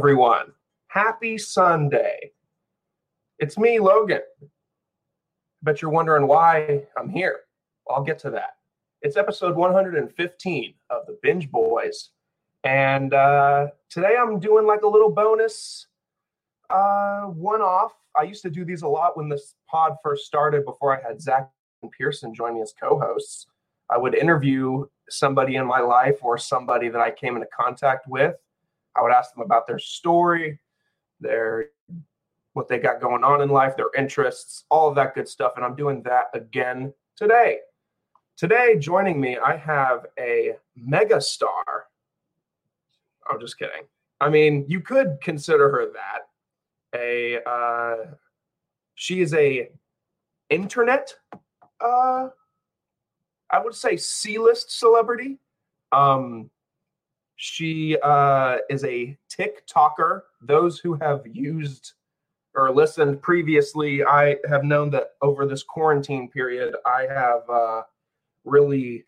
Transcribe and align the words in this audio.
Everyone. 0.00 0.52
Happy 0.88 1.36
Sunday. 1.36 2.30
It's 3.38 3.58
me, 3.58 3.78
Logan. 3.78 4.22
But 5.62 5.82
you're 5.82 5.90
wondering 5.90 6.26
why 6.26 6.84
I'm 6.96 7.10
here. 7.10 7.40
I'll 7.86 8.02
get 8.02 8.18
to 8.20 8.30
that. 8.30 8.56
It's 9.02 9.18
episode 9.18 9.56
115 9.56 10.74
of 10.88 11.06
the 11.06 11.18
Binge 11.22 11.50
Boys. 11.50 12.12
And 12.64 13.12
uh, 13.12 13.66
today 13.90 14.16
I'm 14.18 14.40
doing 14.40 14.66
like 14.66 14.84
a 14.84 14.88
little 14.88 15.10
bonus 15.10 15.86
uh, 16.70 17.24
one 17.24 17.60
off. 17.60 17.92
I 18.18 18.22
used 18.22 18.40
to 18.44 18.50
do 18.50 18.64
these 18.64 18.80
a 18.80 18.88
lot 18.88 19.18
when 19.18 19.28
this 19.28 19.54
pod 19.68 19.96
first 20.02 20.24
started 20.24 20.64
before 20.64 20.98
I 20.98 21.06
had 21.06 21.20
Zach 21.20 21.50
and 21.82 21.92
Pearson 21.92 22.32
join 22.32 22.54
me 22.54 22.62
as 22.62 22.72
co 22.72 22.98
hosts. 22.98 23.48
I 23.90 23.98
would 23.98 24.14
interview 24.14 24.86
somebody 25.10 25.56
in 25.56 25.66
my 25.66 25.80
life 25.80 26.20
or 26.22 26.38
somebody 26.38 26.88
that 26.88 27.02
I 27.02 27.10
came 27.10 27.36
into 27.36 27.48
contact 27.54 28.08
with. 28.08 28.36
I 28.96 29.02
would 29.02 29.12
ask 29.12 29.34
them 29.34 29.42
about 29.42 29.66
their 29.66 29.78
story, 29.78 30.58
their 31.20 31.66
what 32.54 32.68
they 32.68 32.78
got 32.78 33.00
going 33.00 33.22
on 33.22 33.42
in 33.42 33.48
life, 33.48 33.76
their 33.76 33.90
interests, 33.96 34.64
all 34.70 34.88
of 34.88 34.96
that 34.96 35.14
good 35.14 35.28
stuff. 35.28 35.52
And 35.56 35.64
I'm 35.64 35.76
doing 35.76 36.02
that 36.02 36.26
again 36.34 36.92
today. 37.16 37.58
Today, 38.36 38.76
joining 38.78 39.20
me, 39.20 39.38
I 39.38 39.56
have 39.56 40.06
a 40.18 40.56
mega 40.74 41.20
star. 41.20 41.86
I'm 43.30 43.38
just 43.38 43.58
kidding. 43.58 43.84
I 44.20 44.28
mean, 44.28 44.64
you 44.66 44.80
could 44.80 45.18
consider 45.22 45.70
her 45.70 45.92
that. 45.92 46.98
A 46.98 47.38
uh, 47.48 48.14
she 48.96 49.20
is 49.20 49.32
a 49.34 49.70
internet 50.48 51.14
uh 51.80 52.28
I 53.50 53.58
would 53.58 53.74
say 53.74 53.96
C-list 53.96 54.78
celebrity. 54.78 55.38
Um, 55.92 56.50
she 57.42 57.96
uh, 58.02 58.58
is 58.68 58.84
a 58.84 59.16
TikToker. 59.34 60.20
Those 60.42 60.78
who 60.78 60.92
have 60.96 61.22
used 61.24 61.94
or 62.54 62.70
listened 62.70 63.22
previously, 63.22 64.04
I 64.04 64.36
have 64.46 64.62
known 64.62 64.90
that 64.90 65.12
over 65.22 65.46
this 65.46 65.62
quarantine 65.62 66.28
period, 66.28 66.76
I 66.84 67.06
have 67.08 67.48
uh, 67.48 67.82
really 68.44 69.06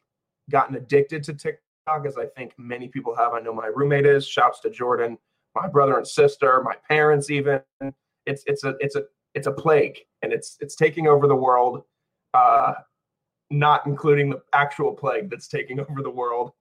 gotten 0.50 0.76
addicted 0.76 1.22
to 1.24 1.34
TikTok, 1.34 2.06
as 2.06 2.16
I 2.16 2.24
think 2.24 2.54
many 2.56 2.88
people 2.88 3.14
have. 3.14 3.34
I 3.34 3.40
know 3.40 3.52
my 3.52 3.66
roommate 3.66 4.06
is. 4.06 4.26
Shouts 4.26 4.60
to 4.60 4.70
Jordan, 4.70 5.18
my 5.54 5.68
brother 5.68 5.98
and 5.98 6.08
sister, 6.08 6.62
my 6.62 6.76
parents, 6.88 7.28
even. 7.28 7.60
It's 8.24 8.44
it's 8.46 8.64
a 8.64 8.76
it's 8.80 8.96
a 8.96 9.02
it's 9.34 9.46
a 9.46 9.52
plague, 9.52 9.98
and 10.22 10.32
it's 10.32 10.56
it's 10.60 10.74
taking 10.74 11.06
over 11.06 11.26
the 11.26 11.36
world. 11.36 11.82
Uh, 12.32 12.72
not 13.50 13.84
including 13.84 14.30
the 14.30 14.40
actual 14.54 14.94
plague 14.94 15.28
that's 15.28 15.48
taking 15.48 15.80
over 15.90 16.00
the 16.02 16.08
world. 16.08 16.52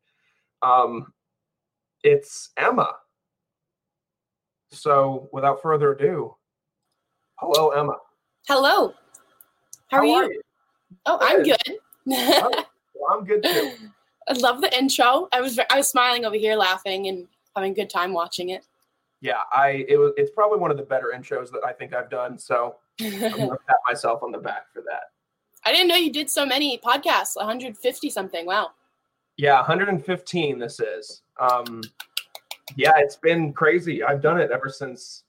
Um, 0.63 1.13
it's 2.03 2.49
Emma. 2.57 2.89
So, 4.71 5.29
without 5.33 5.61
further 5.61 5.93
ado, 5.93 6.35
hello, 7.35 7.69
Emma. 7.69 7.97
Hello. 8.47 8.93
How, 9.89 9.97
How 9.97 9.99
are, 9.99 10.05
you? 10.05 10.13
are, 10.15 10.31
you? 10.31 10.41
Oh, 11.05 11.17
good. 11.17 11.27
I'm 11.27 11.43
good. 11.43 11.79
Oh, 12.07 12.65
well, 12.95 13.17
I'm 13.17 13.25
good 13.25 13.43
too. 13.43 13.71
I 14.29 14.33
love 14.33 14.61
the 14.61 14.77
intro. 14.77 15.27
I 15.31 15.41
was 15.41 15.59
I 15.69 15.77
was 15.77 15.89
smiling 15.89 16.25
over 16.25 16.35
here, 16.35 16.55
laughing 16.55 17.07
and 17.07 17.27
having 17.55 17.71
a 17.71 17.75
good 17.75 17.89
time 17.89 18.13
watching 18.13 18.49
it. 18.49 18.65
Yeah, 19.19 19.41
I 19.53 19.85
it 19.87 19.97
was 19.97 20.13
it's 20.15 20.31
probably 20.31 20.59
one 20.59 20.71
of 20.71 20.77
the 20.77 20.83
better 20.83 21.11
intros 21.15 21.51
that 21.51 21.61
I 21.65 21.73
think 21.73 21.93
I've 21.93 22.09
done. 22.09 22.37
So 22.37 22.75
I'm 23.01 23.19
gonna 23.19 23.49
pat 23.67 23.77
myself 23.87 24.23
on 24.23 24.31
the 24.31 24.37
back 24.37 24.71
for 24.73 24.81
that. 24.81 25.11
I 25.65 25.71
didn't 25.71 25.87
know 25.89 25.95
you 25.95 26.11
did 26.11 26.29
so 26.29 26.45
many 26.45 26.79
podcasts, 26.79 27.35
150 27.35 28.09
something. 28.09 28.45
Wow. 28.45 28.71
Yeah, 29.41 29.55
115 29.55 30.59
this 30.59 30.79
is. 30.79 31.23
Um 31.39 31.81
yeah, 32.75 32.91
it's 32.97 33.15
been 33.15 33.51
crazy. 33.53 34.03
I've 34.03 34.21
done 34.21 34.39
it 34.39 34.51
ever 34.51 34.69
since 34.69 35.23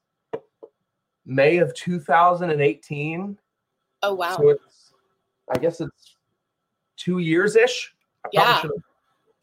May 1.25 1.57
of 1.57 1.73
2018. 1.73 3.39
Oh 4.03 4.15
wow. 4.15 4.37
So 4.37 4.51
it's 4.51 4.93
I 5.55 5.59
guess 5.59 5.81
it's 5.81 6.17
2 6.99 7.21
years 7.21 7.57
ish. 7.57 7.95
Yeah. 8.33 8.63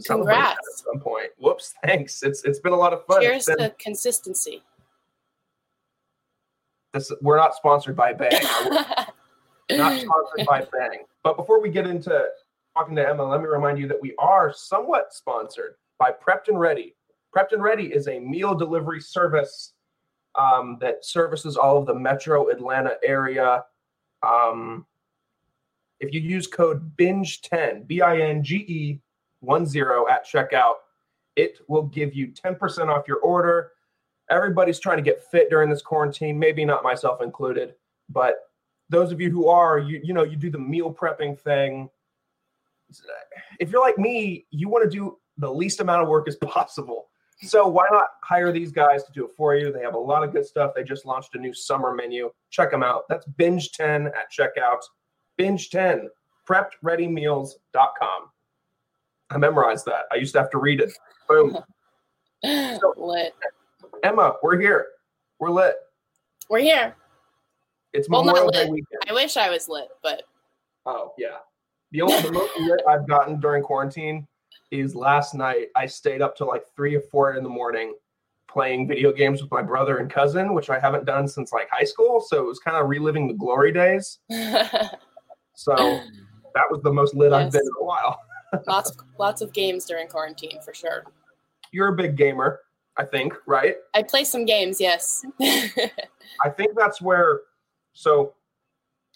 Congrats. 0.06 0.59
At 0.59 0.86
some 0.86 1.00
point. 1.00 1.31
Whoops, 1.40 1.74
thanks. 1.84 2.22
It's 2.22 2.44
it's 2.44 2.59
been 2.59 2.74
a 2.74 2.78
lot 2.78 2.94
of 2.94 3.03
fun. 3.07 3.24
Cheers 3.24 3.47
been, 3.47 3.57
to 3.57 3.69
consistency. 3.80 4.62
This 6.94 7.12
we're 7.24 7.38
not 7.38 7.56
sponsored 7.56 7.96
by 7.96 8.13
Bang. 8.13 8.40
not 9.72 10.00
sponsored 10.00 10.46
by 10.46 10.68
Bang. 10.72 11.06
But 11.24 11.38
before 11.38 11.59
we 11.59 11.69
get 11.69 11.88
into 11.88 12.30
talking 12.75 12.96
to 12.96 13.07
Emma, 13.07 13.24
let 13.24 13.41
me 13.41 13.47
remind 13.47 13.80
you 13.80 13.88
that 13.88 14.02
we 14.02 14.16
are 14.18 14.53
somewhat 14.53 15.13
sponsored 15.13 15.75
by 15.97 16.12
Prepped 16.12 16.47
and 16.47 16.59
Ready. 16.59 16.96
Prepped 17.35 17.52
and 17.52 17.63
Ready 17.63 17.88
is 17.88 18.07
a 18.07 18.19
meal 18.19 18.56
delivery 18.56 19.02
service 19.02 19.74
um, 20.35 20.78
that 20.80 21.06
services 21.06 21.57
all 21.57 21.78
of 21.78 21.85
the 21.85 21.94
metro 21.94 22.50
Atlanta 22.50 22.96
area. 23.03 23.63
Um, 24.24 24.85
if 26.00 26.13
you 26.13 26.22
use 26.22 26.47
code 26.47 26.96
BINGE10, 26.97 27.88
B 27.88 28.02
I 28.02 28.19
N 28.19 28.44
G 28.44 28.56
E 28.57 29.01
10 29.46 29.63
at 30.09 30.25
checkout, 30.25 30.75
it 31.36 31.59
will 31.68 31.84
give 31.84 32.13
you 32.13 32.28
10% 32.28 32.88
off 32.88 33.07
your 33.07 33.18
order. 33.18 33.72
Everybody's 34.30 34.80
trying 34.80 34.97
to 34.97 35.03
get 35.03 35.24
fit 35.24 35.50
during 35.50 35.69
this 35.69 35.81
quarantine, 35.81 36.38
maybe 36.38 36.63
not 36.63 36.84
myself 36.84 37.22
included, 37.22 37.75
but 38.09 38.36
those 38.90 39.12
of 39.12 39.22
you 39.22 39.30
who 39.30 39.47
are, 39.47 39.80
you 39.80 40.01
you 40.03 40.13
know, 40.13 40.24
you 40.24 40.36
do 40.36 40.50
the 40.50 40.59
meal 40.59 40.94
prepping 40.94 41.40
thing. 41.40 41.90
If 43.60 43.72
you're 43.72 43.82
like 43.82 43.98
me, 43.98 44.46
you 44.52 44.70
want 44.70 44.90
to 44.90 44.90
do 44.90 45.18
the 45.38 45.52
least 45.52 45.80
amount 45.80 46.04
of 46.04 46.10
work 46.10 46.28
as 46.28 46.36
possible. 46.42 47.10
So 47.42 47.68
why 47.68 47.86
not 47.90 48.08
hire 48.22 48.52
these 48.52 48.72
guys 48.72 49.04
to 49.06 49.12
do 49.14 49.26
it 49.26 49.32
for 49.38 49.56
you? 49.56 49.72
They 49.72 49.82
have 49.82 49.94
a 49.94 50.00
lot 50.00 50.24
of 50.24 50.34
good 50.34 50.46
stuff. 50.46 50.74
They 50.76 50.84
just 50.84 51.06
launched 51.06 51.36
a 51.36 51.40
new 51.40 51.54
summer 51.54 51.94
menu. 51.94 52.32
Check 52.50 52.72
them 52.72 52.84
out. 52.84 53.04
That's 53.08 53.26
binge 53.26 53.72
10 53.72 54.08
at 54.08 54.30
checkout. 54.30 54.82
Binge 55.38 55.70
10, 55.70 56.10
preppereadymeals.com. 56.48 58.22
I 59.30 59.38
memorized 59.38 59.86
that. 59.86 60.06
I 60.12 60.16
used 60.16 60.34
to 60.34 60.40
have 60.40 60.50
to 60.52 60.58
read 60.58 60.82
it. 60.82 60.92
Boom. 61.30 61.58
so, 62.44 62.94
lit. 62.98 63.34
Emma, 64.04 64.36
we're 64.44 64.60
here. 64.60 64.88
We're 65.40 65.52
lit. 65.52 65.76
We're 66.50 66.60
here. 66.60 66.96
It's 67.94 68.10
well, 68.10 68.24
Memorial 68.24 68.52
Day 68.52 68.66
weekend. 68.70 69.02
I 69.08 69.14
wish 69.14 69.38
I 69.38 69.50
was 69.50 69.70
lit, 69.70 69.88
but 70.04 70.24
oh 70.86 71.14
yeah. 71.18 71.38
The 71.92 72.02
only 72.02 72.22
the 72.22 72.32
most 72.32 72.58
lit 72.60 72.82
I've 72.88 73.08
gotten 73.08 73.40
during 73.40 73.64
quarantine 73.64 74.28
is 74.72 74.96
last 74.96 75.34
night. 75.34 75.68
I 75.76 75.86
stayed 75.86 76.22
up 76.22 76.36
till 76.36 76.48
like 76.48 76.64
three 76.76 76.96
or 76.96 77.02
four 77.02 77.34
in 77.34 77.44
the 77.44 77.50
morning 77.50 77.96
playing 78.48 78.88
video 78.88 79.12
games 79.12 79.42
with 79.42 79.52
my 79.52 79.62
brother 79.62 79.98
and 79.98 80.10
cousin, 80.10 80.54
which 80.54 80.70
I 80.70 80.80
haven't 80.80 81.06
done 81.06 81.28
since 81.28 81.54
like 81.54 81.70
high 81.70 81.84
school. 81.84 82.20
So 82.20 82.40
it 82.40 82.46
was 82.46 82.60
kind 82.60 82.78
of 82.78 82.90
reliving 82.90 83.28
the 83.28 83.34
glory 83.34 83.72
days. 83.72 84.20
so 85.56 85.76
that 85.76 86.66
was 86.70 86.82
the 86.84 86.92
most 86.92 87.16
lit 87.16 87.32
yes. 87.32 87.46
I've 87.46 87.52
been 87.52 87.62
in 87.62 87.82
a 87.82 87.86
while. 87.86 88.20
lots 88.68 88.90
of 88.90 88.98
lots 89.20 89.42
of 89.42 89.54
games 89.54 89.86
during 89.86 90.08
quarantine 90.08 90.60
for 90.64 90.74
sure. 90.74 91.06
You're 91.72 91.90
a 91.90 91.96
big 91.96 92.18
gamer, 92.18 92.62
I 92.98 93.06
think, 93.06 93.34
right? 93.46 93.76
I 93.94 94.02
play 94.04 94.24
some 94.24 94.46
games, 94.46 94.82
yes. 94.82 95.24
I 95.42 96.50
think 96.50 96.76
that's 96.76 97.02
where 97.02 97.42
so 97.94 98.34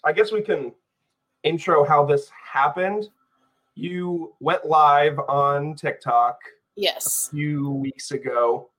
I 0.04 0.12
guess 0.12 0.30
we 0.30 0.42
can 0.42 0.72
intro 1.42 1.84
how 1.84 2.04
this 2.04 2.30
happened. 2.54 3.08
You 3.74 4.32
went 4.40 4.64
live 4.64 5.18
on 5.28 5.74
TikTok 5.74 6.38
yes 6.76 7.28
a 7.28 7.36
few 7.36 7.70
weeks 7.70 8.12
ago 8.12 8.70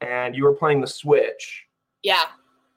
and 0.00 0.34
you 0.34 0.44
were 0.44 0.54
playing 0.54 0.80
the 0.80 0.86
Switch. 0.86 1.64
Yeah. 2.02 2.24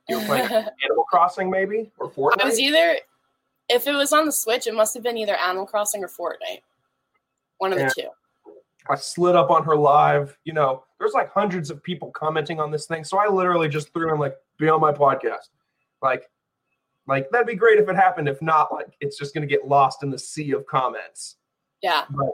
You 0.10 0.20
were 0.20 0.26
playing 0.26 0.46
Animal 0.84 1.06
Crossing 1.10 1.50
maybe 1.50 1.92
or 1.98 2.12
Fortnite? 2.12 2.42
I 2.42 2.46
was 2.46 2.60
either 2.60 2.98
if 3.70 3.88
it 3.88 3.94
was 3.94 4.14
on 4.14 4.26
the 4.26 4.32
Switch, 4.32 4.68
it 4.68 4.76
must 4.76 4.94
have 4.94 5.02
been 5.02 5.18
either 5.18 5.36
Animal 5.36 5.66
Crossing 5.66 6.04
or 6.04 6.10
Fortnite. 6.10 6.62
One 7.58 7.72
of 7.72 7.80
and 7.80 7.90
the 7.90 8.02
two. 8.02 8.10
I 8.90 8.96
slid 8.96 9.36
up 9.36 9.50
on 9.50 9.64
her 9.64 9.76
live. 9.76 10.38
You 10.44 10.54
know, 10.54 10.84
there's 11.00 11.14
like 11.14 11.32
hundreds 11.32 11.72
of 11.72 11.82
people 11.82 12.12
commenting 12.12 12.60
on 12.60 12.70
this 12.70 12.86
thing. 12.86 13.04
So 13.04 13.18
I 13.18 13.28
literally 13.28 13.70
just 13.70 13.92
threw 13.94 14.14
in 14.14 14.20
like, 14.20 14.36
be 14.60 14.70
on 14.70 14.82
my 14.82 14.92
podcast. 14.92 15.50
Like, 16.02 16.30
like 17.08 17.30
that'd 17.32 17.48
be 17.48 17.56
great 17.56 17.80
if 17.80 17.88
it 17.88 17.96
happened. 17.96 18.28
If 18.28 18.42
not, 18.42 18.72
like 18.74 18.96
it's 19.02 19.18
just 19.18 19.34
gonna 19.34 19.46
get 19.46 19.68
lost 19.68 20.04
in 20.04 20.10
the 20.10 20.20
sea 20.20 20.52
of 20.52 20.66
comments. 20.66 21.38
Yeah. 21.82 22.06
But 22.10 22.32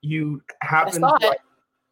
you 0.00 0.42
happen 0.62 1.00
to, 1.00 1.18
like, 1.22 1.40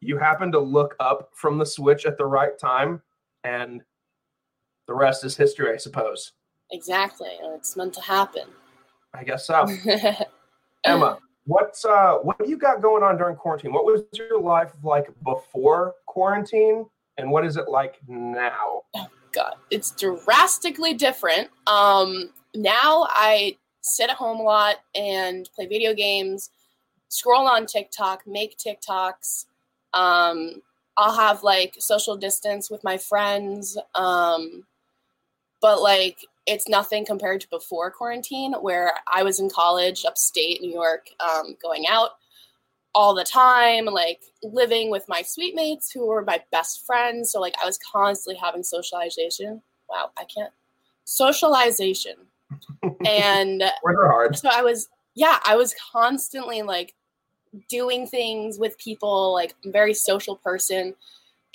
you 0.01 0.17
happen 0.17 0.51
to 0.51 0.59
look 0.59 0.95
up 0.99 1.29
from 1.33 1.57
the 1.57 1.65
switch 1.65 2.05
at 2.05 2.17
the 2.17 2.25
right 2.25 2.57
time, 2.59 3.01
and 3.43 3.81
the 4.87 4.93
rest 4.93 5.23
is 5.23 5.37
history, 5.37 5.73
I 5.73 5.77
suppose. 5.77 6.33
Exactly. 6.71 7.29
It's 7.55 7.77
meant 7.77 7.93
to 7.93 8.01
happen. 8.01 8.47
I 9.13 9.23
guess 9.23 9.47
so. 9.47 9.65
Emma, 10.85 11.19
what's 11.45 11.85
uh 11.85 12.15
what 12.15 12.37
have 12.39 12.49
you 12.49 12.57
got 12.57 12.81
going 12.81 13.03
on 13.03 13.17
during 13.17 13.35
quarantine? 13.35 13.73
What 13.73 13.85
was 13.85 14.03
your 14.13 14.41
life 14.41 14.71
like 14.83 15.07
before 15.23 15.95
quarantine? 16.07 16.85
And 17.17 17.29
what 17.29 17.45
is 17.45 17.57
it 17.57 17.67
like 17.67 17.99
now? 18.07 18.83
God, 19.33 19.55
it's 19.69 19.91
drastically 19.91 20.93
different. 20.93 21.49
Um, 21.67 22.31
now 22.55 23.07
I 23.09 23.57
sit 23.81 24.09
at 24.09 24.15
home 24.15 24.39
a 24.39 24.43
lot 24.43 24.75
and 24.93 25.49
play 25.55 25.65
video 25.67 25.93
games, 25.93 26.49
scroll 27.09 27.47
on 27.47 27.65
TikTok, 27.65 28.27
make 28.27 28.57
TikToks, 28.57 29.45
um, 29.93 30.61
I'll 30.97 31.15
have 31.15 31.43
like 31.43 31.75
social 31.79 32.15
distance 32.15 32.69
with 32.69 32.83
my 32.83 32.97
friends. 32.97 33.77
Um, 33.95 34.65
but 35.61 35.81
like 35.81 36.19
it's 36.45 36.67
nothing 36.67 37.05
compared 37.05 37.41
to 37.41 37.49
before 37.49 37.91
quarantine 37.91 38.53
where 38.61 38.93
I 39.11 39.23
was 39.23 39.39
in 39.39 39.49
college 39.49 40.05
upstate 40.05 40.61
New 40.61 40.71
York, 40.71 41.07
um, 41.19 41.55
going 41.61 41.85
out 41.87 42.11
all 42.93 43.13
the 43.13 43.23
time, 43.23 43.85
like 43.85 44.21
living 44.43 44.89
with 44.91 45.07
my 45.07 45.21
suite 45.21 45.55
mates 45.55 45.91
who 45.91 46.07
were 46.07 46.23
my 46.23 46.41
best 46.51 46.85
friends. 46.85 47.31
So 47.31 47.39
like 47.39 47.55
I 47.61 47.65
was 47.65 47.79
constantly 47.79 48.39
having 48.41 48.63
socialization. 48.63 49.61
Wow, 49.89 50.11
I 50.17 50.25
can't 50.25 50.51
socialization. 51.05 52.15
and 53.05 53.63
hard. 53.85 54.37
so 54.37 54.49
I 54.51 54.61
was 54.61 54.89
yeah, 55.15 55.39
I 55.45 55.55
was 55.55 55.75
constantly 55.91 56.61
like 56.61 56.93
doing 57.69 58.07
things 58.07 58.57
with 58.57 58.77
people, 58.77 59.33
like 59.33 59.55
I'm 59.63 59.69
a 59.69 59.73
very 59.73 59.93
social 59.93 60.35
person. 60.37 60.95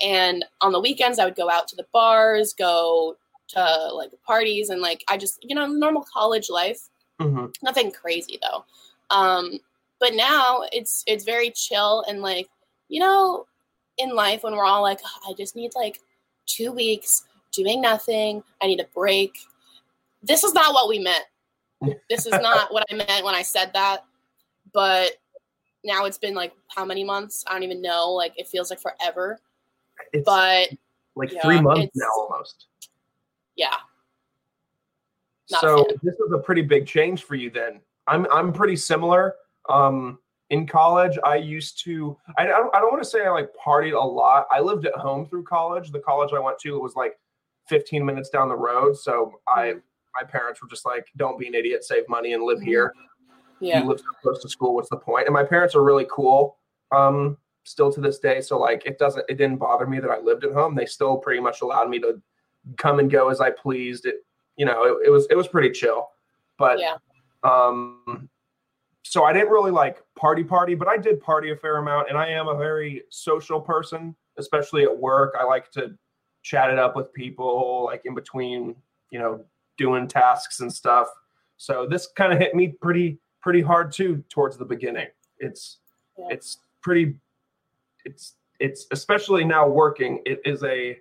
And 0.02 0.44
on 0.60 0.72
the 0.72 0.80
weekends 0.80 1.18
I 1.18 1.24
would 1.24 1.36
go 1.36 1.50
out 1.50 1.68
to 1.68 1.76
the 1.76 1.86
bars, 1.92 2.52
go 2.52 3.16
to 3.48 3.90
like 3.94 4.10
parties 4.26 4.70
and 4.70 4.80
like 4.80 5.04
I 5.08 5.16
just, 5.16 5.38
you 5.42 5.54
know, 5.54 5.66
normal 5.66 6.04
college 6.12 6.48
life. 6.50 6.88
Mhm. 7.20 7.54
Nothing 7.62 7.92
crazy 7.92 8.38
though. 8.42 8.64
Um 9.10 9.60
but 10.00 10.14
now 10.14 10.62
it's 10.72 11.02
it's 11.06 11.24
very 11.24 11.50
chill 11.50 12.04
and 12.08 12.20
like, 12.22 12.48
you 12.88 13.00
know, 13.00 13.46
in 13.98 14.14
life 14.14 14.42
when 14.42 14.54
we're 14.54 14.64
all 14.64 14.82
like, 14.82 15.00
"Oh, 15.04 15.30
I 15.30 15.34
just 15.34 15.56
need 15.56 15.72
like 15.74 16.00
2 16.46 16.72
weeks 16.72 17.24
doing 17.52 17.80
nothing. 17.80 18.42
I 18.62 18.66
need 18.66 18.80
a 18.80 18.86
break. 18.94 19.32
This 20.22 20.44
is 20.44 20.52
not 20.52 20.74
what 20.74 20.88
we 20.88 20.98
meant. 20.98 21.24
This 22.10 22.26
is 22.26 22.32
not 22.32 22.70
what 22.72 22.84
I 22.90 22.94
meant 22.94 23.24
when 23.24 23.34
I 23.34 23.42
said 23.42 23.72
that. 23.74 24.04
But 24.72 25.12
now 25.84 26.04
it's 26.04 26.18
been 26.18 26.34
like 26.34 26.52
how 26.68 26.84
many 26.84 27.04
months? 27.04 27.44
I 27.46 27.52
don't 27.52 27.62
even 27.62 27.80
know. 27.80 28.10
Like 28.12 28.34
it 28.36 28.46
feels 28.46 28.70
like 28.70 28.80
forever. 28.80 29.38
It's 30.12 30.24
But 30.24 30.68
like 31.14 31.32
yeah, 31.32 31.42
three 31.42 31.60
months 31.60 31.92
now 31.94 32.08
almost. 32.18 32.66
yeah. 33.56 33.76
Not 35.50 35.60
so 35.60 35.86
this 36.02 36.14
is 36.14 36.32
a 36.34 36.38
pretty 36.38 36.62
big 36.62 36.86
change 36.86 37.22
for 37.24 37.36
you 37.36 37.50
then. 37.50 37.80
I'm 38.06 38.26
I'm 38.32 38.52
pretty 38.52 38.76
similar. 38.76 39.36
Um, 39.68 40.18
in 40.50 40.66
college, 40.66 41.18
I 41.24 41.36
used 41.36 41.82
to. 41.84 42.16
I, 42.38 42.44
I 42.44 42.46
don't, 42.46 42.74
I 42.74 42.78
don't 42.78 42.92
want 42.92 43.02
to 43.02 43.08
say 43.08 43.24
I 43.26 43.30
like 43.30 43.50
partied 43.54 44.00
a 44.00 44.04
lot. 44.04 44.46
I 44.50 44.60
lived 44.60 44.86
at 44.86 44.94
home 44.94 45.26
through 45.26 45.42
college. 45.44 45.90
The 45.90 45.98
college 45.98 46.32
I 46.32 46.38
went 46.38 46.58
to 46.60 46.78
was 46.80 46.94
like 46.94 47.18
15 47.68 48.04
minutes 48.04 48.30
down 48.30 48.48
the 48.48 48.56
road. 48.56 48.96
So 48.96 49.40
I 49.48 49.74
my 50.20 50.26
parents 50.26 50.62
were 50.62 50.68
just 50.68 50.86
like, 50.86 51.08
"Don't 51.16 51.38
be 51.38 51.48
an 51.48 51.54
idiot. 51.54 51.84
Save 51.84 52.08
money 52.08 52.32
and 52.32 52.44
live 52.44 52.60
here. 52.60 52.92
Yeah. 53.60 53.80
You 53.80 53.88
live 53.88 53.98
so 53.98 54.06
close 54.22 54.40
to 54.42 54.48
school. 54.48 54.74
What's 54.74 54.88
the 54.88 54.96
point?" 54.96 55.26
And 55.26 55.34
my 55.34 55.44
parents 55.44 55.74
are 55.74 55.82
really 55.82 56.06
cool. 56.10 56.58
Um, 56.92 57.36
still 57.64 57.92
to 57.92 58.00
this 58.00 58.20
day. 58.20 58.40
So 58.40 58.56
like, 58.58 58.86
it 58.86 58.98
doesn't. 58.98 59.24
It 59.28 59.38
didn't 59.38 59.56
bother 59.58 59.86
me 59.86 59.98
that 59.98 60.10
I 60.10 60.20
lived 60.20 60.44
at 60.44 60.52
home. 60.52 60.76
They 60.76 60.86
still 60.86 61.16
pretty 61.16 61.40
much 61.40 61.60
allowed 61.60 61.90
me 61.90 61.98
to 62.00 62.22
come 62.76 63.00
and 63.00 63.10
go 63.10 63.30
as 63.30 63.40
I 63.40 63.50
pleased. 63.50 64.06
It 64.06 64.24
you 64.56 64.64
know 64.64 64.84
it, 64.84 65.08
it 65.08 65.10
was 65.10 65.26
it 65.28 65.36
was 65.36 65.48
pretty 65.48 65.70
chill. 65.70 66.08
But 66.56 66.78
Yeah. 66.78 66.96
um, 67.42 68.28
so 69.08 69.24
I 69.24 69.32
didn't 69.32 69.50
really 69.50 69.70
like 69.70 70.02
party 70.16 70.42
party, 70.42 70.74
but 70.74 70.88
I 70.88 70.96
did 70.96 71.20
party 71.20 71.52
a 71.52 71.56
fair 71.56 71.76
amount, 71.76 72.08
and 72.08 72.18
I 72.18 72.28
am 72.28 72.48
a 72.48 72.56
very 72.56 73.04
social 73.08 73.60
person, 73.60 74.16
especially 74.36 74.82
at 74.82 74.98
work. 74.98 75.34
I 75.38 75.44
like 75.44 75.70
to 75.72 75.96
chat 76.42 76.70
it 76.70 76.78
up 76.78 76.96
with 76.96 77.12
people, 77.12 77.84
like 77.84 78.02
in 78.04 78.14
between, 78.14 78.74
you 79.10 79.20
know, 79.20 79.44
doing 79.78 80.08
tasks 80.08 80.58
and 80.58 80.72
stuff. 80.72 81.06
So 81.56 81.86
this 81.88 82.08
kind 82.16 82.32
of 82.32 82.40
hit 82.40 82.54
me 82.54 82.68
pretty 82.80 83.18
pretty 83.40 83.60
hard 83.60 83.92
too 83.92 84.24
towards 84.28 84.56
the 84.56 84.64
beginning. 84.64 85.06
It's 85.38 85.78
Yeah. 86.18 86.26
it's 86.30 86.58
pretty 86.82 87.14
it's 88.04 88.34
it's 88.58 88.86
especially 88.90 89.44
now 89.44 89.68
working. 89.68 90.20
It 90.26 90.40
is 90.44 90.64
a 90.64 90.98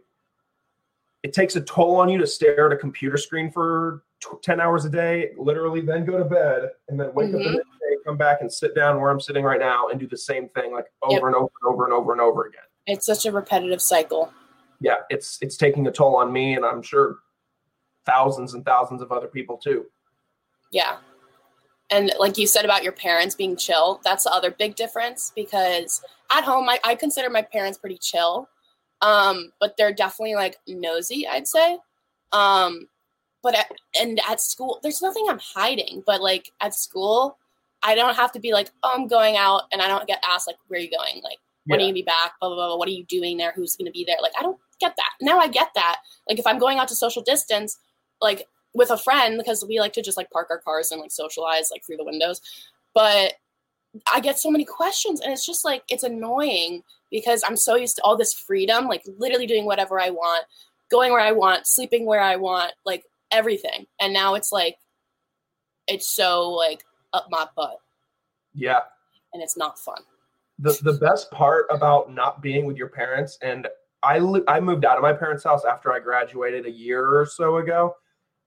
it 1.24 1.34
takes 1.34 1.56
a 1.56 1.62
toll 1.62 1.96
on 1.96 2.10
you 2.10 2.20
to 2.20 2.28
stare 2.28 2.68
at 2.68 2.72
a 2.72 2.78
computer 2.78 3.18
screen 3.18 3.50
for 3.50 4.04
tw 4.22 4.42
10 4.44 4.60
hours 4.60 4.86
a 4.86 4.90
day, 4.90 5.32
literally, 5.38 5.82
then 5.82 6.06
go 6.06 6.20
to 6.20 6.26
bed 6.26 6.70
and 6.88 7.00
then 7.00 7.12
wake 7.16 7.34
up 7.34 7.42
mm-hmm. 7.42 7.58
The 8.06 8.12
next 8.12 8.18
day, 8.18 8.18
come 8.18 8.18
back 8.18 8.42
and 8.42 8.52
sit 8.52 8.76
down 8.76 9.02
where 9.02 9.12
I'm 9.12 9.20
sitting 9.20 9.44
right 9.44 9.60
now 9.60 9.90
and 9.90 10.00
do 10.00 10.08
the 10.08 10.18
same 10.18 10.50
thing 10.50 10.74
like 10.74 10.86
over 11.04 11.14
Yep. 11.14 11.24
and 11.24 11.36
over 11.36 11.52
and 11.62 11.74
over 11.74 11.84
and 11.86 11.94
over 11.94 12.12
and 12.14 12.22
over 12.22 12.46
again. 12.46 12.62
It's 12.88 13.06
such 13.06 13.26
a 13.26 13.32
repetitive 13.32 13.82
cycle. 13.82 14.32
Yeah, 14.82 14.98
it's 15.10 15.38
it's 15.42 15.58
taking 15.58 15.88
a 15.88 15.92
toll 15.92 16.16
on 16.18 16.32
me 16.32 16.54
and 16.56 16.66
I'm 16.66 16.82
sure 16.82 17.18
thousands 18.06 18.54
and 18.54 18.64
thousands 18.64 19.02
of 19.02 19.12
other 19.12 19.28
people 19.28 19.58
too. 19.58 19.86
Yeah. 20.72 20.98
And 21.92 22.12
like 22.20 22.38
you 22.38 22.48
said 22.48 22.66
about 22.66 22.84
your 22.84 22.92
parents 22.92 23.36
being 23.36 23.56
chill, 23.56 24.02
that's 24.04 24.24
the 24.24 24.32
other 24.32 24.52
big 24.52 24.76
difference 24.76 25.32
because 25.36 26.02
at 26.32 26.44
home, 26.44 26.68
I, 26.68 26.80
I 26.84 26.96
consider 26.96 27.30
my 27.30 27.42
parents 27.44 27.78
pretty 27.78 27.98
chill. 28.00 28.50
Um, 29.02 29.52
but 29.60 29.76
they're 29.78 29.94
definitely 29.94 30.36
like 30.36 30.58
nosy, 30.68 31.28
I'd 31.28 31.48
say. 31.48 31.78
Um, 32.32 32.88
but 33.44 33.56
at, 33.56 33.72
and 34.00 34.20
at 34.28 34.42
school, 34.42 34.80
there's 34.82 35.02
nothing 35.02 35.28
I'm 35.30 35.40
hiding, 35.40 36.04
but 36.08 36.22
like 36.22 36.52
at 36.62 36.74
school, 36.74 37.38
I 37.86 37.96
don't 37.96 38.16
have 38.16 38.32
to 38.32 38.40
be 38.40 38.52
like, 38.52 38.72
oh, 38.84 38.94
I'm 38.96 39.08
going 39.08 39.38
out 39.38 39.64
and 39.72 39.82
I 39.82 39.88
don't 39.88 40.08
get 40.08 40.24
asked 40.28 40.48
like, 40.48 40.58
where 40.68 40.80
are 40.80 40.84
you 40.84 40.90
going? 40.90 41.22
Like, 41.24 41.38
when 41.68 41.80
are 41.80 41.84
you 41.84 41.88
gonna 41.88 41.94
be 41.94 42.02
back? 42.02 42.34
Blah, 42.40 42.50
blah, 42.50 42.56
blah, 42.56 42.68
blah. 42.68 42.78
What 42.78 42.88
are 42.88 42.92
you 42.92 43.06
doing 43.06 43.38
there? 43.38 43.54
Who's 43.56 43.76
gonna 43.76 43.92
be 43.92 44.04
there? 44.04 44.18
Like, 44.22 44.34
I 44.38 44.44
don't 44.44 44.60
get 44.80 44.96
that. 44.98 45.12
Now 45.22 45.40
I 45.40 45.48
get 45.48 45.70
that. 45.76 45.98
Like, 46.28 46.40
if 46.40 46.48
I'm 46.48 46.60
going 46.60 46.80
out 46.80 46.88
to 46.90 46.96
social 46.96 47.22
distance, 47.22 47.78
like 48.22 48.48
with 48.74 48.90
a 48.90 48.98
friend, 48.98 49.38
because 49.38 49.64
we 49.68 49.80
like 49.80 49.94
to 49.94 50.02
just 50.02 50.18
like 50.18 50.30
park 50.32 50.48
our 50.50 50.60
cars 50.60 50.92
and 50.92 51.00
like 51.00 51.12
socialize 51.12 51.70
like 51.72 51.84
through 51.86 51.98
the 51.98 52.04
windows. 52.04 52.42
But 52.94 53.34
I 54.12 54.20
get 54.20 54.40
so 54.40 54.52
many 54.52 54.66
questions 54.66 55.22
and 55.22 55.32
it's 55.32 55.46
just 55.46 55.64
like, 55.64 55.84
it's 55.88 56.04
annoying 56.04 56.84
because 57.12 57.44
I'm 57.48 57.56
so 57.56 57.76
used 57.76 57.96
to 57.98 58.02
all 58.04 58.18
this 58.18 58.34
freedom, 58.34 58.88
like 58.88 59.04
literally 59.18 59.48
doing 59.48 59.66
whatever 59.66 60.00
I 60.00 60.10
want, 60.10 60.46
going 60.92 61.12
where 61.12 61.22
I 61.22 61.32
want, 61.32 61.68
sleeping 61.68 62.06
where 62.06 62.22
I 62.22 62.36
want, 62.36 62.74
like 62.86 63.06
everything. 63.32 63.88
And 64.00 64.12
now 64.12 64.36
it's 64.36 64.52
like, 64.52 64.78
it's 65.88 66.08
so 66.08 66.50
like 66.50 66.84
up 67.16 67.28
my 67.30 67.48
butt 67.56 67.78
Yeah. 68.54 68.82
and 69.34 69.42
it's 69.42 69.58
not 69.58 69.80
fun. 69.80 70.02
the 70.60 70.78
the 70.84 70.94
best 70.94 71.32
part 71.32 71.66
about 71.70 72.12
not 72.14 72.42
being 72.42 72.66
with 72.66 72.78
your 72.78 72.90
parents 72.90 73.38
and 73.42 73.68
I 74.04 74.20
li- 74.20 74.44
I 74.48 74.60
moved 74.60 74.86
out 74.86 74.98
of 74.98 75.02
my 75.02 75.14
parents' 75.14 75.44
house 75.44 75.66
after 75.66 75.92
I 75.92 76.00
graduated 76.00 76.66
a 76.66 76.72
year 76.72 77.20
or 77.20 77.26
so 77.26 77.58
ago 77.58 77.96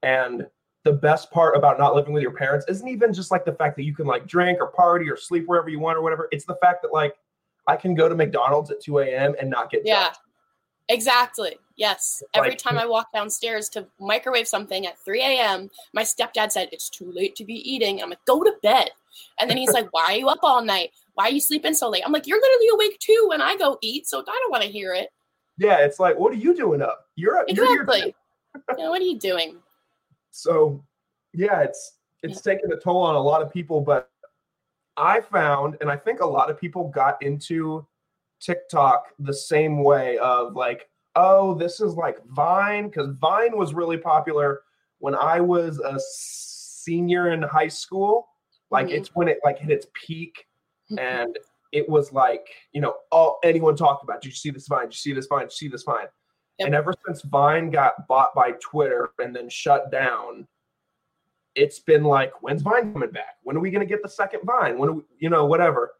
and 0.03 0.47
the 0.85 0.93
best 0.93 1.31
part 1.33 1.57
about 1.57 1.79
not 1.79 1.95
living 1.97 2.13
with 2.13 2.23
your 2.23 2.33
parents 2.33 2.65
isn't 2.69 2.87
even 2.89 3.13
just 3.13 3.31
like 3.33 3.45
the 3.45 3.53
fact 3.53 3.75
that 3.77 3.83
you 3.83 3.95
can 3.95 4.07
like 4.07 4.27
drink 4.27 4.59
or 4.61 4.69
party 4.69 5.11
or 5.11 5.17
sleep 5.17 5.45
wherever 5.47 5.69
you 5.69 5.81
want 5.81 5.99
or 5.99 6.03
whatever 6.03 6.29
it's 6.31 6.45
the 6.45 6.57
fact 6.63 6.83
that 6.83 6.93
like 6.93 7.15
I 7.67 7.77
can 7.77 7.95
go 7.95 8.09
to 8.09 8.15
McDonald's 8.15 8.71
at 8.71 8.81
2 8.81 9.01
a.m. 9.01 9.35
and 9.41 9.51
not 9.51 9.71
get 9.71 9.83
Yeah. 9.85 10.05
judged. 10.07 10.19
Exactly. 10.89 11.57
Yes. 11.79 12.23
Every 12.35 12.51
Like- 12.51 12.59
time 12.59 12.77
I 12.77 12.85
walk 12.87 13.13
downstairs 13.15 13.69
to 13.71 13.87
microwave 14.01 14.49
something 14.49 14.85
at 14.85 14.99
3 14.99 15.23
a.m., 15.23 15.71
my 15.95 16.03
stepdad 16.03 16.51
said, 16.53 16.69
It's 16.73 16.91
too 16.91 17.11
late 17.13 17.37
to 17.37 17.45
be 17.45 17.55
eating. 17.55 18.03
I'm 18.03 18.11
like, 18.11 18.25
Go 18.27 18.43
to 18.43 18.53
bed. 18.63 18.91
And 19.41 19.49
then 19.49 19.57
he's 19.57 19.73
like, 19.73 19.89
Why 19.93 20.05
are 20.09 20.17
you 20.17 20.29
up 20.29 20.41
all 20.43 20.63
night? 20.63 20.91
Why 21.15 21.27
are 21.27 21.31
you 21.31 21.41
sleeping 21.41 21.75
so 21.75 21.89
late? 21.89 22.03
I'm 22.05 22.13
like, 22.13 22.27
You're 22.27 22.41
literally 22.41 22.69
awake 22.75 22.99
too 22.99 23.27
when 23.31 23.41
I 23.41 23.57
go 23.57 23.79
eat. 23.81 24.09
So 24.09 24.21
I 24.21 24.25
don't 24.25 24.51
want 24.51 24.65
to 24.65 24.69
hear 24.71 24.93
it. 24.93 25.09
Yeah, 25.57 25.79
it's 25.79 25.99
like 26.01 26.19
what 26.19 26.33
are 26.33 26.37
you 26.37 26.55
doing 26.55 26.83
up? 26.83 27.07
You're 27.17 27.45
you're 27.49 27.65
your 27.67 27.83
Exactly. 27.85 28.15
You 28.77 28.85
know, 28.85 28.91
what 28.91 29.01
are 29.01 29.05
you 29.05 29.19
doing? 29.19 29.59
so 30.31 30.85
yeah 31.33 31.61
it's 31.63 31.99
it's 32.23 32.41
taken 32.43 32.71
a 32.73 32.77
toll 32.77 33.01
on 33.03 33.15
a 33.15 33.21
lot 33.21 33.41
of 33.43 33.51
people 33.53 33.81
but 33.81 34.11
i 34.97 35.21
found 35.21 35.77
and 35.81 35.91
i 35.91 35.97
think 35.97 36.21
a 36.21 36.27
lot 36.27 36.51
of 36.51 36.61
people 36.61 36.89
got 36.89 37.21
into 37.23 37.87
tiktok 38.41 39.07
the 39.19 39.33
same 39.33 39.83
way 39.83 40.19
of 40.19 40.55
like 40.55 40.89
oh 41.25 41.55
this 41.55 41.81
is 41.81 41.95
like 41.95 42.19
vine 42.29 42.85
because 42.89 43.09
vine 43.21 43.57
was 43.63 43.75
really 43.75 43.99
popular 43.99 44.49
when 44.99 45.15
i 45.15 45.41
was 45.41 45.79
a 45.81 45.97
senior 46.01 47.33
in 47.33 47.43
high 47.43 47.69
school. 47.69 48.29
Like 48.71 48.87
Mhm. 48.89 48.97
it's 48.97 49.11
when 49.17 49.29
it 49.29 49.39
like 49.45 49.59
hit 49.59 49.71
its 49.71 49.87
peak 49.95 50.47
and 50.99 51.33
it 51.73 51.87
was 51.89 52.13
like 52.13 52.47
you 52.73 52.81
know 52.81 52.95
all 53.13 53.39
anyone 53.51 53.77
talked 53.77 54.03
about 54.05 54.23
did 54.23 54.29
you 54.29 54.35
see 54.45 54.51
this 54.51 54.69
vine? 54.69 54.87
Did 54.89 54.95
you 54.99 55.05
see 55.07 55.13
this 55.13 55.27
vine? 55.27 55.47
Did 55.47 55.53
you 55.53 55.57
see 55.65 55.69
this 55.69 55.85
vine? 55.85 56.09
Yep. 56.59 56.67
and 56.67 56.75
ever 56.75 56.93
since 57.07 57.21
vine 57.23 57.71
got 57.71 57.93
bought 58.09 58.33
by 58.35 58.49
twitter 58.69 59.11
and 59.23 59.31
then 59.37 59.49
shut 59.49 59.83
down 59.93 60.47
it's 61.55 61.79
been 61.81 62.05
like 62.05 62.33
when's 62.43 62.63
vine 62.63 62.93
coming 62.93 63.11
back? 63.11 63.35
When 63.43 63.57
are 63.57 63.61
we 63.61 63.71
going 63.71 63.87
to 63.87 63.93
get 63.95 64.03
the 64.03 64.09
second 64.09 64.41
vine? 64.45 64.79
When 64.79 64.89
are 64.91 64.97
we, 64.99 65.03
you 65.19 65.31
know 65.31 65.45
whatever 65.47 65.93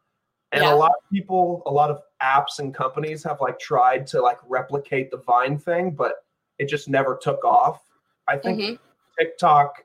and 0.51 0.63
Yeah. 0.63 0.73
a 0.73 0.75
lot 0.75 0.91
of 0.91 1.09
people 1.11 1.61
a 1.65 1.71
lot 1.71 1.89
of 1.91 2.01
apps 2.21 2.59
and 2.59 2.73
companies 2.73 3.23
have 3.23 3.39
like 3.41 3.59
tried 3.59 4.05
to 4.07 4.21
like 4.21 4.37
replicate 4.47 5.11
the 5.11 5.17
vine 5.17 5.57
thing 5.57 5.91
but 5.91 6.25
it 6.57 6.67
just 6.67 6.89
never 6.89 7.17
took 7.21 7.43
off 7.45 7.81
i 8.27 8.37
think 8.37 8.59
Mhm. 8.59 8.79
TikTok 9.17 9.83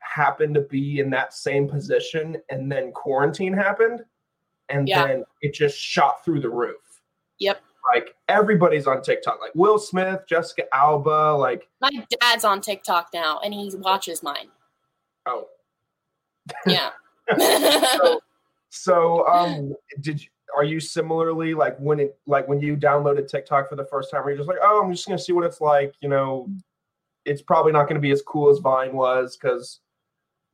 happened 0.00 0.54
to 0.54 0.60
be 0.62 1.00
in 1.00 1.10
that 1.10 1.32
same 1.34 1.68
position 1.68 2.40
and 2.50 2.70
then 2.70 2.92
quarantine 2.92 3.52
happened 3.52 4.04
and 4.68 4.88
Yeah. 4.88 5.06
then 5.06 5.24
it 5.42 5.52
just 5.54 5.76
shot 5.78 6.22
through 6.24 6.40
the 6.40 6.50
roof. 6.50 7.00
Yep. 7.38 7.60
Like 7.94 8.14
everybody's 8.28 8.86
on 8.86 9.00
TikTok, 9.02 9.40
like 9.40 9.52
Will 9.54 9.78
Smith, 9.78 10.20
Jessica 10.28 10.64
Alba, 10.74 11.34
like 11.38 11.68
My 11.80 11.90
dad's 12.20 12.44
on 12.44 12.60
TikTok 12.60 13.08
now 13.14 13.38
and 13.40 13.52
he 13.54 13.70
watches 13.76 14.22
mine. 14.22 14.50
oh. 15.26 15.48
Yeah. 16.66 16.90
So, 17.98 18.20
so 18.70 19.26
um 19.28 19.74
did 20.00 20.22
you 20.22 20.28
are 20.56 20.64
you 20.64 20.80
similarly 20.80 21.54
like 21.54 21.78
when 21.78 22.00
it 22.00 22.18
like 22.26 22.48
when 22.48 22.60
you 22.60 22.76
downloaded 22.76 23.28
TikTok 23.28 23.68
for 23.68 23.76
the 23.76 23.84
first 23.84 24.10
time? 24.10 24.22
Are 24.22 24.30
you 24.30 24.36
just 24.36 24.48
like, 24.48 24.58
oh, 24.62 24.82
I'm 24.82 24.92
just 24.92 25.06
gonna 25.06 25.18
see 25.18 25.32
what 25.32 25.44
it's 25.44 25.60
like? 25.60 25.94
You 26.00 26.08
know, 26.08 26.48
it's 27.24 27.42
probably 27.42 27.72
not 27.72 27.88
gonna 27.88 28.00
be 28.00 28.10
as 28.10 28.22
cool 28.22 28.50
as 28.50 28.58
Vine 28.58 28.94
was 28.94 29.36
because. 29.36 29.80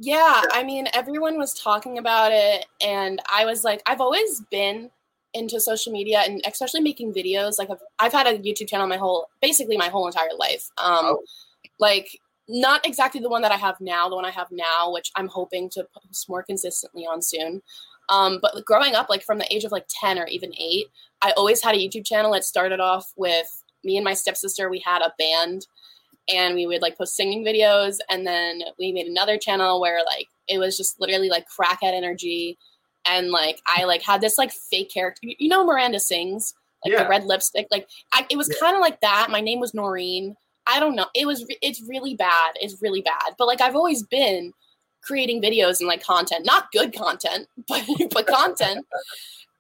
Yeah, 0.01 0.43
I 0.51 0.65
mean, 0.65 0.89
everyone 0.93 1.39
was 1.39 1.55
talking 1.55 1.99
about 1.99 2.33
it, 2.33 2.67
and 2.85 3.23
I 3.33 3.45
was 3.45 3.63
like, 3.63 3.81
I've 3.87 4.01
always 4.01 4.43
been 4.51 4.91
into 5.35 5.61
social 5.61 5.93
media 5.93 6.23
and 6.27 6.41
especially 6.47 6.81
making 6.81 7.15
videos. 7.15 7.59
Like, 7.59 7.71
I've, 7.71 7.83
I've 8.01 8.13
had 8.13 8.27
a 8.27 8.39
YouTube 8.39 8.69
channel 8.69 8.87
my 8.87 8.97
whole, 8.97 9.29
basically 9.41 9.77
my 9.77 9.89
whole 9.89 10.07
entire 10.07 10.35
life. 10.37 10.69
Um, 10.79 10.99
oh. 11.05 11.23
Like, 11.79 12.19
not 12.49 12.85
exactly 12.87 13.21
the 13.21 13.29
one 13.29 13.43
that 13.43 13.53
I 13.53 13.57
have 13.57 13.81
now, 13.81 14.09
the 14.09 14.17
one 14.17 14.25
I 14.25 14.31
have 14.31 14.49
now, 14.51 14.93
which 14.93 15.11
I'm 15.17 15.29
hoping 15.29 15.71
to 15.71 15.87
post 15.97 16.29
more 16.29 16.43
consistently 16.43 17.05
on 17.05 17.23
soon. 17.23 17.63
Um, 18.09 18.39
but 18.41 18.65
growing 18.65 18.95
up, 18.95 19.09
like 19.09 19.23
from 19.23 19.39
the 19.39 19.53
age 19.55 19.65
of 19.65 19.73
like 19.73 19.87
10 20.01 20.19
or 20.19 20.27
even 20.27 20.53
eight, 20.59 20.87
I 21.23 21.33
always 21.37 21.63
had 21.63 21.75
a 21.75 21.79
YouTube 21.79 22.05
channel. 22.05 22.35
It 22.35 22.45
started 22.45 22.81
off 22.81 23.13
with 23.17 23.63
me 23.83 23.97
and 23.97 24.05
my 24.05 24.15
stepsister. 24.15 24.69
We 24.69 24.81
had 24.81 25.03
a 25.03 25.15
band 25.19 25.67
and 26.33 26.55
we 26.55 26.67
would 26.67 26.83
like 26.83 26.99
post 26.99 27.17
singing 27.17 27.45
videos. 27.45 27.99
And 28.11 28.27
then 28.27 28.63
we 28.79 28.93
made 28.93 29.07
another 29.07 29.39
channel 29.39 29.81
where 29.81 30.05
like 30.05 30.29
it 30.49 30.59
was 30.59 30.77
just 30.77 31.01
literally 31.01 31.29
like 31.29 31.47
crackhead 31.49 31.95
energy. 31.95 32.59
And 33.07 33.31
like 33.31 33.61
I 33.67 33.85
like 33.85 34.03
had 34.03 34.21
this 34.21 34.39
like 34.39 34.53
fake 34.53 34.91
character. 34.93 35.29
You 35.39 35.49
know, 35.49 35.65
Miranda 35.65 36.01
sings 36.01 36.55
like 36.85 36.93
yeah. 36.93 37.03
the 37.03 37.09
red 37.09 37.25
lipstick. 37.25 37.67
Like 37.71 37.89
I, 38.13 38.27
it 38.31 38.37
was 38.37 38.49
yeah. 38.49 38.57
kind 38.61 38.77
of 38.77 38.81
like 38.81 39.01
that. 39.01 39.29
My 39.31 39.41
name 39.41 39.61
was 39.61 39.75
Noreen. 39.75 40.37
I 40.67 40.81
don't 40.81 40.97
know. 40.97 41.07
It 41.15 41.27
was 41.27 41.45
it's 41.61 41.83
really 41.83 42.15
bad. 42.15 42.53
It's 42.57 42.81
really 42.81 43.03
bad. 43.03 43.35
But 43.39 43.47
like 43.47 43.61
I've 43.61 43.77
always 43.77 44.03
been 44.03 44.53
creating 45.07 45.43
videos 45.43 45.81
and 45.81 45.89
like 45.89 46.03
content, 46.03 46.45
not 46.45 46.71
good 46.73 46.95
content, 46.95 47.49
but 47.69 47.85
but 48.11 48.27
content. 48.27 48.87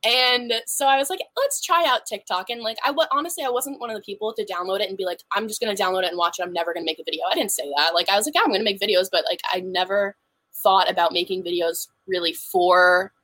And 0.07 0.53
so 0.67 0.87
I 0.87 0.99
was 0.99 1.09
like, 1.09 1.21
let's 1.35 1.63
try 1.63 1.87
out 1.89 2.05
TikTok. 2.05 2.51
And 2.51 2.61
like, 2.61 2.77
I 2.85 2.89
w- 2.89 3.09
honestly, 3.11 3.43
I 3.43 3.49
wasn't 3.49 3.81
one 3.81 3.89
of 3.89 3.97
the 3.97 4.03
people 4.03 4.35
to 4.35 4.45
download 4.45 4.81
it 4.81 4.89
and 4.91 4.99
be 4.99 5.07
like, 5.07 5.21
I'm 5.33 5.49
just 5.49 5.63
going 5.63 5.75
to 5.75 5.83
download 5.83 6.03
it 6.03 6.11
and 6.11 6.19
watch 6.19 6.39
it. 6.39 6.43
I'm 6.43 6.53
never 6.53 6.75
going 6.75 6.85
to 6.85 6.91
make 6.91 6.99
a 6.99 7.05
video. 7.05 7.25
I 7.25 7.35
didn't 7.35 7.53
say 7.53 7.63
that. 7.79 7.95
Like, 7.95 8.11
I 8.11 8.17
was 8.19 8.27
like, 8.27 8.35
yeah, 8.35 8.43
I'm 8.43 8.49
going 8.49 8.61
to 8.61 8.65
make 8.65 8.79
videos, 8.79 9.09
but 9.11 9.25
like, 9.25 9.41
I 9.51 9.61
never 9.61 10.15
thought 10.53 10.91
about 10.91 11.13
making 11.13 11.43
videos 11.43 11.89
really 12.07 12.35
for 12.35 13.15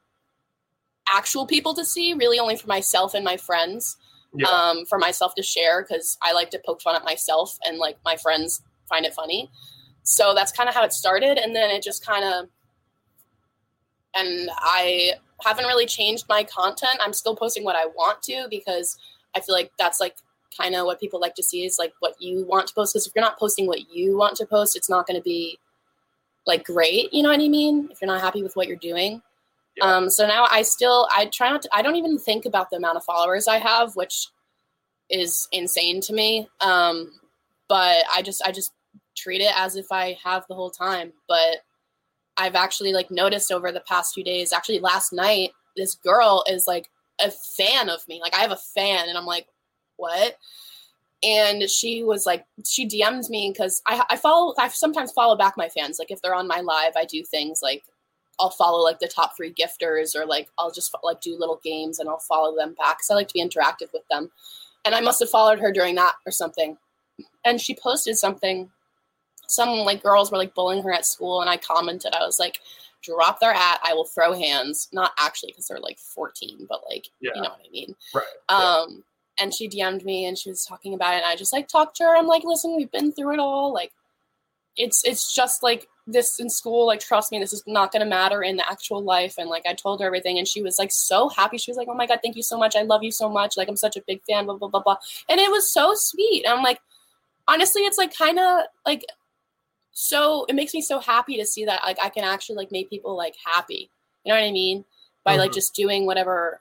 actual 1.12 1.46
people 1.46 1.74
to 1.74 1.84
see, 1.84 2.14
really 2.14 2.38
only 2.38 2.56
for 2.56 2.66
myself 2.66 3.12
and 3.12 3.24
my 3.26 3.36
friends 3.36 3.98
yeah. 4.34 4.48
um, 4.48 4.86
for 4.86 4.98
myself 4.98 5.34
to 5.34 5.42
share 5.42 5.82
because 5.82 6.16
I 6.22 6.32
like 6.32 6.50
to 6.50 6.60
poke 6.64 6.80
fun 6.80 6.96
at 6.96 7.04
myself 7.04 7.58
and 7.64 7.78
like 7.78 7.98
my 8.04 8.16
friends 8.16 8.62
find 8.88 9.04
it 9.04 9.14
funny. 9.14 9.50
So 10.02 10.34
that's 10.34 10.52
kind 10.52 10.68
of 10.68 10.74
how 10.74 10.84
it 10.84 10.92
started. 10.92 11.38
And 11.38 11.54
then 11.54 11.70
it 11.70 11.82
just 11.82 12.04
kind 12.04 12.24
of, 12.24 12.48
and 14.14 14.50
I 14.58 15.12
haven't 15.44 15.66
really 15.66 15.86
changed 15.86 16.26
my 16.28 16.44
content. 16.44 16.98
I'm 17.00 17.12
still 17.12 17.36
posting 17.36 17.64
what 17.64 17.76
I 17.76 17.86
want 17.86 18.22
to 18.22 18.46
because 18.50 18.98
I 19.36 19.40
feel 19.40 19.54
like 19.54 19.70
that's 19.78 20.00
like 20.00 20.16
kind 20.58 20.74
of 20.74 20.86
what 20.86 21.00
people 21.00 21.20
like 21.20 21.34
to 21.36 21.42
see 21.42 21.64
is 21.64 21.78
like 21.78 21.92
what 22.00 22.20
you 22.20 22.44
want 22.46 22.66
to 22.68 22.74
post. 22.74 22.92
Because 22.92 23.06
if 23.06 23.12
you're 23.14 23.24
not 23.24 23.38
posting 23.38 23.66
what 23.66 23.94
you 23.94 24.16
want 24.16 24.36
to 24.36 24.46
post, 24.46 24.76
it's 24.76 24.90
not 24.90 25.06
going 25.06 25.18
to 25.18 25.22
be 25.22 25.58
like 26.46 26.64
great. 26.64 27.12
You 27.12 27.22
know 27.22 27.28
what 27.28 27.40
I 27.40 27.48
mean? 27.48 27.88
If 27.90 28.00
you're 28.00 28.10
not 28.10 28.20
happy 28.20 28.42
with 28.42 28.56
what 28.56 28.66
you're 28.66 28.76
doing. 28.76 29.22
Yeah. 29.76 29.84
Um, 29.84 30.10
so 30.10 30.26
now 30.26 30.46
I 30.50 30.62
still 30.62 31.08
I 31.14 31.26
try 31.26 31.50
not 31.50 31.62
to 31.62 31.68
I 31.72 31.82
don't 31.82 31.96
even 31.96 32.18
think 32.18 32.44
about 32.44 32.70
the 32.70 32.76
amount 32.76 32.96
of 32.96 33.04
followers 33.04 33.46
I 33.46 33.58
have, 33.58 33.94
which 33.94 34.28
is 35.08 35.46
insane 35.52 36.00
to 36.02 36.12
me. 36.12 36.48
Um, 36.60 37.12
but 37.68 38.04
I 38.12 38.22
just 38.22 38.42
I 38.44 38.50
just 38.50 38.72
treat 39.20 39.40
it 39.40 39.52
as 39.56 39.76
if 39.76 39.86
I 39.90 40.18
have 40.24 40.44
the 40.48 40.54
whole 40.54 40.70
time. 40.70 41.12
But 41.28 41.58
I've 42.36 42.54
actually 42.54 42.92
like 42.92 43.10
noticed 43.10 43.52
over 43.52 43.70
the 43.72 43.80
past 43.80 44.14
few 44.14 44.24
days, 44.24 44.52
actually 44.52 44.80
last 44.80 45.12
night, 45.12 45.50
this 45.76 45.94
girl 45.94 46.44
is 46.48 46.66
like 46.66 46.88
a 47.20 47.30
fan 47.30 47.88
of 47.88 48.06
me. 48.08 48.20
Like 48.22 48.34
I 48.34 48.40
have 48.40 48.52
a 48.52 48.56
fan, 48.56 49.08
and 49.08 49.18
I'm 49.18 49.26
like, 49.26 49.46
what? 49.96 50.36
And 51.22 51.68
she 51.68 52.02
was 52.02 52.24
like, 52.24 52.46
she 52.64 52.88
DM'd 52.88 53.28
me 53.28 53.52
because 53.52 53.82
I, 53.86 54.02
I 54.08 54.16
follow, 54.16 54.54
I 54.58 54.68
sometimes 54.68 55.12
follow 55.12 55.36
back 55.36 55.54
my 55.56 55.68
fans. 55.68 55.98
Like 55.98 56.10
if 56.10 56.22
they're 56.22 56.34
on 56.34 56.48
my 56.48 56.60
live, 56.60 56.92
I 56.96 57.04
do 57.04 57.22
things 57.22 57.60
like 57.62 57.84
I'll 58.40 58.50
follow 58.50 58.82
like 58.82 58.98
the 59.00 59.06
top 59.06 59.36
three 59.36 59.52
gifters 59.52 60.16
or 60.16 60.24
like 60.24 60.48
I'll 60.58 60.70
just 60.70 60.94
like 61.02 61.20
do 61.20 61.38
little 61.38 61.60
games 61.62 61.98
and 61.98 62.08
I'll 62.08 62.18
follow 62.18 62.56
them 62.56 62.74
back 62.74 62.98
because 62.98 63.10
I 63.10 63.14
like 63.14 63.28
to 63.28 63.34
be 63.34 63.44
interactive 63.44 63.92
with 63.92 64.08
them. 64.10 64.30
And 64.84 64.94
I 64.94 65.00
must 65.00 65.20
have 65.20 65.28
followed 65.28 65.60
her 65.60 65.70
during 65.72 65.94
that 65.96 66.14
or 66.24 66.32
something. 66.32 66.78
And 67.44 67.60
she 67.60 67.74
posted 67.74 68.16
something. 68.16 68.70
Some 69.50 69.70
like 69.80 70.02
girls 70.02 70.30
were 70.30 70.38
like 70.38 70.54
bullying 70.54 70.82
her 70.82 70.92
at 70.92 71.06
school, 71.06 71.40
and 71.40 71.50
I 71.50 71.56
commented. 71.56 72.14
I 72.14 72.24
was 72.24 72.38
like, 72.38 72.60
"Drop 73.02 73.40
their 73.40 73.52
at, 73.52 73.80
I 73.84 73.94
will 73.94 74.06
throw 74.06 74.32
hands." 74.32 74.88
Not 74.92 75.12
actually 75.18 75.52
because 75.52 75.68
they're 75.68 75.80
like 75.80 75.98
14, 75.98 76.66
but 76.68 76.82
like 76.88 77.08
yeah. 77.20 77.32
you 77.34 77.42
know 77.42 77.50
what 77.50 77.60
I 77.66 77.70
mean. 77.70 77.94
Right. 78.14 78.24
Um. 78.48 78.86
Yeah. 78.90 78.96
And 79.38 79.54
she 79.54 79.68
DM'd 79.68 80.04
me, 80.04 80.26
and 80.26 80.36
she 80.36 80.50
was 80.50 80.64
talking 80.64 80.92
about 80.92 81.14
it, 81.14 81.18
and 81.18 81.26
I 81.26 81.36
just 81.36 81.52
like 81.52 81.68
talked 81.68 81.96
to 81.96 82.04
her. 82.04 82.16
I'm 82.16 82.26
like, 82.26 82.44
"Listen, 82.44 82.76
we've 82.76 82.90
been 82.90 83.12
through 83.12 83.34
it 83.34 83.38
all. 83.38 83.72
Like, 83.72 83.92
it's 84.76 85.04
it's 85.04 85.34
just 85.34 85.62
like 85.62 85.88
this 86.06 86.40
in 86.40 86.48
school 86.48 86.86
like 86.86 87.00
trust 87.00 87.30
me 87.30 87.38
this 87.38 87.52
is 87.52 87.62
not 87.66 87.92
going 87.92 88.00
to 88.00 88.08
matter 88.08 88.42
in 88.42 88.56
the 88.56 88.68
actual 88.68 89.02
life 89.02 89.34
and 89.38 89.48
like 89.48 89.64
i 89.66 89.74
told 89.74 90.00
her 90.00 90.06
everything 90.06 90.38
and 90.38 90.48
she 90.48 90.62
was 90.62 90.78
like 90.78 90.90
so 90.90 91.28
happy 91.28 91.58
she 91.58 91.70
was 91.70 91.76
like 91.76 91.88
oh 91.88 91.94
my 91.94 92.06
god 92.06 92.18
thank 92.22 92.36
you 92.36 92.42
so 92.42 92.58
much 92.58 92.74
i 92.76 92.82
love 92.82 93.02
you 93.02 93.12
so 93.12 93.28
much 93.28 93.56
like 93.56 93.68
i'm 93.68 93.76
such 93.76 93.96
a 93.96 94.02
big 94.06 94.20
fan 94.28 94.44
blah 94.44 94.56
blah 94.56 94.68
blah 94.68 94.82
blah 94.82 94.96
and 95.28 95.40
it 95.40 95.50
was 95.50 95.70
so 95.70 95.92
sweet 95.94 96.44
and 96.44 96.54
i'm 96.54 96.62
like 96.62 96.80
honestly 97.46 97.82
it's 97.82 97.98
like 97.98 98.16
kind 98.16 98.38
of 98.38 98.62
like 98.86 99.04
so 99.92 100.44
it 100.48 100.54
makes 100.54 100.74
me 100.74 100.80
so 100.80 100.98
happy 100.98 101.36
to 101.36 101.46
see 101.46 101.64
that 101.64 101.82
like 101.84 101.98
i 102.02 102.08
can 102.08 102.24
actually 102.24 102.56
like 102.56 102.72
make 102.72 102.90
people 102.90 103.16
like 103.16 103.34
happy. 103.44 103.90
You 104.24 104.32
know 104.32 104.40
what 104.40 104.46
i 104.46 104.52
mean? 104.52 104.84
By 105.24 105.32
mm-hmm. 105.32 105.40
like 105.40 105.52
just 105.52 105.74
doing 105.74 106.06
whatever 106.06 106.60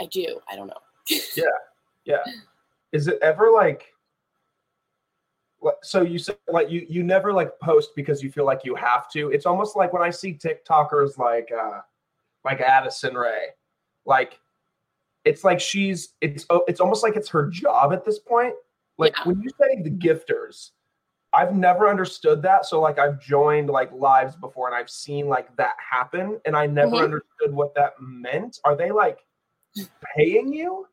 i 0.00 0.06
do. 0.06 0.40
I 0.50 0.56
don't 0.56 0.68
know. 0.68 0.74
Yeah. 1.36 1.44
Yeah. 2.04 2.24
Is 2.92 3.08
it 3.08 3.18
ever 3.22 3.50
like 3.50 3.92
so 5.82 6.02
you 6.02 6.18
said 6.18 6.36
like 6.48 6.70
you 6.70 6.86
you 6.88 7.02
never 7.02 7.32
like 7.32 7.58
post 7.58 7.90
because 7.96 8.22
you 8.22 8.30
feel 8.30 8.44
like 8.44 8.64
you 8.64 8.74
have 8.74 9.10
to? 9.12 9.30
It's 9.30 9.46
almost 9.46 9.76
like 9.76 9.92
when 9.92 10.02
i 10.02 10.10
see 10.10 10.34
tiktokers 10.34 11.18
like 11.18 11.50
uh 11.50 11.80
like 12.44 12.60
Addison 12.60 13.14
Rae, 13.14 13.48
like 14.04 14.38
it's 15.24 15.42
like 15.42 15.60
she's 15.60 16.10
it's 16.20 16.46
oh, 16.50 16.62
it's 16.68 16.80
almost 16.80 17.02
like 17.02 17.16
it's 17.16 17.28
her 17.28 17.50
job 17.50 17.92
at 17.92 18.04
this 18.04 18.18
point. 18.18 18.54
Like 18.96 19.14
yeah. 19.18 19.24
when 19.24 19.42
you 19.42 19.50
say 19.60 19.82
the 19.82 19.90
gifters 19.90 20.70
i've 21.36 21.54
never 21.54 21.88
understood 21.88 22.42
that. 22.42 22.66
So 22.66 22.80
like 22.80 22.98
i've 22.98 23.20
joined 23.20 23.68
like 23.68 23.92
lives 23.92 24.34
before 24.36 24.66
and 24.66 24.76
i've 24.76 24.90
seen 24.90 25.28
like 25.28 25.54
that 25.56 25.74
happen 25.78 26.40
and 26.44 26.56
i 26.56 26.66
never 26.66 26.92
mm-hmm. 26.92 27.04
understood 27.04 27.52
what 27.52 27.74
that 27.74 27.94
meant. 28.00 28.58
Are 28.64 28.76
they 28.76 28.90
like 28.90 29.18
paying 30.16 30.52
you? 30.52 30.88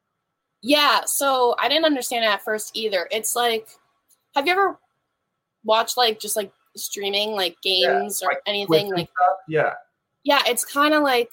Yeah 0.62 1.02
so 1.06 1.56
i 1.60 1.68
didn't 1.68 1.86
understand 1.86 2.26
it 2.26 2.28
at 2.28 2.44
first 2.44 2.72
either. 2.76 3.08
It's 3.12 3.36
like 3.36 3.68
have 4.36 4.46
you 4.46 4.54
ever 4.54 4.78
watched 5.64 5.98
like 5.98 6.20
just 6.20 6.36
like 6.36 6.52
streaming 6.76 7.32
like 7.32 7.56
games 7.62 8.20
yeah, 8.22 8.28
or 8.28 8.32
like 8.32 8.42
anything 8.46 8.92
like 8.92 9.10
yeah. 9.48 9.74
Yeah 10.24 10.42
it's 10.46 10.66
kind 10.66 10.94
of 10.94 11.04
like 11.04 11.32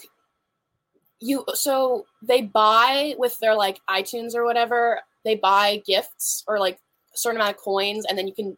you 1.21 1.45
so 1.55 2.07
they 2.23 2.43
buy 2.43 3.14
with 3.19 3.38
their 3.40 3.55
like 3.55 3.81
itunes 3.88 4.35
or 4.35 4.45
whatever 4.45 5.00
they 5.25 5.37
buy 5.37 5.83
gifts 5.87 6.45
or 6.49 6.59
like 6.59 6.79
a 7.14 7.19
certain 7.19 7.40
amount 7.40 7.57
of 7.57 7.62
coins 7.62 8.07
and 8.07 8.17
then 8.17 8.26
you 8.26 8.35
can 8.35 8.57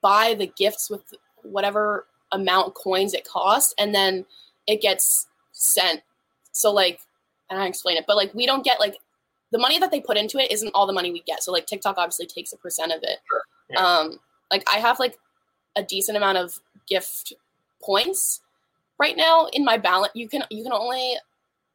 buy 0.00 0.34
the 0.34 0.46
gifts 0.46 0.90
with 0.90 1.02
whatever 1.42 2.06
amount 2.32 2.74
coins 2.74 3.14
it 3.14 3.26
costs 3.26 3.74
and 3.78 3.94
then 3.94 4.24
it 4.66 4.80
gets 4.80 5.26
sent 5.52 6.02
so 6.52 6.72
like 6.72 7.00
and 7.50 7.60
i 7.60 7.66
explain 7.66 7.96
it 7.96 8.04
but 8.06 8.16
like 8.16 8.32
we 8.34 8.46
don't 8.46 8.64
get 8.64 8.80
like 8.80 8.98
the 9.54 9.58
money 9.60 9.78
that 9.78 9.92
they 9.92 10.00
put 10.00 10.16
into 10.16 10.38
it 10.38 10.50
isn't 10.50 10.72
all 10.74 10.84
the 10.84 10.92
money 10.92 11.12
we 11.12 11.20
get. 11.20 11.44
So 11.44 11.52
like 11.52 11.66
TikTok 11.66 11.96
obviously 11.96 12.26
takes 12.26 12.52
a 12.52 12.56
percent 12.56 12.90
of 12.90 12.98
it. 13.02 13.20
Sure. 13.30 13.42
Yeah. 13.70 13.86
Um, 13.86 14.18
like 14.50 14.64
I 14.68 14.78
have 14.78 14.98
like 14.98 15.16
a 15.76 15.82
decent 15.84 16.16
amount 16.16 16.38
of 16.38 16.58
gift 16.88 17.34
points 17.80 18.40
right 18.98 19.16
now 19.16 19.46
in 19.52 19.64
my 19.64 19.78
balance. 19.78 20.10
You 20.16 20.28
can 20.28 20.42
you 20.50 20.64
can 20.64 20.72
only 20.72 21.14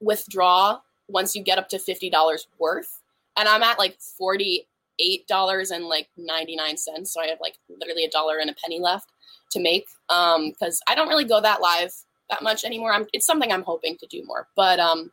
withdraw 0.02 0.82
once 1.08 1.38
you 1.38 1.42
get 1.42 1.58
up 1.58 1.70
to 1.70 1.80
fifty 1.80 2.10
dollars 2.10 2.48
worth, 2.60 3.02
and 3.38 3.48
I'm 3.48 3.64
at 3.64 3.80
like 3.80 3.98
forty 4.02 4.68
eight 5.00 5.27
dollars 5.27 5.72
and 5.72 5.86
like 5.86 6.08
ninety 6.18 6.56
nine 6.56 6.77
cents. 6.77 7.13
So 7.13 7.22
I 7.22 7.27
have 7.27 7.39
like 7.41 7.56
literally 7.70 8.06
a 8.06 8.10
dollar 8.10 8.38
and 8.39 8.50
a 8.50 8.56
penny 8.63 8.79
left 8.79 9.10
to 9.51 9.60
make. 9.60 9.88
Um, 10.10 10.50
because 10.50 10.79
I 10.88 10.96
don't 10.96 11.08
really 11.08 11.25
go 11.25 11.41
that 11.41 11.62
live 11.62 11.94
that 12.29 12.44
much 12.44 12.63
anymore. 12.63 12.94
I'm 12.94 13.08
it's 13.13 13.25
something 13.25 13.51
I'm 13.51 13.63
hoping 13.63 13.98
to 13.98 14.08
do 14.08 14.24
more, 14.25 14.48
but 14.56 14.79
um 14.79 15.12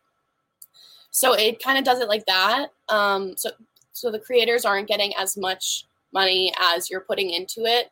so 1.16 1.32
it 1.32 1.62
kind 1.62 1.78
of 1.78 1.84
does 1.84 2.00
it 2.00 2.08
like 2.08 2.26
that. 2.26 2.68
Um, 2.90 3.38
so 3.38 3.50
so 3.92 4.10
the 4.10 4.18
creators 4.18 4.66
aren't 4.66 4.86
getting 4.86 5.14
as 5.16 5.34
much 5.34 5.86
money 6.12 6.52
as 6.60 6.90
you're 6.90 7.00
putting 7.00 7.30
into 7.30 7.64
it, 7.64 7.90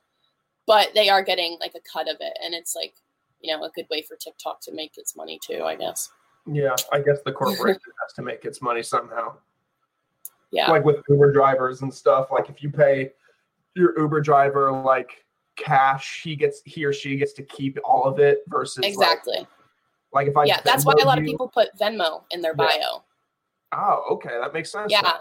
but 0.66 0.90
they 0.94 1.08
are 1.08 1.22
getting 1.22 1.56
like 1.58 1.74
a 1.74 1.80
cut 1.90 2.06
of 2.06 2.16
it, 2.20 2.36
and 2.44 2.52
it's 2.52 2.76
like 2.76 2.92
you 3.40 3.56
know 3.56 3.64
a 3.64 3.70
good 3.70 3.86
way 3.90 4.02
for 4.02 4.16
TikTok 4.16 4.60
to 4.62 4.72
make 4.72 4.98
its 4.98 5.16
money 5.16 5.40
too, 5.42 5.62
I 5.64 5.74
guess. 5.74 6.10
Yeah, 6.46 6.74
I 6.92 7.00
guess 7.00 7.20
the 7.24 7.32
corporation 7.32 7.80
has 8.02 8.12
to 8.16 8.22
make 8.22 8.44
its 8.44 8.60
money 8.60 8.82
somehow. 8.82 9.36
Yeah, 10.54 10.70
like 10.70 10.84
with 10.84 11.02
Uber 11.08 11.32
drivers 11.32 11.82
and 11.82 11.92
stuff. 11.92 12.30
Like 12.30 12.48
if 12.48 12.62
you 12.62 12.70
pay 12.70 13.10
your 13.74 13.98
Uber 13.98 14.20
driver 14.20 14.70
like 14.70 15.24
cash, 15.56 16.20
he 16.22 16.36
gets 16.36 16.62
he 16.64 16.84
or 16.84 16.92
she 16.92 17.16
gets 17.16 17.32
to 17.34 17.42
keep 17.42 17.76
all 17.84 18.04
of 18.04 18.20
it 18.20 18.38
versus 18.48 18.84
exactly. 18.84 19.38
Like, 19.38 19.48
Like 20.12 20.26
if 20.28 20.36
I 20.36 20.44
yeah, 20.44 20.60
that's 20.64 20.84
why 20.86 20.94
a 21.00 21.04
lot 21.04 21.18
of 21.18 21.24
people 21.24 21.48
put 21.48 21.68
Venmo 21.76 22.22
in 22.30 22.40
their 22.40 22.54
Yeah. 22.56 22.66
bio. 22.66 23.04
Oh, 23.72 24.04
okay, 24.14 24.38
that 24.40 24.52
makes 24.52 24.70
sense. 24.70 24.92
Yeah. 24.92 25.02
then. 25.02 25.12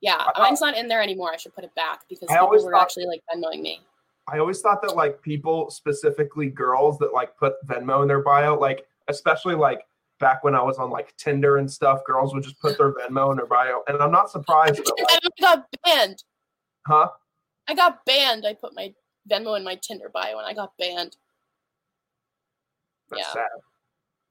Yeah. 0.00 0.14
I- 0.36 0.42
Mine's 0.42 0.60
not 0.60 0.76
in 0.76 0.86
there 0.86 1.02
anymore. 1.02 1.32
I 1.32 1.36
should 1.36 1.54
put 1.56 1.64
it 1.64 1.74
back 1.74 2.02
because 2.08 2.28
I 2.30 2.34
people 2.34 2.46
always 2.46 2.62
were 2.62 2.70
thought- 2.70 2.82
actually 2.82 3.06
like 3.06 3.20
Venmoing 3.34 3.60
me. 3.60 3.80
I 4.28 4.38
always 4.38 4.60
thought 4.60 4.80
that 4.82 4.94
like 4.94 5.20
people, 5.22 5.70
specifically 5.70 6.50
girls 6.50 6.98
that 6.98 7.12
like 7.12 7.36
put 7.36 7.54
Venmo 7.66 8.02
in 8.02 8.08
their 8.08 8.22
bio, 8.22 8.56
like 8.56 8.86
especially 9.08 9.56
like 9.56 9.80
back 10.18 10.44
when 10.44 10.54
I 10.54 10.62
was 10.62 10.78
on 10.78 10.90
like 10.90 11.16
Tinder 11.16 11.56
and 11.58 11.70
stuff, 11.70 12.04
girls 12.04 12.34
would 12.34 12.42
just 12.42 12.60
put 12.60 12.76
their 12.78 12.92
Venmo 12.92 13.30
in 13.30 13.36
their 13.36 13.46
bio, 13.46 13.82
and 13.88 13.98
I'm 14.02 14.12
not 14.12 14.30
surprised. 14.30 14.76
That, 14.76 14.94
like, 14.98 15.20
I 15.38 15.40
got 15.40 15.66
banned. 15.84 16.22
huh? 16.86 17.08
I 17.68 17.74
got 17.74 18.04
banned. 18.04 18.46
I 18.46 18.54
put 18.54 18.74
my 18.74 18.92
Venmo 19.30 19.56
in 19.56 19.64
my 19.64 19.78
Tinder 19.82 20.08
bio 20.12 20.38
and 20.38 20.46
I 20.46 20.54
got 20.54 20.72
banned. 20.78 21.16
That's 23.10 23.22
Yeah. 23.22 23.32
sad. 23.32 23.48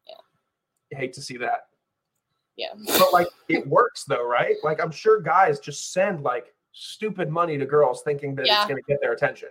Yeah. 0.07 0.95
I 0.97 0.99
hate 0.99 1.13
to 1.13 1.21
see 1.21 1.37
that. 1.37 1.67
Yeah. 2.55 2.69
But 2.97 3.13
like 3.13 3.27
it 3.47 3.67
works 3.67 4.05
though, 4.05 4.25
right? 4.27 4.55
Like 4.63 4.81
I'm 4.81 4.89
sure 4.91 5.21
guys 5.21 5.59
just 5.59 5.93
send 5.93 6.23
like 6.23 6.53
stupid 6.71 7.29
money 7.29 7.57
to 7.59 7.65
girls 7.67 8.01
thinking 8.01 8.33
that 8.35 8.47
Yeah. 8.47 8.61
it's 8.61 8.67
gonna 8.69 8.81
get 8.87 8.99
their 9.01 9.11
attention. 9.13 9.49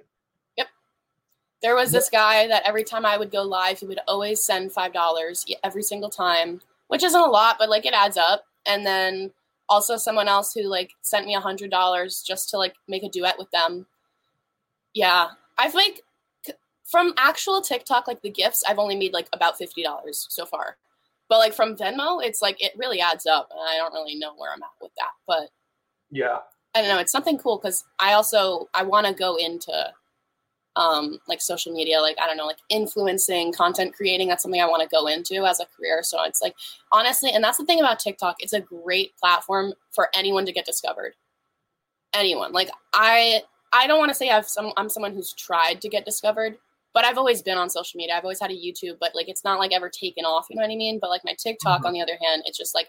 There 1.66 1.74
was 1.74 1.90
this 1.90 2.08
guy 2.08 2.46
that 2.46 2.62
every 2.64 2.84
time 2.84 3.04
I 3.04 3.16
would 3.16 3.32
go 3.32 3.42
live, 3.42 3.80
he 3.80 3.86
would 3.86 3.98
always 4.06 4.40
send 4.40 4.70
five 4.70 4.92
dollars 4.92 5.44
every 5.64 5.82
single 5.82 6.08
time, 6.08 6.60
which 6.86 7.02
isn't 7.02 7.20
a 7.20 7.26
lot, 7.26 7.56
but 7.58 7.68
like 7.68 7.84
it 7.84 7.92
adds 7.92 8.16
up. 8.16 8.44
And 8.66 8.86
then 8.86 9.32
also 9.68 9.96
someone 9.96 10.28
else 10.28 10.54
who 10.54 10.62
like 10.62 10.92
sent 11.02 11.26
me 11.26 11.34
a 11.34 11.40
hundred 11.40 11.72
dollars 11.72 12.22
just 12.22 12.50
to 12.50 12.56
like 12.56 12.76
make 12.86 13.02
a 13.02 13.08
duet 13.08 13.36
with 13.36 13.50
them. 13.50 13.86
Yeah, 14.94 15.30
I've 15.58 15.74
like 15.74 16.02
from 16.84 17.12
actual 17.16 17.60
TikTok, 17.60 18.06
like 18.06 18.22
the 18.22 18.30
gifts, 18.30 18.62
I've 18.68 18.78
only 18.78 18.94
made 18.94 19.12
like 19.12 19.26
about 19.32 19.58
fifty 19.58 19.82
dollars 19.82 20.24
so 20.30 20.46
far. 20.46 20.76
But 21.28 21.38
like 21.38 21.52
from 21.52 21.74
Venmo, 21.74 22.24
it's 22.24 22.40
like 22.40 22.62
it 22.62 22.74
really 22.76 23.00
adds 23.00 23.26
up, 23.26 23.48
and 23.50 23.58
I 23.60 23.76
don't 23.78 23.92
really 23.92 24.14
know 24.14 24.34
where 24.36 24.52
I'm 24.52 24.62
at 24.62 24.68
with 24.80 24.92
that. 24.98 25.10
But 25.26 25.48
Yeah. 26.12 26.38
I 26.76 26.80
don't 26.82 26.90
know. 26.90 27.00
It's 27.00 27.10
something 27.10 27.38
cool 27.38 27.58
because 27.58 27.82
I 27.98 28.12
also 28.12 28.68
I 28.72 28.84
want 28.84 29.08
to 29.08 29.12
go 29.12 29.34
into 29.34 29.92
um 30.76 31.18
like 31.26 31.40
social 31.40 31.72
media, 31.72 32.00
like 32.00 32.16
I 32.22 32.26
don't 32.26 32.36
know, 32.36 32.46
like 32.46 32.58
influencing, 32.68 33.52
content 33.52 33.94
creating. 33.94 34.28
That's 34.28 34.42
something 34.42 34.60
I 34.60 34.66
want 34.68 34.82
to 34.82 34.88
go 34.88 35.06
into 35.06 35.46
as 35.46 35.58
a 35.58 35.66
career. 35.66 36.02
So 36.02 36.22
it's 36.24 36.42
like 36.42 36.54
honestly, 36.92 37.30
and 37.32 37.42
that's 37.42 37.58
the 37.58 37.64
thing 37.64 37.80
about 37.80 37.98
TikTok. 37.98 38.36
It's 38.40 38.52
a 38.52 38.60
great 38.60 39.16
platform 39.16 39.72
for 39.92 40.08
anyone 40.14 40.44
to 40.46 40.52
get 40.52 40.66
discovered. 40.66 41.14
Anyone. 42.12 42.52
Like 42.52 42.70
I 42.94 43.42
I 43.72 43.86
don't 43.86 43.98
want 43.98 44.10
to 44.10 44.14
say 44.14 44.30
I've 44.30 44.48
some 44.48 44.72
I'm 44.76 44.88
someone 44.88 45.14
who's 45.14 45.32
tried 45.32 45.80
to 45.82 45.88
get 45.88 46.04
discovered, 46.04 46.56
but 46.94 47.04
I've 47.04 47.18
always 47.18 47.42
been 47.42 47.58
on 47.58 47.68
social 47.68 47.98
media. 47.98 48.14
I've 48.14 48.24
always 48.24 48.40
had 48.40 48.50
a 48.50 48.54
YouTube, 48.54 48.98
but 49.00 49.14
like 49.14 49.28
it's 49.28 49.44
not 49.44 49.58
like 49.58 49.72
ever 49.72 49.88
taken 49.90 50.24
off. 50.24 50.46
You 50.48 50.56
know 50.56 50.62
what 50.62 50.70
I 50.70 50.76
mean? 50.76 50.98
But 51.00 51.10
like 51.10 51.24
my 51.24 51.34
TikTok, 51.38 51.82
Mhm. 51.82 51.86
on 51.86 51.92
the 51.92 52.00
other 52.02 52.16
hand, 52.22 52.42
it's 52.46 52.56
just 52.56 52.74
like 52.74 52.88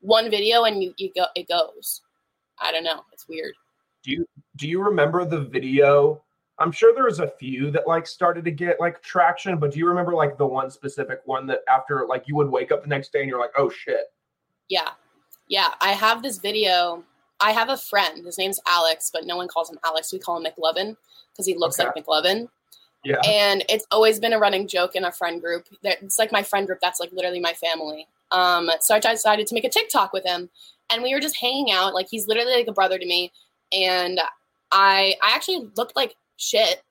one 0.00 0.30
video 0.30 0.64
and 0.64 0.82
you 0.82 0.94
you 0.98 1.10
go 1.14 1.26
it 1.34 1.48
goes. 1.48 2.02
I 2.60 2.72
don't 2.72 2.84
know. 2.84 3.02
It's 3.12 3.28
weird. 3.28 3.54
Do 4.02 4.10
you 4.12 4.26
do 4.56 4.68
you 4.68 4.82
remember 4.82 5.24
the 5.24 5.40
video? 5.40 6.22
I'm 6.58 6.72
sure 6.72 6.94
there's 6.94 7.18
a 7.20 7.28
few 7.28 7.70
that 7.72 7.86
like 7.86 8.06
started 8.06 8.44
to 8.46 8.50
get 8.50 8.80
like 8.80 9.02
traction, 9.02 9.58
but 9.58 9.72
do 9.72 9.78
you 9.78 9.86
remember 9.86 10.14
like 10.14 10.38
the 10.38 10.46
one 10.46 10.70
specific 10.70 11.20
one 11.24 11.46
that 11.48 11.60
after 11.68 12.06
like 12.08 12.26
you 12.26 12.34
would 12.36 12.50
wake 12.50 12.72
up 12.72 12.82
the 12.82 12.88
next 12.88 13.12
day 13.12 13.20
and 13.20 13.28
you're 13.28 13.40
like, 13.40 13.52
oh 13.58 13.68
shit. 13.68 14.12
Yeah. 14.68 14.90
Yeah. 15.48 15.74
I 15.80 15.90
have 15.92 16.22
this 16.22 16.38
video. 16.38 17.04
I 17.40 17.52
have 17.52 17.68
a 17.68 17.76
friend. 17.76 18.24
His 18.24 18.38
name's 18.38 18.58
Alex, 18.66 19.10
but 19.12 19.26
no 19.26 19.36
one 19.36 19.48
calls 19.48 19.70
him 19.70 19.78
Alex. 19.84 20.12
We 20.12 20.18
call 20.18 20.38
him 20.38 20.50
McLovin 20.50 20.96
because 21.32 21.46
he 21.46 21.54
looks 21.54 21.78
Okay. 21.78 21.90
like 21.94 22.04
McLovin. 22.06 22.48
Yeah. 23.04 23.20
And 23.26 23.62
it's 23.68 23.86
always 23.90 24.18
been 24.18 24.32
a 24.32 24.38
running 24.38 24.66
joke 24.66 24.96
in 24.96 25.04
our 25.04 25.12
friend 25.12 25.40
group. 25.40 25.68
that 25.82 26.02
It's 26.02 26.18
like 26.18 26.32
my 26.32 26.42
friend 26.42 26.66
group. 26.66 26.80
That's 26.80 26.98
like 26.98 27.12
literally 27.12 27.38
my 27.38 27.52
family. 27.52 28.08
Um, 28.32 28.70
so 28.80 28.94
I 28.96 28.98
decided 28.98 29.46
to 29.46 29.54
make 29.54 29.64
a 29.64 29.68
TikTok 29.68 30.12
with 30.12 30.24
him, 30.24 30.50
and 30.90 31.02
we 31.02 31.14
were 31.14 31.20
just 31.20 31.36
hanging 31.36 31.70
out. 31.70 31.94
Like 31.94 32.08
he's 32.10 32.26
literally 32.26 32.54
like 32.54 32.66
a 32.66 32.72
brother 32.72 32.98
to 32.98 33.06
me, 33.06 33.32
and 33.72 34.18
I 34.72 35.14
I 35.22 35.32
actually 35.34 35.70
looked 35.76 35.94
like 35.94 36.16
shit, 36.36 36.82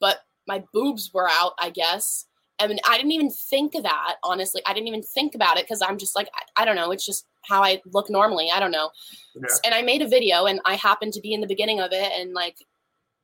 but 0.00 0.20
my 0.46 0.62
boobs 0.72 1.10
were 1.14 1.28
out, 1.30 1.52
I 1.60 1.70
guess. 1.70 2.26
I 2.60 2.66
mean, 2.68 2.78
I 2.88 2.96
didn't 2.96 3.12
even 3.12 3.30
think 3.30 3.74
of 3.74 3.82
that. 3.82 4.16
Honestly, 4.22 4.62
I 4.66 4.72
didn't 4.74 4.86
even 4.88 5.02
think 5.02 5.34
about 5.34 5.56
it 5.58 5.64
because 5.64 5.82
I'm 5.82 5.98
just 5.98 6.14
like 6.14 6.28
I, 6.34 6.62
I 6.62 6.64
don't 6.64 6.76
know. 6.76 6.92
It's 6.92 7.04
just 7.04 7.26
how 7.42 7.62
I 7.62 7.80
look 7.92 8.08
normally. 8.08 8.48
I 8.54 8.60
don't 8.60 8.70
know. 8.70 8.90
Yeah. 9.34 9.42
And 9.64 9.74
I 9.74 9.82
made 9.82 10.02
a 10.02 10.08
video, 10.08 10.46
and 10.46 10.60
I 10.64 10.76
happened 10.76 11.12
to 11.14 11.20
be 11.20 11.32
in 11.34 11.40
the 11.40 11.46
beginning 11.48 11.80
of 11.80 11.92
it, 11.92 12.12
and 12.18 12.32
like 12.32 12.56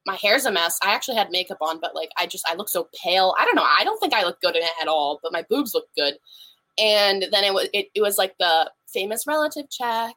my 0.07 0.17
hair's 0.17 0.47
a 0.47 0.51
mess. 0.51 0.79
I 0.83 0.93
actually 0.93 1.17
had 1.17 1.31
makeup 1.31 1.59
on, 1.61 1.79
but 1.81 1.95
like 1.95 2.11
I 2.19 2.27
just 2.27 2.45
I 2.49 2.55
look 2.55 2.69
so 2.69 2.89
pale. 3.05 3.35
I 3.39 3.45
don't 3.45 3.55
know. 3.55 3.63
I 3.79 3.85
don't 3.85 3.99
think 4.01 4.15
I 4.15 4.25
look 4.25 4.41
good 4.41 4.57
in 4.57 4.63
it 4.63 4.71
at 4.83 4.89
all, 4.89 5.21
but 5.23 5.33
my 5.33 5.45
boobs 5.49 5.75
look 5.75 5.87
good. 5.97 6.15
And 6.79 7.27
then 7.31 7.45
it 7.45 7.55
was 7.55 7.69
it, 7.73 7.87
it 7.95 8.01
was 8.03 8.19
like 8.19 8.35
the 8.41 8.71
famous 8.93 9.27
relative 9.29 9.71
check, 9.71 10.15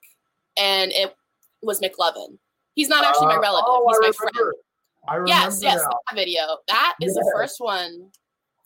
and 0.58 0.91
it 0.91 1.15
was 1.62 1.80
McLovin. 1.82 2.39
He's 2.73 2.89
not 2.89 3.06
actually 3.06 3.28
my 3.28 3.36
Uh, 3.36 3.41
relative. 3.41 3.65
oh, 3.67 3.86
He's 3.89 3.97
I 3.97 3.99
my 3.99 4.08
remember. 4.19 4.34
friend. 4.34 4.62
I 5.07 5.15
remember 5.15 5.29
Yes, 5.29 5.59
yes, 5.61 5.81
now. 5.81 5.97
that 6.09 6.15
video. 6.15 6.57
That 6.67 6.95
is 7.01 7.13
the 7.13 7.29
first 7.35 7.55
one. 7.59 8.09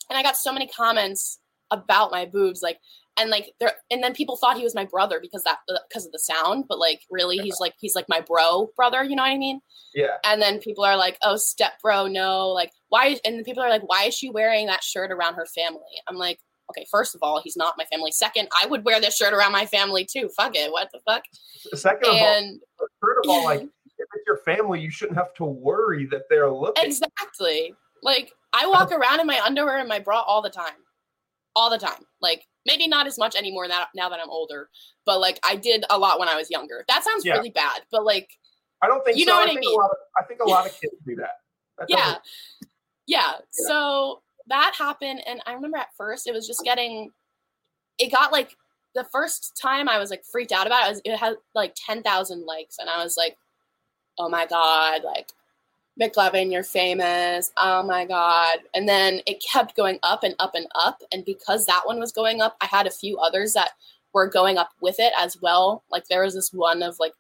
And 0.10 0.18
I 0.18 0.24
got 0.24 0.38
so 0.38 0.54
many 0.54 0.68
comments 0.68 1.40
about 1.72 2.12
my 2.12 2.26
boobs, 2.26 2.62
like, 2.62 2.80
and 3.20 3.30
like 3.32 3.52
there, 3.60 3.74
and 3.90 4.04
then 4.04 4.14
people 4.14 4.38
thought 4.38 4.58
he 4.58 4.64
was 4.64 4.76
my 4.76 4.86
brother 4.86 5.20
because 5.20 5.44
that 5.44 5.58
uh, 5.70 5.80
because 5.90 6.06
of 6.06 6.12
the 6.12 6.20
sound, 6.20 6.66
but 6.70 6.78
like 6.78 7.02
really, 7.10 7.38
he's 7.40 7.60
like 7.60 7.74
he's 7.80 7.96
like 7.96 8.06
my 8.08 8.22
bro 8.22 8.70
brother. 8.76 9.04
You 9.04 9.16
know 9.16 9.24
what 9.24 9.32
I 9.32 9.38
mean? 9.38 9.60
Yeah. 9.96 10.18
And 10.24 10.40
then 10.40 10.60
people 10.60 10.84
are 10.86 10.96
like, 10.96 11.18
"Oh, 11.24 11.36
step 11.36 11.74
bro, 11.82 12.06
no!" 12.06 12.50
Like, 12.50 12.72
why? 12.90 13.18
And 13.26 13.44
people 13.44 13.64
are 13.64 13.70
like, 13.70 13.82
"Why 13.90 14.04
is 14.04 14.14
she 14.14 14.30
wearing 14.30 14.68
that 14.68 14.84
shirt 14.84 15.12
around 15.12 15.34
her 15.34 15.48
family?" 15.48 15.82
I'm 16.08 16.16
like, 16.18 16.40
"Okay, 16.70 16.86
first 16.92 17.16
of 17.16 17.20
all, 17.24 17.42
he's 17.44 17.58
not 17.58 17.74
my 17.76 17.86
family. 17.86 18.12
Second, 18.12 18.50
I 18.62 18.68
would 18.68 18.86
wear 18.86 19.02
this 19.02 19.18
shirt 19.18 19.34
around 19.34 19.52
my 19.52 19.66
family 19.66 20.06
too. 20.06 20.30
Fuck 20.38 20.56
it, 20.56 20.72
what 20.72 20.90
the 20.94 21.00
fuck?" 21.04 21.24
Second 21.74 22.06
of 22.10 22.16
all, 22.16 22.34
And 22.36 22.60
third 22.80 23.18
of 23.24 23.30
all, 23.32 23.46
like 23.46 23.62
if 23.98 24.08
it's 24.14 24.24
your 24.28 24.38
family, 24.38 24.80
you 24.80 24.90
shouldn't 24.90 25.18
have 25.18 25.34
to 25.36 25.46
worry 25.46 26.06
that 26.08 26.24
they're 26.30 26.52
looking. 26.52 26.86
Exactly. 26.86 27.74
Like 28.04 28.32
I 28.54 28.68
walk 28.68 28.92
uh-huh. 28.92 28.98
around 28.98 29.20
in 29.20 29.28
my 29.28 29.40
underwear 29.44 29.78
and 29.78 29.90
my 29.90 30.00
bra 30.00 30.22
all 30.22 30.42
the 30.42 30.50
time. 30.50 30.76
All 31.56 31.70
the 31.70 31.78
time. 31.78 32.06
Like 32.22 32.46
maybe 32.66 32.88
not 32.88 33.08
as 33.08 33.18
much 33.18 33.36
anymore 33.36 33.68
now, 33.68 33.86
now 33.96 34.10
that 34.10 34.20
I'm 34.20 34.30
older, 34.30 34.70
but 35.06 35.20
like 35.20 35.40
I 35.44 35.56
did 35.56 35.86
a 35.90 35.98
lot 35.98 36.20
when 36.20 36.30
I 36.30 36.36
was 36.36 36.50
younger. 36.52 36.86
That 36.88 37.04
sounds 37.04 37.26
Yeah. 37.26 37.34
really 37.34 37.50
bad, 37.50 37.82
but 37.92 38.06
like 38.06 38.30
I 38.82 38.88
don't 38.88 39.04
think 39.04 39.18
You 39.18 39.26
so. 39.26 39.32
know 39.32 39.40
what 39.40 39.50
I 39.50 39.54
I 39.54 39.56
mean. 39.56 39.74
a 39.74 39.82
lot 39.82 39.90
of 39.90 39.98
I 40.20 40.24
think 40.26 40.40
a 40.42 40.48
lot 40.48 40.66
of 40.68 40.72
kids 40.82 40.94
do 41.06 41.16
that. 41.16 41.40
That 41.80 41.90
yeah. 41.90 41.98
doesn't- 41.98 42.22
Yeah. 43.08 43.34
So 43.52 44.22
that 44.48 44.76
happened 44.78 45.22
and 45.26 45.42
I 45.46 45.54
remember 45.54 45.78
at 45.78 45.96
first 45.98 46.28
it 46.28 46.34
was 46.34 46.48
just 46.48 46.64
getting 46.64 47.12
it 47.98 48.12
got 48.12 48.32
like 48.32 48.56
the 48.94 49.04
first 49.12 49.60
time 49.62 49.90
I 49.90 50.00
was 50.00 50.10
like 50.10 50.24
freaked 50.26 50.52
out 50.52 50.66
about 50.68 50.88
it, 50.88 50.90
was, 50.90 51.02
it 51.06 51.18
had 51.18 51.36
like 51.54 51.76
10,000 51.76 52.46
likes 52.46 52.78
and 52.80 52.90
I 52.90 53.04
was 53.04 53.16
like 53.18 53.38
oh 54.18 54.30
my 54.30 54.46
god, 54.46 55.04
like 55.04 55.30
McLovin, 56.00 56.52
you're 56.52 56.64
famous. 56.64 57.52
Oh 57.58 57.84
my 57.84 58.06
God. 58.06 58.60
And 58.74 58.88
then 58.88 59.22
it 59.26 59.44
kept 59.44 59.76
going 59.76 60.00
up 60.04 60.24
and 60.24 60.36
up 60.40 60.54
and 60.54 60.68
up. 60.76 61.02
And 61.12 61.26
because 61.26 61.66
that 61.66 61.84
one 61.86 62.00
was 62.00 62.12
going 62.12 62.40
up, 62.40 62.56
I 62.62 62.68
had 62.68 62.86
a 62.86 62.92
few 62.92 63.18
others 63.18 63.54
that 63.54 63.72
were 64.14 64.28
going 64.28 64.58
up 64.58 64.70
with 64.80 65.00
it 65.00 65.12
as 65.18 65.42
well. 65.42 65.84
Like 65.90 66.08
there 66.08 66.24
was 66.24 66.36
this 66.36 66.54
one 66.54 66.84
of 66.84 67.00
like 67.00 67.14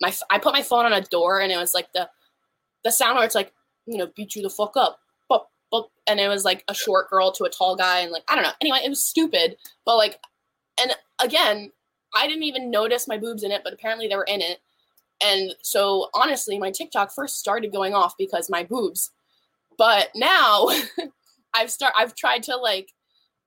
my, 0.00 0.12
I 0.30 0.38
put 0.38 0.52
my 0.52 0.62
phone 0.62 0.84
on 0.84 0.92
a 0.92 1.00
door 1.00 1.40
and 1.40 1.52
it 1.52 1.58
was 1.58 1.74
like 1.74 1.92
the 1.92 2.08
the 2.82 2.90
sound 2.90 3.14
where 3.14 3.24
it's 3.24 3.36
like, 3.36 3.52
you 3.86 3.96
know, 3.96 4.08
beat 4.16 4.34
you 4.34 4.42
the 4.42 4.50
fuck 4.50 4.76
up. 4.76 4.98
And 6.06 6.18
it 6.18 6.28
was 6.28 6.44
like 6.44 6.64
a 6.68 6.74
short 6.74 7.08
girl 7.08 7.32
to 7.32 7.44
a 7.44 7.50
tall 7.50 7.76
guy 7.76 8.00
and 8.00 8.10
like 8.10 8.24
I 8.28 8.34
don't 8.34 8.44
know. 8.44 8.52
Anyway, 8.60 8.80
it 8.84 8.88
was 8.88 9.04
stupid. 9.04 9.56
But 9.84 9.96
like 9.96 10.18
and 10.80 10.92
again, 11.22 11.70
I 12.14 12.26
didn't 12.26 12.42
even 12.42 12.70
notice 12.70 13.08
my 13.08 13.18
boobs 13.18 13.42
in 13.42 13.52
it, 13.52 13.62
but 13.64 13.72
apparently 13.72 14.08
they 14.08 14.16
were 14.16 14.24
in 14.24 14.40
it. 14.40 14.58
And 15.22 15.54
so 15.62 16.08
honestly, 16.14 16.58
my 16.58 16.70
TikTok 16.70 17.12
first 17.14 17.38
started 17.38 17.72
going 17.72 17.94
off 17.94 18.14
because 18.18 18.50
my 18.50 18.64
boobs. 18.64 19.10
But 19.78 20.10
now 20.14 20.68
I've 21.54 21.70
start 21.70 21.94
I've 21.96 22.14
tried 22.14 22.42
to 22.44 22.56
like 22.56 22.92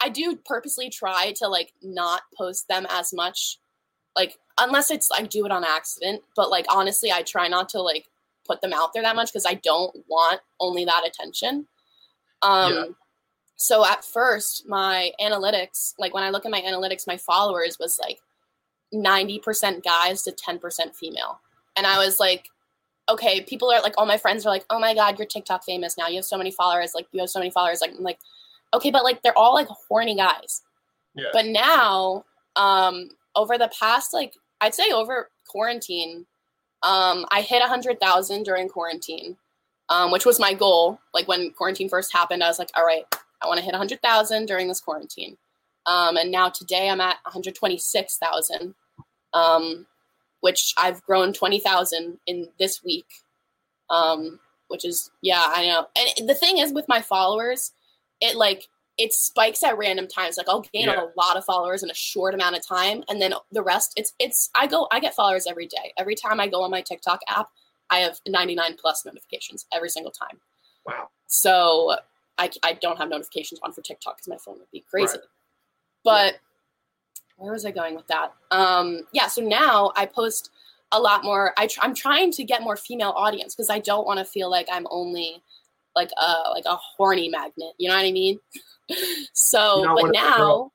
I 0.01 0.09
do 0.09 0.38
purposely 0.45 0.89
try 0.89 1.33
to 1.38 1.47
like 1.47 1.73
not 1.81 2.21
post 2.38 2.67
them 2.67 2.85
as 2.89 3.13
much. 3.13 3.57
Like 4.15 4.38
unless 4.57 4.91
it's 4.91 5.09
I 5.13 5.23
do 5.23 5.45
it 5.45 5.51
on 5.51 5.63
accident, 5.63 6.21
but 6.35 6.49
like 6.49 6.65
honestly, 6.69 7.11
I 7.11 7.23
try 7.23 7.47
not 7.47 7.69
to 7.69 7.81
like 7.81 8.05
put 8.47 8.61
them 8.61 8.73
out 8.73 8.93
there 8.93 9.03
that 9.03 9.15
much 9.15 9.31
because 9.31 9.45
I 9.45 9.55
don't 9.55 9.95
want 10.07 10.41
only 10.59 10.85
that 10.85 11.05
attention. 11.05 11.67
Um 12.41 12.73
Yeah. 12.73 12.85
so 13.57 13.85
at 13.85 14.05
first 14.05 14.67
my 14.67 15.11
analytics, 15.19 15.93
like 15.99 16.13
when 16.13 16.23
I 16.23 16.29
look 16.29 16.45
at 16.45 16.51
my 16.51 16.61
analytics, 16.61 17.07
my 17.07 17.17
followers 17.17 17.77
was 17.79 17.99
like 17.99 18.19
90% 18.93 19.83
guys 19.83 20.23
to 20.23 20.31
10% 20.31 20.95
female. 20.95 21.41
And 21.77 21.85
I 21.85 21.97
was 21.97 22.19
like, 22.19 22.49
okay, 23.09 23.41
people 23.41 23.71
are 23.71 23.81
like, 23.81 23.93
all 23.97 24.05
my 24.05 24.17
friends 24.17 24.45
are 24.45 24.49
like, 24.49 24.65
oh 24.69 24.79
my 24.79 24.93
God, 24.93 25.17
you're 25.19 25.27
TikTok 25.27 25.63
famous 25.63 25.97
now. 25.97 26.07
You 26.07 26.17
have 26.17 26.25
so 26.25 26.38
many 26.38 26.51
followers. 26.51 26.93
Like, 26.95 27.07
you 27.11 27.19
have 27.19 27.29
so 27.29 27.39
many 27.39 27.51
followers. 27.51 27.79
Like, 27.81 27.91
I'm 27.95 28.03
like, 28.03 28.19
okay, 28.73 28.91
but 28.91 29.03
like, 29.03 29.21
they're 29.21 29.38
all 29.38 29.53
like 29.53 29.67
horny 29.67 30.15
guys. 30.15 30.61
Yeah. 31.13 31.29
But 31.31 31.45
now, 31.45 32.25
um, 32.55 33.09
over 33.35 33.57
the 33.57 33.71
past, 33.79 34.13
like, 34.13 34.33
I'd 34.61 34.73
say 34.73 34.91
over 34.91 35.29
quarantine, 35.47 36.25
um, 36.83 37.25
I 37.31 37.41
hit 37.41 37.57
a 37.57 37.69
100,000 37.69 38.43
during 38.43 38.69
quarantine, 38.69 39.38
um, 39.89 40.11
which 40.11 40.25
was 40.25 40.39
my 40.39 40.53
goal. 40.53 40.99
Like, 41.13 41.27
when 41.27 41.51
quarantine 41.51 41.89
first 41.89 42.11
happened, 42.11 42.43
I 42.43 42.47
was 42.47 42.59
like, 42.59 42.69
all 42.75 42.85
right, 42.85 43.05
I 43.41 43.47
want 43.47 43.59
to 43.59 43.63
hit 43.63 43.73
a 43.73 43.77
100,000 43.77 44.45
during 44.45 44.67
this 44.67 44.81
quarantine. 44.81 45.38
Um, 45.85 46.17
and 46.17 46.31
now 46.31 46.49
today 46.49 46.89
I'm 46.89 47.01
at 47.01 47.17
126,000, 47.23 48.73
um, 49.33 49.85
which 50.45 50.75
I've 50.77 51.01
grown 51.03 51.34
20,000 51.34 52.19
in 52.27 52.47
this 52.60 52.84
week. 52.84 53.08
Um, 53.89 54.39
which 54.67 54.86
is 54.86 55.10
yeah, 55.21 55.43
I 55.47 55.65
know. 55.67 55.88
And 56.19 56.29
the 56.29 56.36
thing 56.36 56.60
is 56.60 56.71
with 56.71 56.88
my 56.88 57.01
followers, 57.01 57.71
it 58.21 58.36
like 58.36 58.67
it 58.97 59.12
spikes 59.13 59.63
at 59.63 59.77
random 59.77 60.08
times. 60.08 60.38
Like 60.38 60.47
I'll 60.49 60.62
gain 60.62 60.86
Yeah. 60.86 61.03
a 61.03 61.10
lot 61.19 61.36
of 61.38 61.45
followers 61.45 61.84
in 61.84 61.89
a 61.89 61.93
short 61.95 62.34
amount 62.34 62.55
of 62.55 62.65
time, 62.65 63.03
and 63.10 63.21
then 63.21 63.34
the 63.51 63.62
rest, 63.62 63.93
it's 63.95 64.13
it's 64.19 64.49
I 64.55 64.65
go 64.67 64.88
I 64.91 64.99
get 64.99 65.13
followers 65.15 65.45
every 65.47 65.67
day. 65.67 65.93
Every 65.97 66.15
time 66.15 66.39
I 66.39 66.47
go 66.47 66.63
on 66.63 66.71
my 66.71 66.81
TikTok 66.81 67.21
app, 67.27 67.49
I 67.91 67.97
have 67.99 68.19
99 68.27 68.75
plus 68.79 69.05
notifications 69.05 69.65
every 69.71 69.89
single 69.89 70.12
time. 70.12 70.39
Wow. 70.86 71.10
So 71.27 71.95
I, 72.38 72.49
I 72.63 72.73
don't 72.73 72.97
have 72.97 73.10
notifications 73.10 73.60
on 73.63 73.71
for 73.71 73.81
TikTok 73.81 74.17
because 74.17 74.27
my 74.27 74.38
phone 74.38 74.58
would 74.60 74.71
be 74.71 74.84
crazy. 74.89 75.17
Right. 75.17 75.27
But 76.03 76.39
where 77.38 77.54
was 77.54 77.65
I 77.65 77.71
going 77.71 77.95
with 77.95 78.08
that? 78.08 78.34
Um, 78.52 79.02
yeah, 79.12 79.28
so 79.28 79.41
now 79.41 79.91
I 79.95 80.06
post 80.06 80.52
a 80.91 81.00
lot 81.00 81.24
more. 81.24 81.54
I 81.58 81.67
tr- 81.67 81.80
I'm 81.82 81.93
trying 81.93 82.32
to 82.34 82.43
get 82.43 82.62
more 82.62 82.78
female 82.78 83.13
audience 83.15 83.56
because 83.56 83.69
I 83.69 83.80
don't 83.80 84.06
want 84.06 84.19
to 84.19 84.26
feel 84.26 84.50
like 84.50 84.67
I'm 84.71 84.88
only 84.89 85.43
like 85.95 86.12
a 86.21 86.50
like 86.52 86.65
a 86.65 86.76
horny 86.76 87.30
magnet. 87.30 87.74
You 87.78 87.89
know 87.89 87.95
what 87.95 88.06
I 88.06 88.12
mean? 88.12 88.39
so, 89.34 89.82
You 89.84 89.98
but 90.02 90.12
now, 90.13 90.71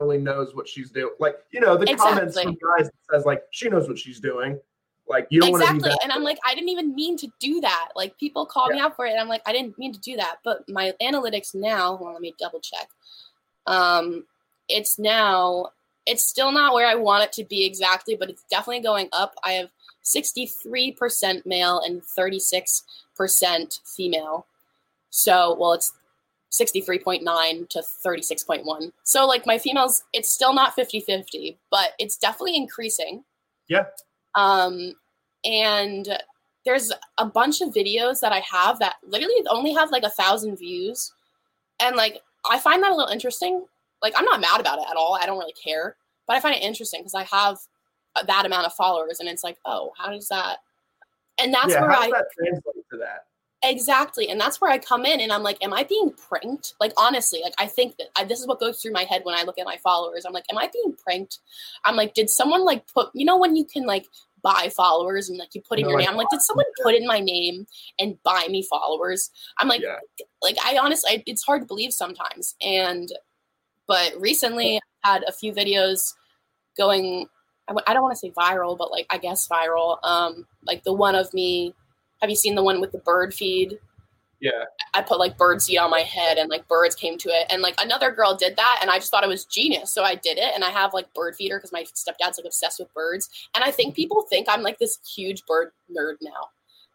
really 0.00 0.18
knows 0.18 0.54
what 0.54 0.68
she's 0.68 0.90
doing. 0.90 1.14
Like, 1.18 1.36
you 1.50 1.60
know, 1.60 1.76
the 1.76 1.86
comments 1.94 2.36
Exactly. 2.36 2.56
from 2.60 2.76
guys 2.76 2.86
that 2.86 3.14
says 3.14 3.24
like 3.24 3.42
she 3.50 3.68
knows 3.68 3.88
what 3.88 3.98
she's 3.98 4.20
doing. 4.20 4.58
Like 5.06 5.26
you 5.30 5.40
don't 5.40 5.52
want 5.52 5.64
to 5.64 5.72
be 5.72 5.76
exactly. 5.78 5.98
And 6.02 6.12
I'm 6.12 6.22
like, 6.22 6.38
I 6.46 6.54
didn't 6.54 6.70
even 6.70 6.94
mean 6.94 7.16
to 7.18 7.28
do 7.38 7.60
that. 7.60 7.88
Like 7.94 8.18
people 8.18 8.46
call 8.46 8.68
me 8.68 8.80
out 8.80 8.96
for 8.96 9.06
it, 9.06 9.10
and 9.10 9.20
I'm 9.20 9.28
like, 9.28 9.42
I 9.46 9.52
didn't 9.52 9.78
mean 9.78 9.92
to 9.92 10.00
do 10.00 10.16
that. 10.16 10.36
But 10.44 10.68
my 10.68 10.92
analytics 11.02 11.54
now, 11.54 11.96
hold 11.96 12.08
on, 12.08 12.14
let 12.14 12.22
me 12.22 12.34
double 12.38 12.60
check. 12.60 12.88
Um, 13.66 14.24
it's 14.68 14.98
now, 14.98 15.68
it's 16.06 16.26
still 16.26 16.52
not 16.52 16.74
where 16.74 16.86
I 16.86 16.94
want 16.94 17.24
it 17.24 17.32
to 17.32 17.44
be 17.44 17.64
exactly, 17.64 18.16
but 18.16 18.30
it's 18.30 18.44
definitely 18.50 18.82
going 18.82 19.08
up. 19.12 19.34
I 19.42 19.52
have 19.52 19.70
63% 20.04 21.46
male 21.46 21.80
and 21.80 22.02
36% 22.02 23.80
female. 23.84 24.46
So, 25.10 25.56
well, 25.58 25.72
it's 25.72 25.92
63.9 26.52 27.68
to 27.70 27.78
36.1. 27.78 28.92
So, 29.02 29.26
like, 29.26 29.46
my 29.46 29.58
females, 29.58 30.04
it's 30.12 30.30
still 30.30 30.54
not 30.54 30.74
50 30.74 31.00
50, 31.00 31.58
but 31.70 31.92
it's 31.98 32.16
definitely 32.16 32.56
increasing. 32.56 33.24
Yeah. 33.68 33.84
Um, 34.34 34.94
and 35.44 36.18
there's 36.64 36.92
a 37.18 37.26
bunch 37.26 37.60
of 37.60 37.74
videos 37.74 38.20
that 38.20 38.32
I 38.32 38.40
have 38.40 38.78
that 38.78 38.96
literally 39.06 39.34
only 39.48 39.74
have 39.74 39.90
like 39.90 40.02
a 40.02 40.10
thousand 40.10 40.56
views. 40.56 41.12
And 41.80 41.96
like, 41.96 42.20
I 42.50 42.58
find 42.58 42.82
that 42.82 42.92
a 42.92 42.94
little 42.94 43.12
interesting. 43.12 43.66
Like, 44.04 44.12
I'm 44.16 44.26
not 44.26 44.40
mad 44.40 44.60
about 44.60 44.78
it 44.78 44.84
at 44.90 44.96
all. 44.96 45.18
I 45.20 45.24
don't 45.24 45.38
really 45.38 45.54
care, 45.54 45.96
but 46.26 46.36
I 46.36 46.40
find 46.40 46.54
it 46.54 46.62
interesting 46.62 47.00
because 47.00 47.14
I 47.14 47.24
have 47.24 47.56
uh, 48.14 48.22
that 48.24 48.44
amount 48.44 48.66
of 48.66 48.74
followers, 48.74 49.18
and 49.18 49.28
it's 49.30 49.42
like, 49.42 49.56
oh, 49.64 49.92
how 49.98 50.10
does 50.10 50.28
that? 50.28 50.58
And 51.38 51.52
that's 51.52 51.72
yeah, 51.72 51.80
where 51.80 51.90
how 51.90 52.02
I 52.02 52.10
does 52.10 52.12
that 52.12 52.26
translate 52.36 52.84
to 52.92 52.98
that? 52.98 53.24
Exactly. 53.66 54.28
And 54.28 54.38
that's 54.38 54.60
where 54.60 54.70
I 54.70 54.76
come 54.76 55.06
in 55.06 55.20
and 55.20 55.32
I'm 55.32 55.42
like, 55.42 55.56
am 55.64 55.72
I 55.72 55.84
being 55.84 56.12
pranked? 56.12 56.74
Like, 56.80 56.92
honestly, 56.98 57.40
like, 57.42 57.54
I 57.58 57.66
think 57.66 57.96
that 57.96 58.08
I, 58.14 58.24
this 58.24 58.38
is 58.38 58.46
what 58.46 58.60
goes 58.60 58.80
through 58.80 58.92
my 58.92 59.04
head 59.04 59.22
when 59.24 59.34
I 59.34 59.42
look 59.42 59.58
at 59.58 59.64
my 59.64 59.78
followers. 59.78 60.26
I'm 60.26 60.34
like, 60.34 60.44
am 60.50 60.58
I 60.58 60.68
being 60.70 60.94
pranked? 61.02 61.38
I'm 61.86 61.96
like, 61.96 62.12
did 62.12 62.28
someone 62.28 62.62
like 62.66 62.86
put, 62.92 63.08
you 63.14 63.24
know, 63.24 63.38
when 63.38 63.56
you 63.56 63.64
can 63.64 63.86
like 63.86 64.06
buy 64.42 64.70
followers 64.76 65.30
and 65.30 65.38
like 65.38 65.54
you 65.54 65.62
put 65.62 65.78
in 65.78 65.86
No, 65.86 65.92
your 65.92 66.00
name? 66.00 66.08
I'm 66.10 66.16
like, 66.16 66.28
did 66.28 66.42
someone 66.42 66.66
put 66.82 66.94
in 66.94 67.06
my 67.06 67.20
name 67.20 67.66
and 67.98 68.22
buy 68.22 68.46
me 68.50 68.66
followers? 68.68 69.30
I'm 69.58 69.68
like, 69.68 69.80
yeah. 69.80 69.96
like, 70.42 70.58
I 70.62 70.76
honestly, 70.76 71.10
I, 71.10 71.22
it's 71.26 71.42
hard 71.42 71.62
to 71.62 71.66
believe 71.66 71.94
sometimes. 71.94 72.56
And, 72.60 73.10
but 73.86 74.14
recently 74.18 74.80
I 75.04 75.12
had 75.12 75.24
a 75.26 75.32
few 75.32 75.52
videos 75.52 76.14
going, 76.76 77.26
I 77.68 77.72
w- 77.72 77.84
I 77.86 77.92
don't 77.92 78.02
want 78.02 78.14
to 78.14 78.18
say 78.18 78.30
viral, 78.30 78.76
but 78.76 78.90
like, 78.90 79.06
I 79.10 79.18
guess 79.18 79.48
viral. 79.48 80.02
Um, 80.04 80.46
like 80.66 80.84
the 80.84 80.92
one 80.92 81.14
of 81.14 81.32
me, 81.34 81.74
have 82.20 82.30
you 82.30 82.36
seen 82.36 82.54
the 82.54 82.62
one 82.62 82.80
with 82.80 82.92
the 82.92 82.98
bird 82.98 83.34
feed? 83.34 83.78
Yeah. 84.40 84.64
I 84.92 85.00
put 85.00 85.18
like 85.18 85.38
bird 85.38 85.62
seed 85.62 85.78
on 85.78 85.90
my 85.90 86.00
head 86.00 86.36
and 86.36 86.50
like 86.50 86.68
birds 86.68 86.94
came 86.94 87.16
to 87.18 87.28
it. 87.30 87.46
And 87.50 87.62
like 87.62 87.74
another 87.80 88.10
girl 88.10 88.36
did 88.36 88.56
that 88.56 88.78
and 88.82 88.90
I 88.90 88.98
just 88.98 89.10
thought 89.10 89.24
it 89.24 89.28
was 89.28 89.46
genius. 89.46 89.92
So 89.92 90.02
I 90.02 90.16
did 90.16 90.36
it 90.36 90.52
and 90.54 90.62
I 90.62 90.70
have 90.70 90.92
like 90.92 91.12
bird 91.14 91.34
feeder 91.34 91.56
because 91.56 91.72
my 91.72 91.84
stepdad's 91.84 92.38
like 92.38 92.44
obsessed 92.44 92.78
with 92.78 92.92
birds. 92.92 93.30
And 93.54 93.64
I 93.64 93.70
think 93.70 93.94
people 93.94 94.22
think 94.28 94.46
I'm 94.50 94.62
like 94.62 94.78
this 94.78 94.98
huge 95.14 95.46
bird 95.46 95.70
nerd 95.90 96.16
now 96.20 96.48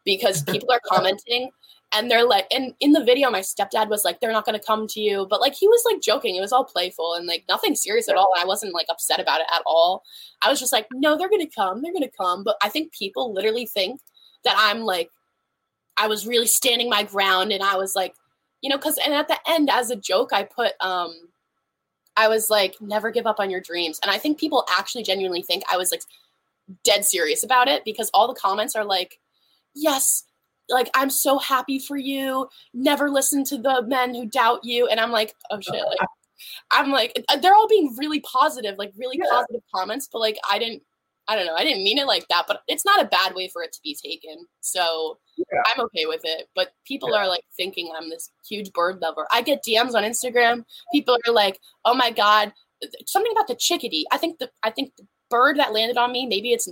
because 0.05 0.43
people 0.43 0.71
are 0.71 0.81
commenting 0.85 1.49
and 1.91 2.09
they're 2.09 2.25
like, 2.25 2.45
and 2.51 2.73
in 2.79 2.91
the 2.91 3.03
video, 3.03 3.31
my 3.31 3.39
stepdad 3.39 3.89
was 3.89 4.05
like, 4.05 4.19
they're 4.19 4.31
not 4.31 4.45
going 4.45 4.57
to 4.57 4.65
come 4.65 4.85
to 4.87 4.99
you. 4.99 5.25
But 5.27 5.41
like 5.41 5.55
he 5.55 5.67
was 5.67 5.83
like 5.91 6.01
joking. 6.01 6.35
It 6.35 6.41
was 6.41 6.51
all 6.51 6.63
playful 6.63 7.15
and 7.15 7.25
like 7.25 7.45
nothing 7.49 7.75
serious 7.75 8.07
at 8.07 8.15
all. 8.15 8.31
And 8.35 8.43
I 8.43 8.45
wasn't 8.45 8.75
like 8.75 8.85
upset 8.89 9.19
about 9.19 9.41
it 9.41 9.47
at 9.53 9.63
all. 9.65 10.03
I 10.41 10.49
was 10.49 10.59
just 10.59 10.71
like, 10.71 10.87
no, 10.93 11.17
they're 11.17 11.29
going 11.29 11.45
to 11.45 11.55
come. 11.55 11.81
They're 11.81 11.93
going 11.93 12.03
to 12.03 12.15
come. 12.15 12.43
But 12.43 12.57
I 12.61 12.69
think 12.69 12.93
people 12.93 13.33
literally 13.33 13.65
think 13.65 14.01
that 14.43 14.55
I'm 14.55 14.81
like, 14.81 15.09
I 15.97 16.07
was 16.07 16.27
really 16.27 16.47
standing 16.47 16.89
my 16.89 17.03
ground 17.03 17.51
and 17.51 17.63
I 17.63 17.75
was 17.75 17.95
like, 17.95 18.13
you 18.61 18.69
know, 18.69 18.77
because 18.77 18.99
and 19.03 19.13
at 19.13 19.27
the 19.27 19.37
end, 19.47 19.69
as 19.69 19.89
a 19.89 19.95
joke, 19.95 20.31
I 20.31 20.43
put 20.43 20.73
um 20.81 21.13
I 22.15 22.27
was 22.27 22.49
like, 22.49 22.75
never 22.81 23.11
give 23.11 23.25
up 23.25 23.39
on 23.39 23.49
your 23.49 23.61
dreams. 23.61 23.99
And 24.03 24.11
I 24.11 24.17
think 24.17 24.39
people 24.39 24.65
actually 24.77 25.03
genuinely 25.03 25.41
think 25.41 25.63
I 25.71 25.77
was 25.77 25.89
like 25.91 26.01
dead 26.83 27.05
serious 27.05 27.43
about 27.43 27.67
it 27.67 27.83
because 27.83 28.11
all 28.13 28.27
the 28.27 28.39
comments 28.39 28.75
are 28.75 28.85
like, 28.85 29.19
yes, 29.73 30.23
like 30.69 30.89
I'm 30.93 31.09
so 31.09 31.37
happy 31.39 31.79
for 31.79 31.97
you. 31.97 32.47
Never 32.73 33.09
listen 33.09 33.43
to 33.45 33.57
the 33.57 33.83
men 33.87 34.13
who 34.13 34.25
doubt 34.25 34.63
you. 34.63 34.87
And 34.87 34.99
I'm 34.99 35.11
like, 35.11 35.35
oh 35.51 35.59
shit. 35.59 35.73
Like 35.73 36.07
I'm 36.71 36.91
like, 36.91 37.13
they're 37.41 37.55
all 37.55 37.67
being 37.67 37.95
really 37.97 38.21
positive, 38.21 38.77
like 38.77 38.91
really 38.97 39.17
Yeah. 39.19 39.29
positive 39.31 39.61
comments, 39.73 40.07
but 40.11 40.19
like 40.19 40.37
I 40.49 40.59
didn't 40.59 40.83
I 41.27 41.35
don't 41.35 41.45
know, 41.45 41.53
I 41.55 41.63
didn't 41.63 41.83
mean 41.83 41.99
it 41.99 42.07
like 42.07 42.27
that, 42.29 42.45
but 42.47 42.63
it's 42.67 42.85
not 42.85 43.03
a 43.03 43.07
bad 43.07 43.35
way 43.35 43.49
for 43.49 43.61
it 43.61 43.71
to 43.73 43.79
be 43.83 43.95
taken. 43.95 44.47
So 44.61 45.19
Yeah. 45.37 45.61
I'm 45.67 45.81
okay 45.85 46.05
with 46.07 46.21
it. 46.23 46.47
But 46.55 46.69
people 46.85 47.11
Yeah. 47.11 47.17
are 47.19 47.27
like 47.27 47.43
thinking 47.55 47.91
I'm 47.95 48.09
this 48.09 48.31
huge 48.47 48.71
bird 48.73 48.99
lover. 49.01 49.27
I 49.31 49.41
get 49.41 49.63
DMs 49.63 49.93
on 49.95 50.03
Instagram. 50.03 50.63
People 50.91 51.17
are 51.27 51.33
like, 51.33 51.59
"Oh 51.85 51.93
my 51.93 52.09
god, 52.11 52.53
something 53.05 53.31
about 53.31 53.47
the 53.47 53.55
chickadee." 53.55 54.05
I 54.11 54.17
think 54.17 54.39
the 54.39 54.49
I 54.63 54.71
think 54.71 54.95
the 54.97 55.05
bird 55.29 55.57
that 55.59 55.73
landed 55.73 55.97
on 55.97 56.11
me, 56.11 56.25
maybe 56.25 56.51
it's 56.51 56.67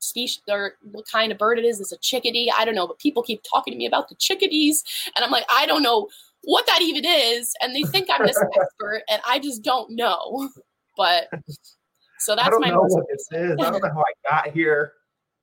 species 0.00 0.42
or 0.48 0.74
what 0.82 1.06
kind 1.10 1.32
of 1.32 1.38
bird 1.38 1.58
it 1.58 1.64
is. 1.64 1.80
It's 1.80 1.92
a 1.92 1.98
chickadee. 1.98 2.50
I 2.56 2.64
don't 2.64 2.74
know, 2.74 2.86
but 2.86 2.98
people 2.98 3.22
keep 3.22 3.42
talking 3.48 3.72
to 3.72 3.78
me 3.78 3.86
about 3.86 4.08
the 4.08 4.14
chickadees, 4.16 4.84
and 5.16 5.24
I'm 5.24 5.30
like, 5.30 5.44
I 5.50 5.66
don't 5.66 5.82
know 5.82 6.08
what 6.42 6.66
that 6.66 6.80
even 6.82 7.04
is, 7.04 7.52
and 7.60 7.74
they 7.74 7.82
think 7.82 8.08
I'm 8.10 8.26
this 8.26 8.42
expert, 8.60 9.02
and 9.10 9.20
I 9.28 9.38
just 9.38 9.62
don't 9.62 9.90
know. 9.90 10.48
But 10.96 11.28
so 12.18 12.34
that's 12.34 12.48
I 12.48 12.50
don't 12.50 12.60
my 12.60 12.70
know 12.70 12.80
what 12.80 13.06
this 13.08 13.28
is. 13.30 13.52
I 13.60 13.70
don't 13.70 13.80
know 13.84 13.88
how 13.94 14.00
I 14.00 14.28
got 14.28 14.52
here. 14.52 14.94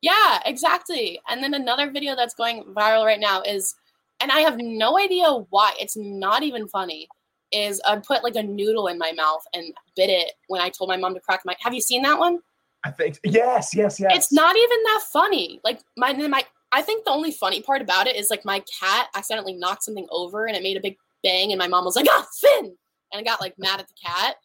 yeah, 0.02 0.40
exactly. 0.46 1.18
And 1.30 1.42
then 1.42 1.54
another 1.54 1.90
video 1.90 2.14
that's 2.14 2.34
going 2.34 2.66
viral 2.76 3.06
right 3.06 3.22
now 3.22 3.42
is, 3.42 3.74
and 4.20 4.34
I 4.34 4.42
have 4.42 4.58
no 4.58 5.00
idea 5.00 5.32
why, 5.52 5.74
it's 5.80 5.96
not 5.96 6.44
even 6.44 6.68
funny, 6.68 7.08
is 7.54 7.82
I 7.88 7.96
put 7.98 8.22
like 8.22 8.36
a 8.36 8.44
noodle 8.44 8.88
in 8.88 8.98
my 8.98 9.14
mouth 9.14 9.44
and 9.54 9.74
bit 9.96 10.10
it 10.10 10.34
when 10.50 10.60
I 10.60 10.68
told 10.70 10.90
my 10.90 10.98
mom 10.98 11.14
to 11.14 11.22
crack 11.22 11.40
my. 11.46 11.56
Have 11.62 11.74
you 11.74 11.80
seen 11.80 12.02
that 12.02 12.20
one? 12.20 12.40
I 12.86 12.92
think 12.92 13.20
yes, 13.24 13.76
yes, 13.76 14.00
yes. 14.00 14.12
It's 14.16 14.32
not 14.32 14.56
even 14.56 14.84
that 14.84 15.02
funny. 15.12 15.60
Like 15.64 15.82
my 15.98 16.14
my 16.14 16.44
I 16.72 16.82
think 16.82 17.04
the 17.06 17.12
only 17.12 17.32
funny 17.32 17.62
part 17.62 17.82
about 17.82 18.06
it 18.08 18.16
is 18.16 18.30
like 18.30 18.46
my 18.46 18.64
cat 18.80 19.08
accidentally 19.16 19.54
knocked 19.54 19.84
something 19.84 20.08
over 20.12 20.46
and 20.46 20.56
it 20.56 20.64
made 20.64 20.78
a 20.78 20.82
big 20.82 20.96
bang 21.24 21.52
and 21.52 21.60
my 21.60 21.68
mom 21.68 21.84
was 21.86 21.96
like, 21.96 22.06
"Ah, 22.10 22.26
Finn!" 22.40 22.66
and 23.12 23.20
I 23.20 23.24
got 23.24 23.42
like 23.42 23.56
mad 23.58 23.80
at 23.80 23.88
the 23.88 23.94
cat. 24.02 24.36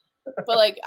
But 0.47 0.57
like 0.57 0.79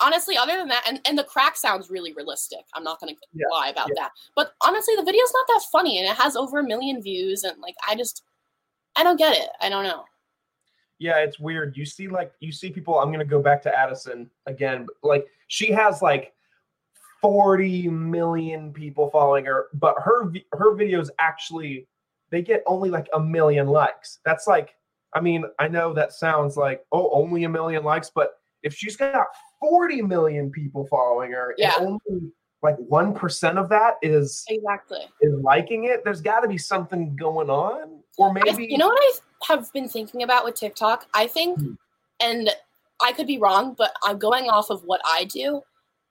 honestly, 0.00 0.36
other 0.36 0.56
than 0.56 0.68
that, 0.68 0.84
and, 0.88 1.00
and 1.06 1.16
the 1.18 1.24
crack 1.24 1.56
sounds 1.56 1.88
really 1.90 2.12
realistic. 2.14 2.60
I'm 2.74 2.84
not 2.84 2.98
gonna 3.00 3.12
Yeah, 3.32 3.46
lie 3.50 3.68
about 3.68 3.88
yeah. 3.94 4.02
that. 4.04 4.10
But 4.34 4.52
honestly, 4.62 4.94
the 4.96 5.02
video's 5.04 5.32
not 5.34 5.46
that 5.48 5.62
funny 5.70 5.98
and 5.98 6.08
it 6.08 6.16
has 6.16 6.36
over 6.36 6.58
a 6.60 6.64
million 6.64 7.02
views 7.02 7.44
and 7.44 7.60
like 7.60 7.74
I 7.88 7.94
just 7.94 8.22
I 8.96 9.02
don't 9.02 9.16
get 9.18 9.36
it. 9.36 9.48
I 9.60 9.68
don't 9.68 9.84
know. 9.84 10.04
yeah, 10.98 11.18
it's 11.18 11.38
weird. 11.40 11.76
You 11.76 11.84
see, 11.84 12.06
like, 12.08 12.32
you 12.40 12.52
see 12.52 12.70
people. 12.70 12.98
I'm 12.98 13.10
gonna 13.10 13.24
go 13.24 13.42
back 13.42 13.60
to 13.62 13.76
Addison 13.78 14.30
again. 14.46 14.86
but, 15.02 15.08
Like, 15.08 15.26
she 15.48 15.72
has 15.72 16.00
like 16.00 16.32
40 17.24 17.88
million 17.88 18.70
people 18.70 19.08
following 19.08 19.46
her, 19.46 19.68
but 19.72 19.96
her 20.04 20.30
her 20.52 20.74
videos 20.76 21.08
actually 21.18 21.88
they 22.30 22.42
get 22.42 22.62
only 22.66 22.90
like 22.90 23.08
a 23.14 23.20
million 23.20 23.66
likes. 23.68 24.18
That's 24.26 24.46
like, 24.46 24.74
I 25.14 25.20
mean, 25.22 25.44
I 25.58 25.68
know 25.68 25.94
that 25.94 26.12
sounds 26.12 26.58
like 26.58 26.84
oh, 26.92 27.08
only 27.14 27.44
a 27.44 27.48
million 27.48 27.82
likes, 27.82 28.10
but 28.14 28.34
if 28.62 28.74
she's 28.74 28.94
got 28.96 29.26
40 29.60 30.02
million 30.02 30.50
people 30.50 30.86
following 30.86 31.32
her, 31.32 31.54
Yeah. 31.56 31.72
and 31.78 31.98
only 32.10 32.30
like 32.62 32.76
one 32.76 33.14
percent 33.14 33.56
of 33.56 33.70
that 33.70 33.94
is 34.02 34.44
Exactly. 34.48 35.06
is 35.22 35.32
liking 35.40 35.84
it, 35.84 36.04
there's 36.04 36.20
got 36.20 36.40
to 36.40 36.48
be 36.48 36.58
something 36.58 37.16
going 37.16 37.48
on, 37.48 38.00
or 38.18 38.28
I- 38.28 38.32
maybe 38.34 38.66
you 38.70 38.76
know 38.76 38.88
what 38.88 38.98
I 39.02 39.12
have 39.54 39.72
been 39.72 39.88
thinking 39.88 40.22
about 40.24 40.44
with 40.44 40.56
TikTok? 40.56 41.06
I 41.14 41.26
think, 41.26 41.58
Hmm. 41.58 41.72
and 42.20 42.50
I 43.02 43.12
could 43.12 43.26
be 43.26 43.38
wrong, 43.38 43.74
but 43.78 43.94
I'm 44.02 44.18
going 44.18 44.50
off 44.50 44.68
of 44.68 44.84
what 44.84 45.00
I 45.06 45.24
do. 45.24 45.62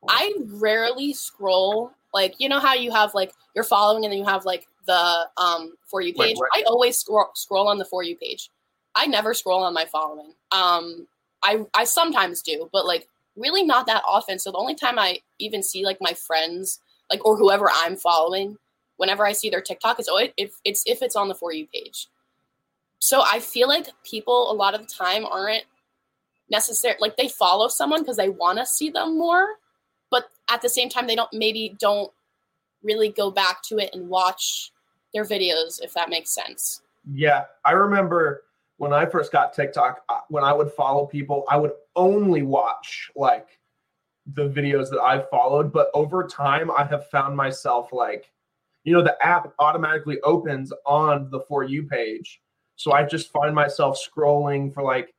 I 0.10 0.34
rarely 0.46 1.14
scroll. 1.14 1.92
Like, 2.14 2.36
you 2.38 2.50
know 2.50 2.60
how 2.60 2.74
you 2.74 2.92
have 2.92 3.14
like 3.14 3.34
you're 3.56 3.64
following 3.64 4.06
and 4.06 4.12
then 4.12 4.20
you 4.20 4.26
have 4.26 4.46
like 4.46 4.68
the 4.86 5.28
um 5.38 5.76
for 5.86 6.02
you 6.02 6.14
page. 6.14 6.38
right. 6.40 6.50
I 6.54 6.64
always 6.64 6.98
scroll 6.98 7.30
scroll 7.36 7.68
on 7.68 7.78
the 7.78 7.86
for 7.86 8.04
you 8.04 8.16
page. 8.18 8.50
I 8.96 9.08
never 9.08 9.34
scroll 9.34 9.64
on 9.64 9.74
my 9.74 9.86
following. 9.86 10.34
Um, 10.52 11.08
I 11.44 11.66
I 11.74 11.86
sometimes 11.86 12.42
do, 12.42 12.70
but 12.72 12.86
like 12.86 13.08
really 13.36 13.64
not 13.64 13.88
that 13.88 14.04
often. 14.08 14.40
So 14.40 14.52
the 14.52 14.58
only 14.58 14.76
time 14.76 15.00
I 15.00 15.20
even 15.40 15.64
see 15.64 15.86
like 15.86 15.98
my 16.00 16.14
friends, 16.14 16.80
like 17.10 17.26
or 17.26 17.38
whoever 17.38 17.70
I'm 17.72 17.96
following, 17.96 18.58
whenever 18.98 19.26
I 19.26 19.32
see 19.34 19.50
their 19.50 19.62
TikTok, 19.62 20.00
it's 20.00 20.10
always 20.10 20.32
if 20.38 20.56
it's 20.64 20.84
if 20.86 21.02
it's 21.02 21.16
on 21.16 21.28
the 21.28 21.36
for 21.36 21.52
you 21.52 21.68
page. 21.74 22.08
So 23.00 23.22
I 23.22 23.40
feel 23.40 23.68
like 23.68 23.88
people 24.04 24.52
a 24.52 24.54
lot 24.54 24.76
of 24.76 24.82
the 24.82 24.88
time 24.88 25.26
aren't 25.26 25.66
necessary 26.50 26.96
like 27.00 27.18
they 27.18 27.28
follow 27.28 27.68
someone 27.68 28.02
because 28.02 28.18
they 28.18 28.30
want 28.30 28.60
to 28.60 28.66
see 28.66 28.90
them 28.90 29.18
more, 29.18 29.48
at 30.54 30.62
the 30.62 30.70
same 30.70 30.88
time 30.88 31.08
they 31.08 31.16
don't 31.16 31.34
maybe 31.34 31.76
don't 31.80 32.12
really 32.84 33.10
go 33.10 33.32
back 33.32 33.64
to 33.64 33.80
it 33.80 33.90
and 33.94 34.08
watch 34.08 34.72
their 35.14 35.26
videos 35.26 35.82
if 35.82 35.94
that 35.94 36.10
makes 36.10 36.34
sense. 36.34 36.82
Yeah, 37.12 37.46
I 37.66 37.72
remember 37.72 38.44
when 38.78 38.94
I 38.94 39.06
first 39.06 39.32
got 39.32 39.54
TikTok, 39.54 40.02
uh, 40.10 40.20
when 40.30 40.44
I 40.44 40.54
would 40.54 40.72
follow 40.72 41.06
people, 41.06 41.44
I 41.50 41.58
would 41.58 41.72
only 41.96 42.44
watch 42.44 43.12
like 43.16 43.48
the 44.34 44.48
videos 44.50 44.90
that 44.90 45.00
I've 45.00 45.30
followed. 45.30 45.72
But 45.72 45.90
over 45.94 46.28
time, 46.28 46.72
I 46.72 46.84
have 46.86 47.10
found 47.10 47.36
myself 47.36 47.90
like, 47.92 48.32
you 48.84 48.94
know, 48.94 49.04
the 49.04 49.22
app 49.26 49.54
automatically 49.60 50.20
opens 50.22 50.72
on 50.86 51.30
the 51.30 51.42
For 51.42 51.64
You 51.64 51.84
page. 51.84 52.42
So 52.76 52.92
I 52.92 53.04
just 53.04 53.32
find 53.32 53.54
myself 53.54 54.00
scrolling 54.00 54.74
for 54.74 54.84
like 54.84 55.13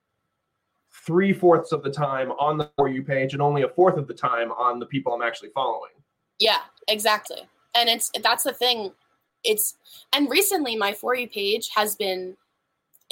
three 1.06 1.32
fourths 1.32 1.72
of 1.72 1.82
the 1.82 1.90
time 1.90 2.30
on 2.32 2.58
the 2.58 2.70
For 2.76 2.88
You 2.88 3.02
page 3.02 3.32
and 3.32 3.42
only 3.42 3.62
a 3.62 3.68
fourth 3.68 3.96
of 3.96 4.06
the 4.06 4.14
time 4.14 4.52
on 4.52 4.78
the 4.78 4.86
people 4.86 5.12
I'm 5.12 5.22
actually 5.22 5.50
following. 5.54 5.92
Yeah, 6.38 6.60
exactly. 6.88 7.42
And 7.74 7.88
it's 7.88 8.10
that's 8.22 8.44
the 8.44 8.52
thing. 8.52 8.92
It's 9.42 9.76
and 10.12 10.30
recently 10.30 10.76
my 10.76 10.92
For 10.92 11.14
You 11.14 11.28
page 11.28 11.70
has 11.74 11.96
been 11.96 12.36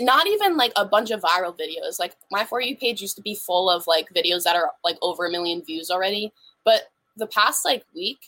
not 0.00 0.26
even 0.26 0.56
like 0.56 0.72
a 0.76 0.84
bunch 0.84 1.10
of 1.10 1.20
viral 1.20 1.56
videos. 1.56 1.98
Like 1.98 2.16
my 2.30 2.44
For 2.44 2.60
You 2.60 2.76
page 2.76 3.00
used 3.00 3.16
to 3.16 3.22
be 3.22 3.34
full 3.34 3.68
of 3.68 3.86
like 3.86 4.08
videos 4.14 4.44
that 4.44 4.56
are 4.56 4.70
like 4.84 4.96
over 5.02 5.26
a 5.26 5.30
million 5.30 5.62
views 5.62 5.90
already. 5.90 6.32
But 6.64 6.90
the 7.16 7.26
past 7.26 7.64
like 7.64 7.84
week, 7.94 8.18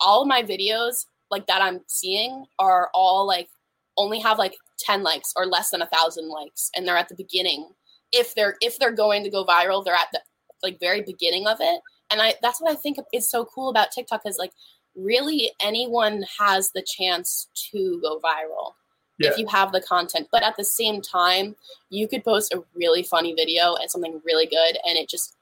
all 0.00 0.26
my 0.26 0.42
videos 0.42 1.06
like 1.30 1.46
that 1.46 1.62
I'm 1.62 1.80
seeing 1.86 2.44
are 2.58 2.90
all 2.92 3.26
like 3.26 3.48
only 3.96 4.20
have 4.20 4.38
like 4.38 4.56
10 4.78 5.02
likes 5.02 5.32
or 5.36 5.46
less 5.46 5.70
than 5.70 5.82
a 5.82 5.86
thousand 5.86 6.28
likes 6.28 6.70
and 6.76 6.86
they're 6.86 6.96
at 6.96 7.08
the 7.08 7.14
beginning 7.14 7.68
if 8.14 8.34
they're 8.34 8.56
if 8.60 8.78
they're 8.78 8.92
going 8.92 9.22
to 9.24 9.30
go 9.30 9.44
viral 9.44 9.84
they're 9.84 9.94
at 9.94 10.08
the 10.12 10.20
like 10.62 10.78
very 10.80 11.02
beginning 11.02 11.46
of 11.46 11.58
it 11.60 11.80
and 12.10 12.22
i 12.22 12.34
that's 12.40 12.60
what 12.60 12.70
i 12.70 12.74
think 12.74 12.98
is 13.12 13.28
so 13.28 13.44
cool 13.44 13.68
about 13.68 13.90
tiktok 13.90 14.22
is 14.24 14.38
like 14.38 14.52
really 14.96 15.50
anyone 15.60 16.24
has 16.38 16.70
the 16.70 16.82
chance 16.82 17.48
to 17.54 18.00
go 18.00 18.20
viral 18.20 18.72
yeah. 19.18 19.30
if 19.30 19.38
you 19.38 19.46
have 19.46 19.72
the 19.72 19.80
content. 19.80 20.28
But 20.30 20.42
at 20.42 20.56
the 20.56 20.64
same 20.64 21.00
time, 21.00 21.56
you 21.90 22.08
could 22.08 22.24
post 22.24 22.52
a 22.52 22.62
really 22.74 23.02
funny 23.02 23.34
video 23.34 23.74
and 23.74 23.90
something 23.90 24.20
really 24.24 24.46
good, 24.46 24.78
and 24.86 24.96
it 24.98 25.08
just 25.08 25.36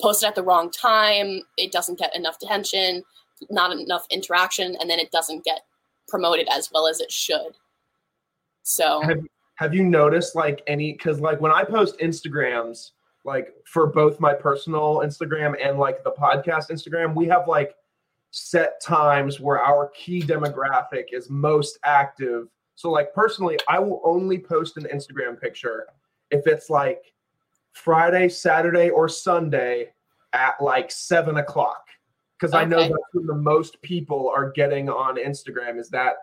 posted 0.00 0.28
at 0.28 0.34
the 0.34 0.42
wrong 0.42 0.70
time. 0.70 1.42
It 1.56 1.72
doesn't 1.72 1.98
get 1.98 2.16
enough 2.16 2.36
attention, 2.42 3.02
not 3.50 3.72
enough 3.72 4.06
interaction, 4.10 4.76
and 4.80 4.88
then 4.88 4.98
it 4.98 5.10
doesn't 5.10 5.44
get 5.44 5.62
promoted 6.08 6.48
as 6.50 6.70
well 6.72 6.86
as 6.86 7.00
it 7.00 7.12
should. 7.12 7.56
So, 8.62 9.00
have, 9.02 9.24
have 9.60 9.74
you 9.74 9.84
noticed 9.84 10.34
like 10.34 10.62
any? 10.66 10.92
Because 10.92 11.20
like 11.20 11.40
when 11.40 11.52
I 11.52 11.62
post 11.62 11.98
Instagrams, 12.00 12.90
like 13.24 13.54
for 13.66 13.86
both 13.86 14.18
my 14.18 14.34
personal 14.34 15.02
Instagram 15.04 15.54
and 15.62 15.78
like 15.78 16.02
the 16.02 16.12
podcast 16.12 16.70
Instagram, 16.70 17.14
we 17.14 17.26
have 17.26 17.46
like 17.46 17.74
set 18.32 18.80
times 18.82 19.38
where 19.38 19.60
our 19.60 19.90
key 19.94 20.20
demographic 20.22 21.06
is 21.12 21.30
most 21.30 21.78
active 21.84 22.48
so, 22.80 22.90
like 22.90 23.12
personally, 23.12 23.58
I 23.68 23.78
will 23.78 24.00
only 24.04 24.38
post 24.38 24.78
an 24.78 24.84
Instagram 24.84 25.38
picture 25.38 25.86
if 26.30 26.46
it's 26.46 26.70
like 26.70 27.12
Friday, 27.72 28.30
Saturday, 28.30 28.88
or 28.88 29.06
Sunday 29.06 29.90
at 30.32 30.54
like 30.62 30.90
seven 30.90 31.36
o'clock. 31.36 31.84
Because 32.38 32.54
okay. 32.54 32.62
I 32.62 32.64
know 32.64 32.80
that's 32.80 32.94
when 33.12 33.26
the 33.26 33.34
most 33.34 33.82
people 33.82 34.32
are 34.34 34.50
getting 34.52 34.88
on 34.88 35.16
Instagram 35.16 35.78
is 35.78 35.90
that 35.90 36.14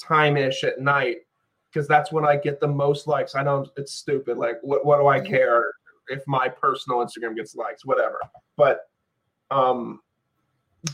time 0.00 0.36
ish 0.36 0.62
at 0.62 0.78
night. 0.78 1.25
Because 1.72 1.88
that's 1.88 2.12
when 2.12 2.24
I 2.24 2.36
get 2.36 2.60
the 2.60 2.68
most 2.68 3.06
likes. 3.06 3.34
I 3.34 3.42
know 3.42 3.66
it's 3.76 3.94
stupid. 3.94 4.38
Like, 4.38 4.56
what, 4.62 4.84
what 4.84 4.98
do 4.98 5.06
I 5.06 5.18
mm-hmm. 5.18 5.32
care 5.32 5.72
if 6.08 6.22
my 6.26 6.48
personal 6.48 6.98
Instagram 6.98 7.36
gets 7.36 7.54
likes? 7.54 7.84
Whatever. 7.84 8.20
But, 8.56 8.80
um, 9.50 10.00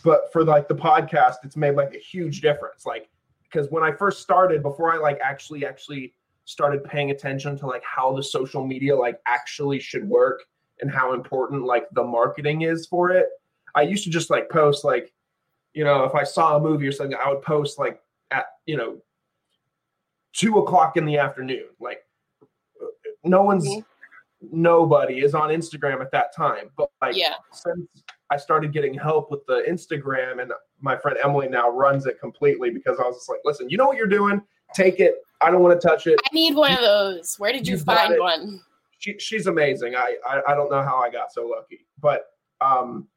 but 0.03 0.33
for 0.33 0.45
like 0.45 0.69
the 0.69 0.75
podcast, 0.75 1.37
it's 1.45 1.57
made 1.57 1.75
like 1.75 1.95
a 1.95 1.99
huge 1.99 2.41
difference. 2.41 2.87
Like, 2.87 3.09
because 3.43 3.71
when 3.71 3.83
I 3.83 3.93
first 3.93 4.23
started, 4.23 4.63
before 4.63 4.93
I 4.93 4.99
like 4.99 5.19
actually 5.23 5.67
actually 5.67 6.15
started 6.45 6.83
paying 6.85 7.11
attention 7.11 7.57
to 7.59 7.67
like 7.67 7.83
how 7.85 8.15
the 8.15 8.23
social 8.23 8.67
media 8.67 8.97
like 8.97 9.21
actually 9.27 9.79
should 9.79 10.09
work 10.09 10.43
and 10.81 10.91
how 10.91 11.13
important 11.13 11.65
like 11.65 11.87
the 11.93 12.03
marketing 12.03 12.63
is 12.63 12.87
for 12.87 13.11
it, 13.11 13.27
I 13.75 13.83
used 13.83 14.05
to 14.05 14.11
just 14.11 14.31
like 14.31 14.49
post 14.51 14.85
like, 14.85 15.13
you 15.75 15.85
know, 15.85 16.05
if 16.05 16.15
I 16.15 16.25
saw 16.25 16.57
a 16.57 16.61
movie 16.61 16.87
or 16.87 16.93
something, 16.93 17.17
I 17.23 17.31
would 17.31 17.43
post 17.43 17.79
like 17.79 18.01
at 18.31 18.47
you 18.67 18.77
know 18.77 18.99
two 20.33 20.59
o'clock 20.59 20.97
in 20.97 21.05
the 21.05 21.19
afternoon. 21.19 21.67
Like 21.81 22.05
no 23.25 23.43
one's 23.43 23.67
mm-hmm. 23.67 23.83
nobody 24.51 25.21
is 25.21 25.35
on 25.35 25.51
Instagram 25.51 26.01
at 26.01 26.11
that 26.13 26.35
time. 26.35 26.71
But 26.77 26.91
like 27.01 27.17
yeah. 27.17 27.35
since 27.53 27.87
I 28.31 28.37
started 28.37 28.73
getting 28.73 28.95
help 28.95 29.31
with 29.31 29.45
the 29.47 29.63
Instagram, 29.69 30.41
and 30.41 30.53
my 30.81 30.97
friend 30.97 31.19
Emily 31.23 31.49
now 31.49 31.69
runs 31.69 32.07
it 32.07 32.19
completely 32.19 32.71
because 32.71 32.99
I 32.99 33.03
was 33.03 33.17
just 33.17 33.29
like, 33.29 33.41
listen, 33.45 33.69
you 33.69 33.77
know 33.77 33.87
what 33.87 33.97
you're 33.97 34.07
doing? 34.07 34.41
Take 34.75 35.01
it. 35.01 35.17
I 35.43 35.51
don't 35.51 35.61
want 35.61 35.79
to 35.79 35.87
touch 35.87 36.07
it. 36.07 36.19
I 36.25 36.35
need 36.35 36.55
one 36.55 36.73
of 36.73 36.81
those. 36.81 37.35
Where 37.37 37.53
did 37.53 37.67
you, 37.67 37.77
you 37.77 37.83
find 37.83 38.19
one? 38.19 38.61
She, 38.99 39.19
she's 39.19 39.49
amazing. 39.49 39.97
I, 39.97 40.17
I 40.27 40.41
I 40.49 40.55
don't 40.55 40.71
know 40.71 40.83
how 40.83 40.99
I 40.99 41.11
got 41.11 41.33
so 41.33 41.47
lucky, 41.47 41.85
but 42.01 42.27
um, 42.61 43.09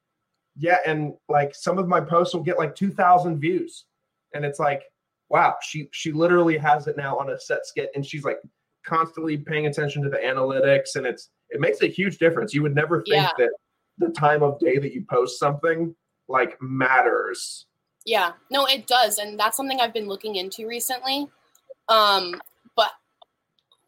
yeah, 0.58 0.80
and 0.86 1.14
like 1.30 1.54
some 1.54 1.78
of 1.78 1.88
my 1.88 2.02
posts 2.02 2.34
will 2.34 2.44
get 2.44 2.58
like 2.58 2.76
two 2.76 2.92
thousand 2.92 3.40
views, 3.40 3.86
and 4.34 4.44
it's 4.44 4.60
like, 4.60 4.84
wow, 5.30 5.56
she 5.62 5.90
she 5.92 6.12
literally 6.12 6.58
has 6.58 6.88
it 6.88 6.98
now 6.98 7.18
on 7.18 7.30
a 7.32 7.40
set 7.40 7.66
skit, 7.66 7.92
and 7.96 8.06
she's 8.06 8.24
like 8.24 8.40
constantly 8.86 9.38
paying 9.38 9.68
attention 9.68 10.04
to 10.04 10.10
the 10.10 10.18
analytics, 10.18 10.96
and 10.96 11.06
it's 11.06 11.30
it 11.50 11.60
makes 11.60 11.82
a 11.82 11.88
huge 11.88 12.18
difference. 12.18 12.54
You 12.54 12.62
would 12.64 12.76
never 12.76 13.04
think 13.04 13.24
yeah. 13.24 13.32
that 13.38 13.52
the 13.98 14.10
time 14.10 14.44
of 14.44 14.60
day 14.60 14.78
that 14.78 14.94
you 14.94 15.06
post 15.10 15.40
something 15.40 15.96
like 16.28 16.58
matters. 16.62 17.66
Yeah, 18.06 18.34
no, 18.52 18.66
it 18.66 18.88
does, 18.88 19.18
and 19.18 19.40
that's 19.40 19.58
something 19.58 19.80
I've 19.80 19.94
been 19.94 20.08
looking 20.08 20.36
into 20.36 20.68
recently. 20.68 21.28
Um, 21.90 22.40
but 22.76 22.92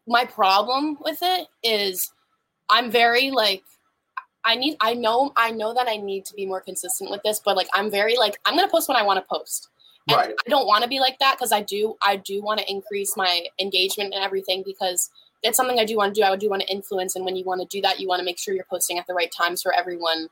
my 0.06 0.24
problem 0.24 0.98
with 1.04 1.18
it 1.22 1.48
is 1.62 2.12
I'm 2.70 2.90
very 2.90 3.30
like 3.30 3.62
I 4.44 4.54
need 4.54 4.76
I 4.80 4.94
know 4.94 5.32
I 5.36 5.50
know 5.50 5.74
that 5.74 5.88
I 5.88 5.96
need 5.96 6.24
to 6.26 6.34
be 6.34 6.46
more 6.46 6.60
consistent 6.60 7.10
with 7.10 7.22
this, 7.22 7.40
but 7.44 7.56
like 7.56 7.68
I'm 7.72 7.90
very 7.90 8.16
like 8.16 8.38
I'm 8.44 8.56
gonna 8.56 8.70
post 8.70 8.88
when 8.88 8.96
I 8.96 9.02
want 9.02 9.18
to 9.18 9.26
post. 9.28 9.68
And 10.08 10.16
right. 10.16 10.34
I 10.46 10.50
don't 10.50 10.66
want 10.66 10.82
to 10.84 10.88
be 10.88 11.00
like 11.00 11.18
that 11.18 11.36
because 11.36 11.52
I 11.52 11.62
do 11.62 11.96
I 12.00 12.16
do 12.16 12.42
want 12.42 12.60
to 12.60 12.70
increase 12.70 13.16
my 13.16 13.42
engagement 13.60 14.14
and 14.14 14.24
everything 14.24 14.62
because 14.64 15.10
it's 15.42 15.56
something 15.56 15.78
I 15.78 15.84
do 15.84 15.96
want 15.96 16.14
to 16.14 16.20
do. 16.20 16.24
I 16.24 16.34
do 16.36 16.50
want 16.50 16.62
to 16.62 16.68
influence, 16.68 17.14
and 17.14 17.24
when 17.24 17.36
you 17.36 17.44
want 17.44 17.60
to 17.60 17.66
do 17.76 17.80
that, 17.82 18.00
you 18.00 18.08
want 18.08 18.20
to 18.20 18.24
make 18.24 18.38
sure 18.38 18.54
you're 18.54 18.64
posting 18.68 18.98
at 18.98 19.06
the 19.06 19.14
right 19.14 19.30
times 19.30 19.62
for 19.62 19.72
everyone. 19.72 20.28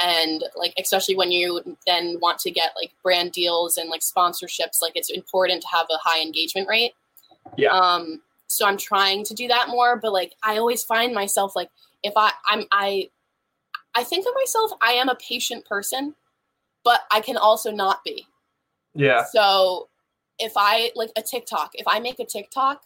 And 0.00 0.44
like, 0.54 0.74
especially 0.78 1.16
when 1.16 1.32
you 1.32 1.76
then 1.86 2.18
want 2.20 2.38
to 2.40 2.50
get 2.50 2.72
like 2.80 2.92
brand 3.02 3.32
deals 3.32 3.76
and 3.76 3.90
like 3.90 4.00
sponsorships, 4.00 4.80
like 4.80 4.92
it's 4.94 5.10
important 5.10 5.62
to 5.62 5.68
have 5.72 5.86
a 5.90 5.98
high 5.98 6.20
engagement 6.20 6.68
rate. 6.68 6.92
Yeah. 7.56 7.70
Um. 7.70 8.22
So 8.46 8.66
I'm 8.66 8.76
trying 8.76 9.24
to 9.24 9.34
do 9.34 9.48
that 9.48 9.68
more, 9.68 9.96
but 9.96 10.12
like 10.12 10.34
I 10.42 10.58
always 10.58 10.84
find 10.84 11.14
myself 11.14 11.56
like 11.56 11.70
if 12.02 12.12
I 12.16 12.32
I'm 12.46 12.64
I 12.70 13.10
I 13.94 14.04
think 14.04 14.26
of 14.26 14.34
myself 14.34 14.70
I 14.80 14.92
am 14.92 15.08
a 15.08 15.16
patient 15.16 15.64
person, 15.64 16.14
but 16.84 17.00
I 17.10 17.20
can 17.20 17.36
also 17.36 17.70
not 17.70 18.04
be. 18.04 18.26
Yeah. 18.98 19.24
So 19.32 19.88
if 20.38 20.52
I 20.56 20.92
like 20.94 21.10
a 21.16 21.22
TikTok, 21.22 21.70
if 21.74 21.86
I 21.88 22.00
make 22.00 22.18
a 22.20 22.26
TikTok 22.26 22.82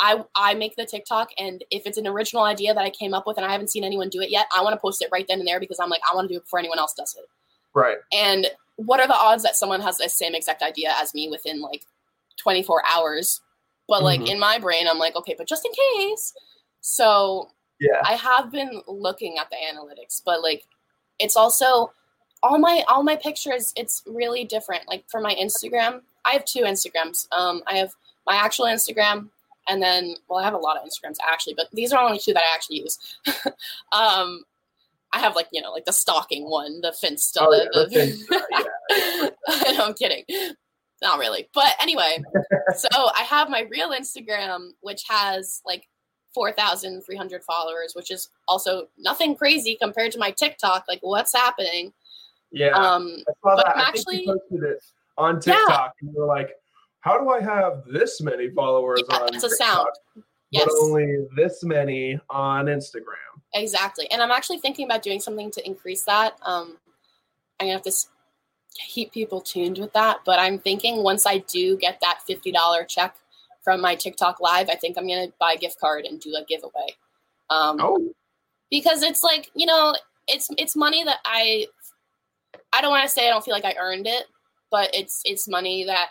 I 0.00 0.24
I 0.34 0.54
make 0.54 0.76
the 0.76 0.86
TikTok 0.86 1.28
and 1.38 1.62
if 1.70 1.86
it's 1.86 1.98
an 1.98 2.06
original 2.06 2.42
idea 2.42 2.72
that 2.72 2.82
I 2.82 2.90
came 2.90 3.12
up 3.12 3.26
with 3.26 3.36
and 3.36 3.46
I 3.46 3.52
haven't 3.52 3.68
seen 3.68 3.84
anyone 3.84 4.08
do 4.08 4.20
it 4.20 4.30
yet, 4.30 4.46
I 4.56 4.62
want 4.62 4.72
to 4.72 4.80
post 4.80 5.02
it 5.02 5.10
right 5.12 5.26
then 5.28 5.38
and 5.38 5.46
there 5.46 5.60
because 5.60 5.78
I'm 5.78 5.90
like 5.90 6.00
I 6.10 6.14
want 6.14 6.28
to 6.28 6.34
do 6.34 6.38
it 6.38 6.44
before 6.44 6.58
anyone 6.58 6.78
else 6.78 6.94
does 6.94 7.14
it. 7.16 7.26
Right. 7.74 7.98
And 8.12 8.48
what 8.76 8.98
are 8.98 9.06
the 9.06 9.14
odds 9.14 9.42
that 9.42 9.56
someone 9.56 9.82
has 9.82 9.98
the 9.98 10.08
same 10.08 10.34
exact 10.34 10.62
idea 10.62 10.94
as 10.96 11.14
me 11.14 11.28
within 11.28 11.60
like 11.60 11.82
24 12.38 12.82
hours? 12.92 13.42
But 13.86 14.02
like 14.02 14.20
mm-hmm. 14.20 14.32
in 14.32 14.40
my 14.40 14.58
brain, 14.58 14.88
I'm 14.88 14.98
like, 14.98 15.16
okay, 15.16 15.34
but 15.36 15.46
just 15.46 15.66
in 15.66 15.72
case. 15.72 16.32
So 16.80 17.50
yeah, 17.78 18.00
I 18.02 18.14
have 18.14 18.50
been 18.50 18.80
looking 18.88 19.36
at 19.38 19.50
the 19.50 19.56
analytics, 19.56 20.22
but 20.24 20.42
like 20.42 20.64
it's 21.18 21.36
also 21.36 21.92
all 22.42 22.58
my 22.58 22.84
all 22.88 23.02
my 23.02 23.16
pictures. 23.16 23.72
It's 23.76 24.02
really 24.06 24.44
different. 24.44 24.88
Like 24.88 25.04
for 25.08 25.20
my 25.20 25.34
Instagram, 25.34 26.02
I 26.24 26.32
have 26.32 26.44
two 26.44 26.62
Instagrams. 26.62 27.26
Um, 27.32 27.62
I 27.66 27.76
have 27.78 27.92
my 28.26 28.36
actual 28.36 28.66
Instagram 28.66 29.30
and 29.68 29.82
then 29.82 30.14
well 30.28 30.38
i 30.38 30.44
have 30.44 30.54
a 30.54 30.58
lot 30.58 30.76
of 30.76 30.82
instagrams 30.82 31.16
actually 31.30 31.54
but 31.54 31.66
these 31.72 31.92
are 31.92 32.02
only 32.02 32.18
two 32.18 32.32
that 32.32 32.42
i 32.42 32.54
actually 32.54 32.80
use 32.80 32.98
um 33.92 34.42
i 35.12 35.18
have 35.18 35.36
like 35.36 35.48
you 35.52 35.62
know 35.62 35.70
like 35.70 35.84
the 35.84 35.92
stalking 35.92 36.48
one 36.48 36.80
the 36.80 36.94
finsta 37.02 37.38
oh, 37.40 37.52
yeah, 37.52 37.64
the, 37.72 37.86
the, 37.88 39.32
yeah. 39.46 39.72
no, 39.72 39.84
i'm 39.84 39.94
kidding 39.94 40.24
not 41.02 41.18
really 41.18 41.48
but 41.54 41.74
anyway 41.80 42.18
so 42.76 42.88
i 43.14 43.22
have 43.22 43.48
my 43.48 43.66
real 43.70 43.90
instagram 43.90 44.70
which 44.80 45.04
has 45.08 45.62
like 45.64 45.86
4,300 46.32 47.42
followers, 47.42 47.94
which 47.96 48.08
is 48.08 48.28
also 48.46 48.86
nothing 48.96 49.34
crazy 49.34 49.76
compared 49.80 50.12
to 50.12 50.18
my 50.20 50.30
TikTok. 50.30 50.84
Like, 50.88 51.00
what's 51.02 51.34
happening? 51.34 51.92
Yeah. 52.52 52.68
Um, 52.70 53.16
I 53.28 53.32
saw 53.42 53.56
but 53.56 53.66
that. 53.66 53.76
I'm 53.76 53.80
I 53.80 53.88
actually- 53.88 54.16
think 54.18 54.28
you 54.28 54.34
posted 54.50 54.62
it 54.70 54.82
on 55.18 55.34
Yeah. 55.36 55.40
TikTok, 55.54 55.94
and 56.00 56.12
you 56.12 56.20
were 56.20 56.26
like, 56.26 56.56
"How 57.00 57.18
do 57.18 57.28
I 57.30 57.40
have 57.40 57.84
this 57.86 58.20
many 58.20 58.50
followers 58.50 59.02
Yeah, 59.08 59.16
on 59.18 59.34
it's 59.34 59.44
a 59.44 59.50
sound. 59.50 59.88
Yes, 60.50 60.64
but 60.66 60.74
only 60.82 61.26
this 61.36 61.62
many 61.62 62.18
on 62.30 62.66
Instagram?" 62.66 63.16
exactly. 63.54 64.10
And 64.10 64.22
I'm 64.22 64.30
actually 64.30 64.58
thinking 64.58 64.84
about 64.86 65.02
doing 65.02 65.20
something 65.20 65.50
to 65.52 65.64
increase 65.66 66.02
that. 66.04 66.36
Um, 66.42 66.78
I'm 67.58 67.66
gonna 67.66 67.72
have 67.74 67.82
to 67.82 67.92
keep 68.88 69.12
people 69.12 69.40
tuned 69.40 69.78
with 69.78 69.92
that. 69.92 70.20
But 70.24 70.38
I'm 70.38 70.58
thinking 70.58 71.02
once 71.02 71.26
I 71.26 71.38
do 71.38 71.76
get 71.76 72.00
that 72.00 72.20
$50 72.28 72.84
check 72.84 73.16
from 73.62 73.80
my 73.80 73.94
TikTok 73.94 74.40
live, 74.40 74.68
I 74.70 74.76
think 74.76 74.96
I'm 74.96 75.06
gonna 75.06 75.28
buy 75.38 75.52
a 75.52 75.58
gift 75.58 75.78
card 75.80 76.04
and 76.06 76.20
do 76.20 76.34
a 76.36 76.44
giveaway. 76.44 76.96
Um, 77.50 77.78
Oh, 77.80 78.14
because 78.70 79.02
it's 79.02 79.22
like 79.22 79.50
you 79.54 79.66
know 79.66 79.94
it's 80.28 80.48
it's 80.56 80.76
money 80.76 81.02
that 81.02 81.18
i 81.24 81.66
i 82.72 82.80
don't 82.80 82.90
want 82.90 83.02
to 83.02 83.08
say 83.08 83.26
i 83.26 83.30
don't 83.30 83.44
feel 83.44 83.54
like 83.54 83.64
i 83.64 83.74
earned 83.78 84.06
it 84.06 84.24
but 84.70 84.90
it's 84.94 85.22
it's 85.24 85.48
money 85.48 85.84
that 85.84 86.10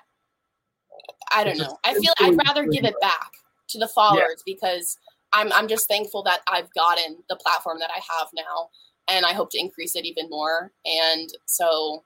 i 1.34 1.44
don't 1.44 1.58
know. 1.58 1.78
i 1.84 1.94
feel 1.94 2.14
i'd 2.20 2.38
rather 2.48 2.66
give 2.68 2.84
it 2.84 2.96
back 3.02 3.32
to 3.68 3.78
the 3.78 3.88
followers 3.88 4.42
because 4.46 4.98
i'm 5.34 5.52
i'm 5.54 5.68
just 5.68 5.88
thankful 5.88 6.24
that 6.24 6.42
i've 6.48 6.72
gotten 6.74 7.18
the 7.30 7.36
platform 7.36 7.78
that 7.80 7.90
i 7.96 8.00
have 8.20 8.28
now 8.36 8.70
and 9.08 9.26
i 9.26 9.34
hope 9.34 9.50
to 9.50 9.60
increase 9.60 9.96
it 9.96 10.06
even 10.06 10.30
more 10.30 10.72
and 10.86 11.30
so 11.46 12.04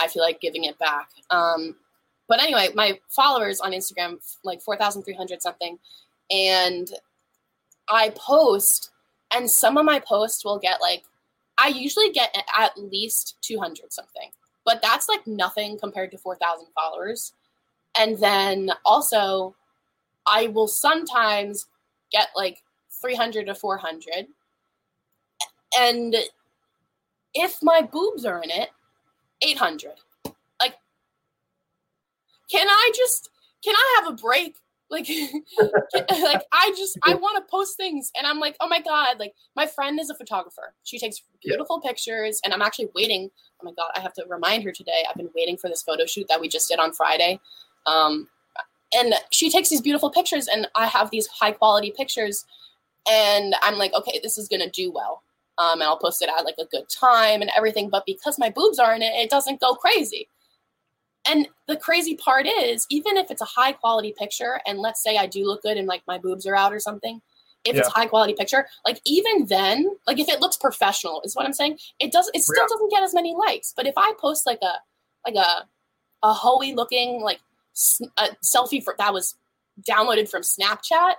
i 0.00 0.08
feel 0.08 0.22
like 0.22 0.40
giving 0.40 0.64
it 0.64 0.78
back. 0.78 1.08
Um 1.30 1.76
but 2.28 2.42
anyway 2.42 2.68
my 2.74 2.98
followers 3.10 3.60
on 3.60 3.72
instagram 3.72 4.16
like 4.42 4.62
4300 4.62 5.42
something 5.42 5.78
and 6.30 6.90
i 7.88 8.10
post 8.16 8.90
and 9.34 9.50
some 9.50 9.76
of 9.76 9.84
my 9.84 9.98
posts 9.98 10.44
will 10.44 10.58
get 10.58 10.80
like 10.80 11.04
i 11.58 11.68
usually 11.68 12.10
get 12.10 12.34
at 12.58 12.76
least 12.76 13.36
200 13.42 13.92
something 13.92 14.30
but 14.64 14.80
that's 14.82 15.08
like 15.08 15.26
nothing 15.26 15.78
compared 15.78 16.10
to 16.12 16.18
4000 16.18 16.66
followers. 16.74 17.32
And 17.98 18.16
then 18.18 18.70
also 18.84 19.54
i 20.26 20.46
will 20.46 20.68
sometimes 20.68 21.66
get 22.12 22.28
like 22.36 22.62
300 23.00 23.46
to 23.46 23.54
400 23.54 24.26
and 25.76 26.14
if 27.34 27.58
my 27.60 27.82
boobs 27.82 28.24
are 28.24 28.40
in 28.40 28.50
it 28.50 28.70
800 29.42 29.92
like 30.60 30.76
can 32.48 32.68
i 32.68 32.92
just 32.94 33.30
can 33.64 33.74
i 33.74 34.00
have 34.00 34.12
a 34.12 34.16
break 34.16 34.56
like 34.92 35.08
like 36.10 36.42
i 36.52 36.72
just 36.76 36.98
i 37.02 37.14
want 37.14 37.36
to 37.36 37.50
post 37.50 37.76
things 37.76 38.12
and 38.16 38.26
i'm 38.26 38.38
like 38.38 38.54
oh 38.60 38.68
my 38.68 38.80
god 38.80 39.18
like 39.18 39.32
my 39.56 39.66
friend 39.66 39.98
is 39.98 40.10
a 40.10 40.14
photographer. 40.14 40.74
She 40.84 40.98
takes 40.98 41.22
beautiful 41.42 41.80
pictures 41.80 42.40
and 42.44 42.54
i'm 42.54 42.62
actually 42.62 42.88
waiting 42.94 43.30
oh 43.60 43.64
my 43.64 43.72
god 43.72 43.90
i 43.96 44.00
have 44.00 44.12
to 44.14 44.24
remind 44.28 44.62
her 44.62 44.70
today 44.70 45.04
i've 45.08 45.16
been 45.16 45.30
waiting 45.34 45.56
for 45.56 45.68
this 45.68 45.82
photo 45.82 46.06
shoot 46.06 46.26
that 46.28 46.40
we 46.40 46.48
just 46.48 46.68
did 46.68 46.78
on 46.78 46.92
friday. 46.92 47.40
Um 47.86 48.28
and 48.94 49.14
she 49.30 49.50
takes 49.50 49.70
these 49.70 49.80
beautiful 49.80 50.10
pictures 50.10 50.46
and 50.46 50.68
i 50.76 50.86
have 50.86 51.10
these 51.10 51.26
high 51.26 51.52
quality 51.52 51.92
pictures 51.96 52.44
and 53.10 53.54
i'm 53.62 53.78
like 53.78 53.94
okay 53.94 54.20
this 54.22 54.38
is 54.38 54.46
gonna 54.48 54.70
do 54.70 54.92
well. 54.92 55.22
Um, 55.58 55.80
and 55.80 55.84
i'll 55.84 55.98
post 55.98 56.22
it 56.22 56.30
at 56.30 56.44
like 56.44 56.56
a 56.58 56.66
good 56.66 56.88
time 56.88 57.40
and 57.40 57.50
everything 57.56 57.90
but 57.90 58.04
because 58.06 58.38
my 58.38 58.50
boobs 58.50 58.78
are 58.78 58.94
in 58.94 59.02
it 59.02 59.12
it 59.14 59.30
doesn't 59.30 59.60
go 59.60 59.74
crazy 59.74 60.28
and 61.24 61.48
the 61.68 61.76
crazy 61.76 62.16
part 62.16 62.46
is, 62.46 62.86
even 62.90 63.16
if 63.16 63.30
it's 63.30 63.42
a 63.42 63.46
high 63.46 63.72
quality 63.72 64.14
picture, 64.18 64.60
and 64.66 64.78
let's 64.78 65.02
say 65.02 65.16
I 65.16 65.26
do 65.26 65.44
look 65.44 65.62
good 65.62 65.76
and 65.76 65.86
like 65.86 66.02
my 66.06 66.18
boobs 66.18 66.46
are 66.46 66.56
out 66.56 66.72
or 66.72 66.80
something, 66.80 67.20
if 67.64 67.76
it's 67.76 67.86
a 67.86 67.92
high 67.92 68.06
quality 68.06 68.34
picture, 68.34 68.66
like 68.84 69.00
even 69.04 69.46
then, 69.46 69.88
like 70.06 70.18
if 70.18 70.28
it 70.28 70.40
looks 70.40 70.56
professional, 70.56 71.22
is 71.24 71.36
what 71.36 71.46
I'm 71.46 71.52
saying. 71.52 71.78
It 72.00 72.10
does. 72.10 72.28
It 72.34 72.42
still 72.42 72.56
Yeah. 72.60 72.66
doesn't 72.68 72.90
get 72.90 73.04
as 73.04 73.14
many 73.14 73.34
likes. 73.36 73.72
But 73.76 73.86
if 73.86 73.94
I 73.96 74.12
post 74.20 74.46
like 74.46 74.58
a 74.62 74.80
like 75.24 75.36
a 75.36 75.68
a 76.24 76.32
hoey 76.32 76.74
looking 76.74 77.20
like 77.20 77.40
a 78.16 78.30
selfie 78.44 78.82
for 78.82 78.94
that 78.98 79.12
was 79.12 79.36
downloaded 79.88 80.28
from 80.28 80.42
Snapchat, 80.42 81.14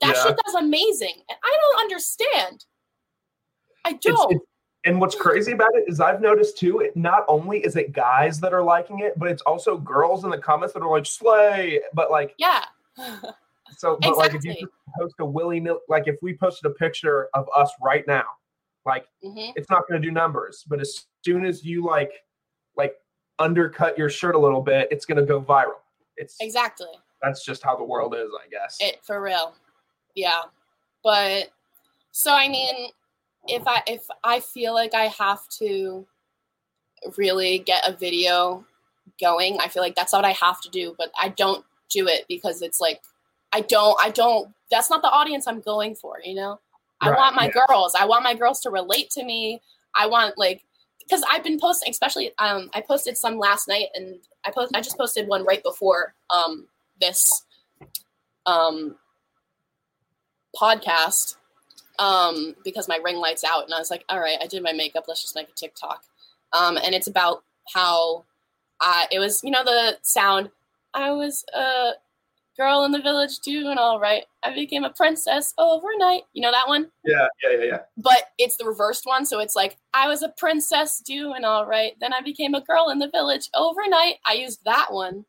that 0.00 0.14
Yeah. 0.14 0.22
shit 0.22 0.36
does 0.44 0.54
amazing. 0.54 1.14
And 1.28 1.38
I 1.42 1.58
don't 1.60 1.80
understand. 1.80 2.64
I 3.84 3.92
don't. 3.94 4.32
it's- 4.32 4.46
and 4.88 4.98
what's 5.00 5.14
crazy 5.14 5.52
about 5.52 5.74
it 5.74 5.84
is 5.86 6.00
I've 6.00 6.22
noticed 6.22 6.56
too. 6.56 6.80
It 6.80 6.96
not 6.96 7.24
only 7.28 7.58
is 7.58 7.76
it 7.76 7.92
guys 7.92 8.40
that 8.40 8.54
are 8.54 8.62
liking 8.62 9.00
it, 9.00 9.18
but 9.18 9.28
it's 9.28 9.42
also 9.42 9.76
girls 9.76 10.24
in 10.24 10.30
the 10.30 10.38
comments 10.38 10.72
that 10.72 10.82
are 10.82 10.90
like 10.90 11.04
"slay," 11.04 11.80
but 11.92 12.10
like 12.10 12.34
yeah. 12.38 12.64
so. 13.76 13.98
But 14.00 14.16
like 14.16 14.34
if 14.34 14.44
you 14.44 14.68
post 14.98 15.14
a 15.18 15.24
willy 15.26 15.60
nilly, 15.60 15.80
like 15.88 16.08
if 16.08 16.16
we 16.22 16.34
posted 16.36 16.70
a 16.70 16.74
picture 16.74 17.28
of 17.34 17.46
us 17.54 17.70
right 17.82 18.06
now, 18.06 18.24
like 18.86 19.06
hmm 19.22 19.50
it's 19.56 19.68
not 19.68 19.86
going 19.86 20.00
to 20.00 20.08
do 20.08 20.12
numbers. 20.12 20.64
But 20.66 20.80
as 20.80 21.04
soon 21.22 21.44
as 21.44 21.62
you 21.64 21.84
like 21.84 22.12
like 22.74 22.94
undercut 23.38 23.98
your 23.98 24.08
shirt 24.08 24.34
a 24.34 24.38
little 24.38 24.62
bit, 24.62 24.88
it's 24.90 25.04
going 25.04 25.18
to 25.18 25.26
go 25.26 25.40
viral. 25.42 25.82
It's 26.16 26.36
Exactly. 26.40 26.88
that's 27.22 27.44
just 27.44 27.62
how 27.62 27.76
the 27.76 27.84
world 27.84 28.14
is, 28.14 28.30
I 28.42 28.48
guess. 28.48 28.78
it 28.80 29.00
for 29.04 29.20
real 29.22 29.54
yeah 30.14 30.40
but 31.04 31.50
so 32.10 32.34
i 32.34 32.48
mean 32.48 32.88
if 33.48 33.62
i 33.66 33.82
if 33.86 34.06
i 34.24 34.40
feel 34.40 34.74
like 34.74 34.94
i 34.94 35.04
have 35.06 35.48
to 35.48 36.06
really 37.16 37.58
get 37.58 37.88
a 37.88 37.92
video 37.92 38.64
going 39.20 39.58
i 39.60 39.68
feel 39.68 39.82
like 39.82 39.94
that's 39.94 40.12
what 40.12 40.24
i 40.24 40.32
have 40.32 40.60
to 40.60 40.70
do 40.70 40.94
but 40.98 41.10
i 41.20 41.28
don't 41.28 41.64
do 41.90 42.06
it 42.06 42.24
because 42.28 42.62
it's 42.62 42.80
like 42.80 43.00
i 43.52 43.60
don't 43.62 43.96
i 44.02 44.10
don't 44.10 44.52
that's 44.70 44.90
not 44.90 45.02
the 45.02 45.10
audience 45.10 45.46
i'm 45.46 45.60
going 45.60 45.94
for 45.94 46.18
you 46.24 46.34
know? 46.34 46.58
I 47.00 47.10
want 47.10 47.36
my 47.36 47.44
yeah. 47.44 47.64
girls. 47.68 47.94
I 47.94 48.06
want 48.06 48.24
my 48.24 48.34
girls 48.34 48.58
to 48.62 48.70
relate 48.70 49.10
to 49.10 49.24
me. 49.24 49.62
I 49.94 50.08
want 50.08 50.36
like 50.36 50.64
because 51.08 51.24
i've 51.30 51.42
been 51.42 51.58
posting 51.58 51.90
especially 51.90 52.32
um 52.38 52.68
i 52.74 52.80
posted 52.80 53.16
some 53.16 53.38
last 53.38 53.66
night 53.66 53.86
and 53.94 54.16
i 54.44 54.50
post 54.50 54.74
i 54.74 54.80
just 54.80 54.98
posted 54.98 55.26
one 55.26 55.44
right 55.44 55.62
before 55.62 56.14
um 56.30 56.66
this 57.00 57.46
um 58.46 58.94
podcast 60.54 61.36
um 61.98 62.54
because 62.64 62.88
my 62.88 62.98
ring 63.02 63.16
light's 63.16 63.44
out 63.44 63.64
and 63.64 63.74
I 63.74 63.78
was 63.78 63.90
like, 63.90 64.04
all 64.08 64.20
right, 64.20 64.38
I 64.40 64.46
did 64.46 64.62
my 64.62 64.72
makeup, 64.72 65.04
let's 65.08 65.22
just 65.22 65.34
make 65.34 65.48
a 65.48 65.52
TikTok. 65.52 66.02
Um 66.52 66.76
and 66.76 66.94
it's 66.94 67.06
about 67.06 67.42
how 67.74 68.24
I 68.80 69.06
it 69.10 69.18
was, 69.18 69.40
you 69.42 69.50
know, 69.50 69.64
the 69.64 69.98
sound 70.02 70.50
I 70.94 71.10
was 71.10 71.44
a 71.54 71.92
girl 72.56 72.84
in 72.84 72.92
the 72.92 73.00
village 73.00 73.38
doing 73.38 73.78
all 73.78 74.00
right. 74.00 74.24
I 74.42 74.52
became 74.52 74.82
a 74.82 74.90
princess 74.90 75.54
overnight. 75.58 76.22
You 76.32 76.42
know 76.42 76.50
that 76.50 76.66
one? 76.66 76.90
yeah, 77.04 77.28
yeah, 77.44 77.56
yeah, 77.58 77.64
yeah. 77.64 77.78
But 77.96 78.24
it's 78.36 78.56
the 78.56 78.64
reversed 78.64 79.06
one, 79.06 79.26
so 79.26 79.38
it's 79.38 79.54
like 79.54 79.76
I 79.94 80.08
was 80.08 80.22
a 80.22 80.34
princess 80.36 81.00
doing 81.00 81.44
all 81.44 81.66
right. 81.66 81.92
Then 82.00 82.12
I 82.12 82.20
became 82.20 82.54
a 82.54 82.60
girl 82.60 82.90
in 82.90 82.98
the 82.98 83.10
village 83.10 83.48
overnight. 83.54 84.16
I 84.26 84.34
used 84.34 84.64
that 84.64 84.92
one 84.92 85.24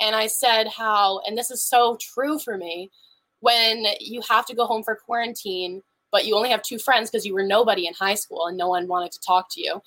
and 0.00 0.14
I 0.14 0.26
said 0.26 0.68
how 0.68 1.20
and 1.26 1.36
this 1.36 1.50
is 1.50 1.62
so 1.62 1.96
true 2.00 2.38
for 2.38 2.56
me 2.56 2.90
when 3.40 3.84
you 4.00 4.22
have 4.28 4.46
to 4.46 4.54
go 4.54 4.66
home 4.66 4.82
for 4.82 4.96
quarantine 4.96 5.82
but 6.12 6.24
you 6.26 6.34
only 6.36 6.50
have 6.50 6.62
two 6.62 6.78
friends 6.78 7.10
because 7.10 7.24
you 7.26 7.34
were 7.34 7.42
nobody 7.44 7.86
in 7.86 7.94
high 7.94 8.14
school 8.14 8.46
and 8.46 8.56
no 8.56 8.68
one 8.68 8.86
wanted 8.88 9.12
to 9.12 9.20
talk 9.20 9.46
to 9.50 9.60
you 9.60 9.80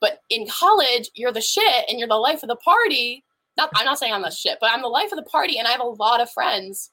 but 0.00 0.22
in 0.30 0.46
college 0.46 1.10
you're 1.14 1.32
the 1.32 1.40
shit 1.40 1.84
and 1.88 1.98
you're 1.98 2.08
the 2.08 2.14
life 2.14 2.42
of 2.42 2.48
the 2.48 2.56
party 2.56 3.24
not 3.56 3.70
i'm 3.74 3.84
not 3.84 3.98
saying 3.98 4.12
i'm 4.12 4.22
the 4.22 4.30
shit 4.30 4.58
but 4.60 4.70
i'm 4.72 4.82
the 4.82 4.88
life 4.88 5.10
of 5.12 5.16
the 5.16 5.30
party 5.30 5.58
and 5.58 5.66
i 5.68 5.70
have 5.70 5.80
a 5.80 5.84
lot 5.84 6.20
of 6.20 6.30
friends 6.30 6.90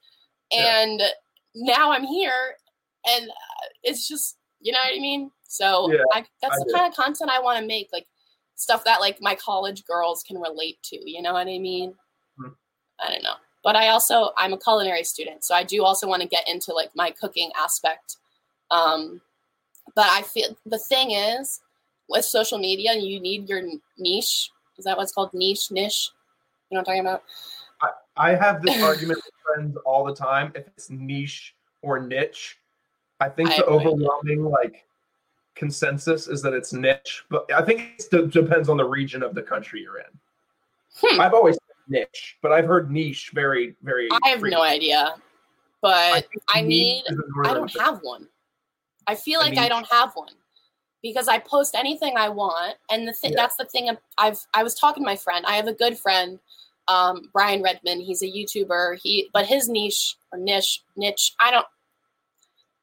Yeah. 0.51 0.81
and 0.83 1.01
now 1.55 1.91
i'm 1.91 2.03
here 2.05 2.55
and 3.07 3.29
uh, 3.29 3.67
it's 3.83 4.07
just 4.07 4.37
you 4.61 4.71
know 4.71 4.79
what 4.79 4.95
i 4.95 4.99
mean 4.99 5.31
so 5.47 5.91
Yeah, 5.91 5.99
I, 6.13 6.25
that's 6.41 6.55
I 6.55 6.59
the 6.59 6.65
do. 6.65 6.73
kind 6.73 6.87
of 6.91 6.95
content 6.95 7.29
i 7.31 7.39
want 7.39 7.59
to 7.59 7.65
make 7.65 7.89
like 7.93 8.07
stuff 8.55 8.83
that 8.85 8.99
like 9.01 9.17
my 9.21 9.35
college 9.35 9.85
girls 9.85 10.23
can 10.27 10.37
relate 10.39 10.77
to 10.85 11.09
you 11.09 11.21
know 11.21 11.33
what 11.33 11.47
i 11.47 11.57
mean 11.59 11.93
Mhm. 12.39 12.55
i 12.99 13.11
don't 13.11 13.23
know 13.23 13.35
but 13.63 13.75
I 13.75 13.87
also 13.87 14.29
I'm 14.37 14.53
a 14.53 14.59
culinary 14.59 15.03
student, 15.03 15.43
so 15.43 15.55
I 15.55 15.63
do 15.63 15.83
also 15.83 16.07
want 16.07 16.21
to 16.21 16.27
get 16.27 16.47
into 16.47 16.71
like 16.71 16.91
my 16.95 17.09
cooking 17.09 17.49
aspect. 17.59 18.17
Um, 18.71 19.21
but 19.95 20.07
I 20.07 20.21
feel 20.21 20.57
the 20.65 20.79
thing 20.79 21.11
is 21.11 21.61
with 22.09 22.25
social 22.25 22.57
media, 22.57 22.93
you 22.95 23.19
need 23.19 23.49
your 23.49 23.61
niche. 23.97 24.51
Is 24.77 24.85
that 24.85 24.97
what's 24.97 25.11
called 25.11 25.33
niche? 25.33 25.71
Niche? 25.71 26.11
You 26.69 26.75
know 26.75 26.81
what 26.81 26.89
I'm 26.89 26.95
talking 26.95 27.01
about? 27.01 27.23
I 27.81 28.31
I 28.31 28.35
have 28.35 28.61
this 28.61 28.81
argument 28.83 29.21
with 29.23 29.33
friends 29.43 29.77
all 29.85 30.03
the 30.03 30.15
time. 30.15 30.51
If 30.55 30.67
it's 30.67 30.89
niche 30.89 31.55
or 31.81 31.99
niche, 31.99 32.57
I 33.19 33.29
think 33.29 33.49
I 33.49 33.57
the 33.57 33.63
have 33.63 33.69
no 33.69 33.79
idea. 33.79 33.89
overwhelming 33.89 34.43
like 34.45 34.85
consensus 35.55 36.27
is 36.27 36.41
that 36.41 36.53
it's 36.53 36.73
niche, 36.73 37.23
but 37.29 37.51
I 37.53 37.61
think 37.61 37.93
it 37.97 38.05
d- 38.11 38.27
depends 38.27 38.69
on 38.69 38.77
the 38.77 38.85
region 38.85 39.23
of 39.23 39.33
the 39.33 39.41
country 39.41 39.81
you're 39.81 39.99
in. 39.99 40.05
Hmm. 41.01 41.21
I've 41.21 41.33
always 41.33 41.55
said 41.55 41.75
niche, 41.87 42.37
but 42.41 42.51
I've 42.51 42.65
heard 42.65 42.91
niche 42.91 43.31
very, 43.33 43.75
very. 43.81 44.09
I 44.11 44.29
have 44.29 44.41
no 44.41 44.61
idea, 44.61 45.15
but 45.81 46.25
think 46.29 46.43
I 46.49 46.61
need. 46.61 47.03
I 47.45 47.53
don't 47.53 47.79
have 47.79 47.99
one. 48.01 48.27
I 49.07 49.15
feel 49.15 49.39
like 49.39 49.57
I 49.57 49.61
niche. 49.61 49.69
don't 49.69 49.87
have 49.91 50.11
one 50.13 50.33
because 51.01 51.27
I 51.27 51.37
post 51.39 51.75
anything 51.75 52.15
I 52.17 52.29
want, 52.29 52.75
and 52.89 53.07
the 53.07 53.13
thing 53.13 53.31
Yeah. 53.31 53.37
that's 53.43 53.55
the 53.57 53.65
thing. 53.65 53.89
I've 54.17 54.39
I 54.53 54.63
was 54.63 54.73
talking 54.75 55.03
to 55.03 55.05
my 55.05 55.15
friend. 55.15 55.45
I 55.47 55.55
have 55.55 55.67
a 55.67 55.73
good 55.73 55.97
friend, 55.99 56.39
um, 56.87 57.29
Brian 57.33 57.61
Redmond. 57.61 58.01
He's 58.03 58.21
a 58.21 58.27
YouTuber. 58.27 58.99
He 59.03 59.29
but 59.33 59.45
his 59.45 59.67
niche 59.69 60.15
or 60.31 60.39
niche 60.39 60.83
niche. 60.95 61.33
I 61.39 61.51
don't. 61.51 61.67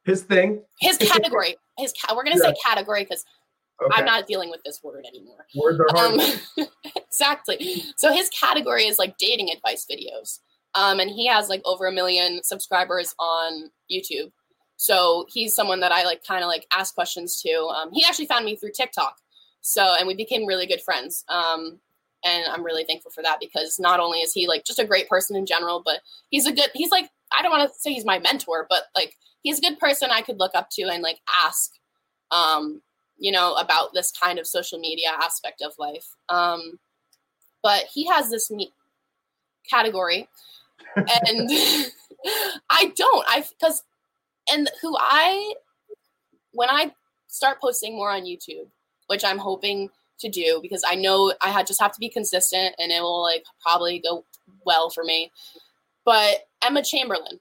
his 0.04 0.22
thing. 0.22 0.62
His 0.80 0.98
category. 0.98 1.56
his 1.78 1.92
ca- 2.00 2.14
we're 2.14 2.24
gonna 2.24 2.36
Yeah. 2.36 2.50
say 2.50 2.54
category 2.64 3.04
because 3.04 3.24
Okay. 3.80 3.96
I'm 3.96 4.04
not 4.04 4.26
dealing 4.28 4.50
with 4.50 4.62
this 4.64 4.80
word 4.82 5.04
anymore. 5.06 5.44
Words 5.56 5.80
are 5.80 5.86
hard. 5.90 6.20
Um, 6.58 6.66
exactly. 6.96 7.82
So 7.96 8.12
his 8.12 8.28
category 8.28 8.84
is 8.86 8.98
like 8.98 9.16
dating 9.18 9.50
advice 9.50 9.86
videos. 9.90 10.38
Um, 10.74 11.00
and 11.00 11.10
he 11.10 11.26
has 11.26 11.48
like 11.48 11.62
over 11.64 11.86
a 11.86 11.92
million 11.92 12.42
subscribers 12.44 13.14
on 13.18 13.70
YouTube. 13.90 14.30
So 14.82 15.26
he's 15.28 15.54
someone 15.54 15.78
that 15.78 15.92
I 15.92 16.02
like 16.02 16.26
kind 16.26 16.42
of 16.42 16.48
like 16.48 16.66
ask 16.72 16.92
questions 16.92 17.40
to. 17.42 17.52
Um, 17.72 17.92
he 17.92 18.04
actually 18.04 18.26
found 18.26 18.44
me 18.44 18.56
through 18.56 18.72
TikTok. 18.72 19.14
So, 19.60 19.94
and 19.96 20.08
we 20.08 20.14
became 20.16 20.44
really 20.44 20.66
good 20.66 20.82
friends. 20.82 21.24
Um, 21.28 21.78
and 22.24 22.44
I'm 22.50 22.64
really 22.64 22.82
thankful 22.82 23.12
for 23.12 23.22
that 23.22 23.38
because 23.38 23.78
not 23.78 24.00
only 24.00 24.18
is 24.18 24.32
he 24.32 24.48
like 24.48 24.64
just 24.64 24.80
a 24.80 24.84
great 24.84 25.08
person 25.08 25.36
in 25.36 25.46
general, 25.46 25.82
but 25.84 26.00
he's 26.30 26.48
a 26.48 26.52
good, 26.52 26.68
he's 26.74 26.90
like, 26.90 27.08
I 27.38 27.42
don't 27.42 27.52
want 27.52 27.72
to 27.72 27.78
say 27.78 27.92
he's 27.92 28.04
my 28.04 28.18
mentor, 28.18 28.66
but 28.68 28.86
like 28.96 29.14
he's 29.44 29.60
a 29.60 29.62
good 29.62 29.78
person 29.78 30.10
I 30.10 30.20
could 30.20 30.40
look 30.40 30.56
up 30.56 30.68
to 30.70 30.82
and 30.82 31.00
like 31.00 31.20
ask, 31.44 31.70
um, 32.32 32.82
you 33.18 33.30
know, 33.30 33.54
about 33.54 33.94
this 33.94 34.10
kind 34.10 34.40
of 34.40 34.48
social 34.48 34.80
media 34.80 35.10
aspect 35.16 35.62
of 35.62 35.74
life. 35.78 36.08
Um, 36.28 36.80
but 37.62 37.84
he 37.94 38.08
has 38.08 38.30
this 38.30 38.50
neat 38.50 38.72
category, 39.70 40.28
and 40.96 41.06
I 42.68 42.92
don't. 42.96 43.24
I 43.28 43.44
because 43.60 43.84
and 44.50 44.70
who 44.80 44.96
I 44.98 45.54
when 46.52 46.68
I 46.68 46.92
start 47.28 47.60
posting 47.60 47.96
more 47.96 48.10
on 48.10 48.22
YouTube, 48.22 48.68
which 49.06 49.24
I'm 49.24 49.38
hoping 49.38 49.90
to 50.20 50.28
do 50.28 50.60
because 50.62 50.84
I 50.86 50.94
know 50.94 51.32
I 51.40 51.62
just 51.62 51.80
have 51.80 51.92
to 51.92 52.00
be 52.00 52.08
consistent 52.08 52.74
and 52.78 52.90
it 52.90 53.00
will 53.00 53.22
like 53.22 53.44
probably 53.60 53.98
go 53.98 54.24
well 54.64 54.90
for 54.90 55.04
me. 55.04 55.30
But 56.04 56.46
Emma 56.62 56.82
Chamberlain, 56.82 57.40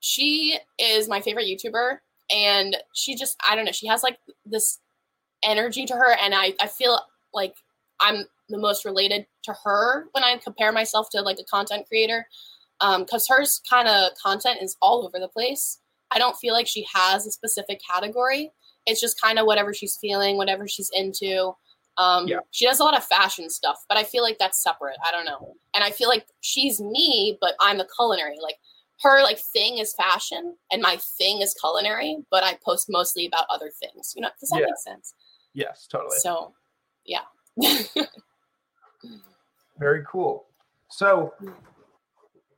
she 0.00 0.58
is 0.78 1.08
my 1.08 1.20
favorite 1.20 1.46
YouTuber 1.46 1.98
and 2.34 2.76
she 2.94 3.14
just 3.14 3.36
I 3.48 3.54
don't 3.54 3.64
know, 3.64 3.72
she 3.72 3.86
has 3.86 4.02
like 4.02 4.18
this 4.44 4.80
energy 5.44 5.86
to 5.86 5.94
her 5.94 6.16
and 6.22 6.34
I, 6.34 6.54
I 6.60 6.66
feel 6.68 6.98
like 7.32 7.54
I'm 8.00 8.24
the 8.48 8.58
most 8.58 8.84
related 8.84 9.26
to 9.44 9.54
her 9.64 10.06
when 10.12 10.24
I 10.24 10.36
compare 10.42 10.72
myself 10.72 11.08
to 11.10 11.22
like 11.22 11.38
a 11.38 11.44
content 11.44 11.86
creator. 11.88 12.26
Um, 12.80 13.04
cause 13.06 13.26
hers 13.28 13.60
kind 13.68 13.86
of 13.86 14.10
content 14.20 14.58
is 14.60 14.76
all 14.82 15.04
over 15.06 15.18
the 15.18 15.28
place. 15.28 15.78
I 16.12 16.18
don't 16.18 16.36
feel 16.36 16.52
like 16.54 16.66
she 16.66 16.86
has 16.92 17.26
a 17.26 17.30
specific 17.30 17.80
category. 17.88 18.50
It's 18.86 19.00
just 19.00 19.20
kind 19.20 19.38
of 19.38 19.46
whatever 19.46 19.72
she's 19.72 19.96
feeling, 20.00 20.36
whatever 20.36 20.66
she's 20.68 20.90
into. 20.92 21.52
Um, 21.98 22.26
Yeah. 22.28 22.38
She 22.50 22.66
does 22.66 22.80
a 22.80 22.84
lot 22.84 22.96
of 22.96 23.04
fashion 23.04 23.48
stuff, 23.50 23.84
but 23.88 23.96
I 23.98 24.04
feel 24.04 24.22
like 24.22 24.38
that's 24.38 24.62
separate. 24.62 24.96
I 25.06 25.10
don't 25.12 25.24
know. 25.24 25.54
And 25.74 25.84
I 25.84 25.90
feel 25.90 26.08
like 26.08 26.26
she's 26.40 26.80
me, 26.80 27.38
but 27.40 27.54
I'm 27.60 27.78
the 27.78 27.88
culinary. 27.96 28.36
Like 28.42 28.56
her 29.02 29.22
like 29.22 29.38
thing 29.38 29.78
is 29.78 29.94
fashion 29.94 30.56
and 30.70 30.80
my 30.82 30.96
thing 31.18 31.40
is 31.42 31.54
culinary, 31.54 32.18
but 32.30 32.42
I 32.44 32.58
post 32.64 32.86
mostly 32.90 33.26
about 33.26 33.46
other 33.50 33.70
things. 33.70 34.12
You 34.16 34.22
know, 34.22 34.28
does 34.40 34.50
that 34.50 34.60
Yeah. 34.60 34.66
make 34.66 34.78
sense? 34.78 35.14
yes, 35.54 35.86
totally. 35.86 36.16
So, 36.18 36.54
yeah. 37.04 37.22
Very 39.78 40.04
cool. 40.08 40.46
So 40.88 41.34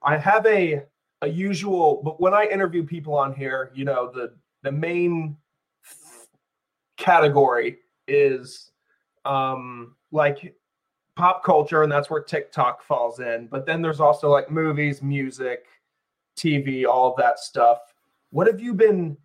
I 0.02 0.16
have 0.16 0.44
a 0.46 0.82
a 1.24 1.28
usual 1.28 2.02
but 2.04 2.20
when 2.20 2.34
I 2.34 2.44
interview 2.44 2.84
people 2.84 3.14
on 3.16 3.34
here, 3.34 3.70
you 3.74 3.84
know, 3.84 4.10
the 4.12 4.34
the 4.62 4.70
main 4.70 5.36
category 6.96 7.78
is 8.06 8.70
um 9.24 9.96
like 10.12 10.54
pop 11.16 11.42
culture 11.44 11.82
and 11.82 11.90
that's 11.90 12.10
where 12.10 12.22
TikTok 12.22 12.82
falls 12.82 13.20
in. 13.20 13.48
But 13.50 13.66
then 13.66 13.80
there's 13.80 14.00
also 14.00 14.28
like 14.28 14.50
movies, 14.50 15.02
music, 15.02 15.64
TV, 16.36 16.86
all 16.86 17.14
that 17.18 17.38
stuff. 17.38 17.78
What 18.30 18.46
have 18.46 18.60
you 18.60 18.74
been 18.74 19.16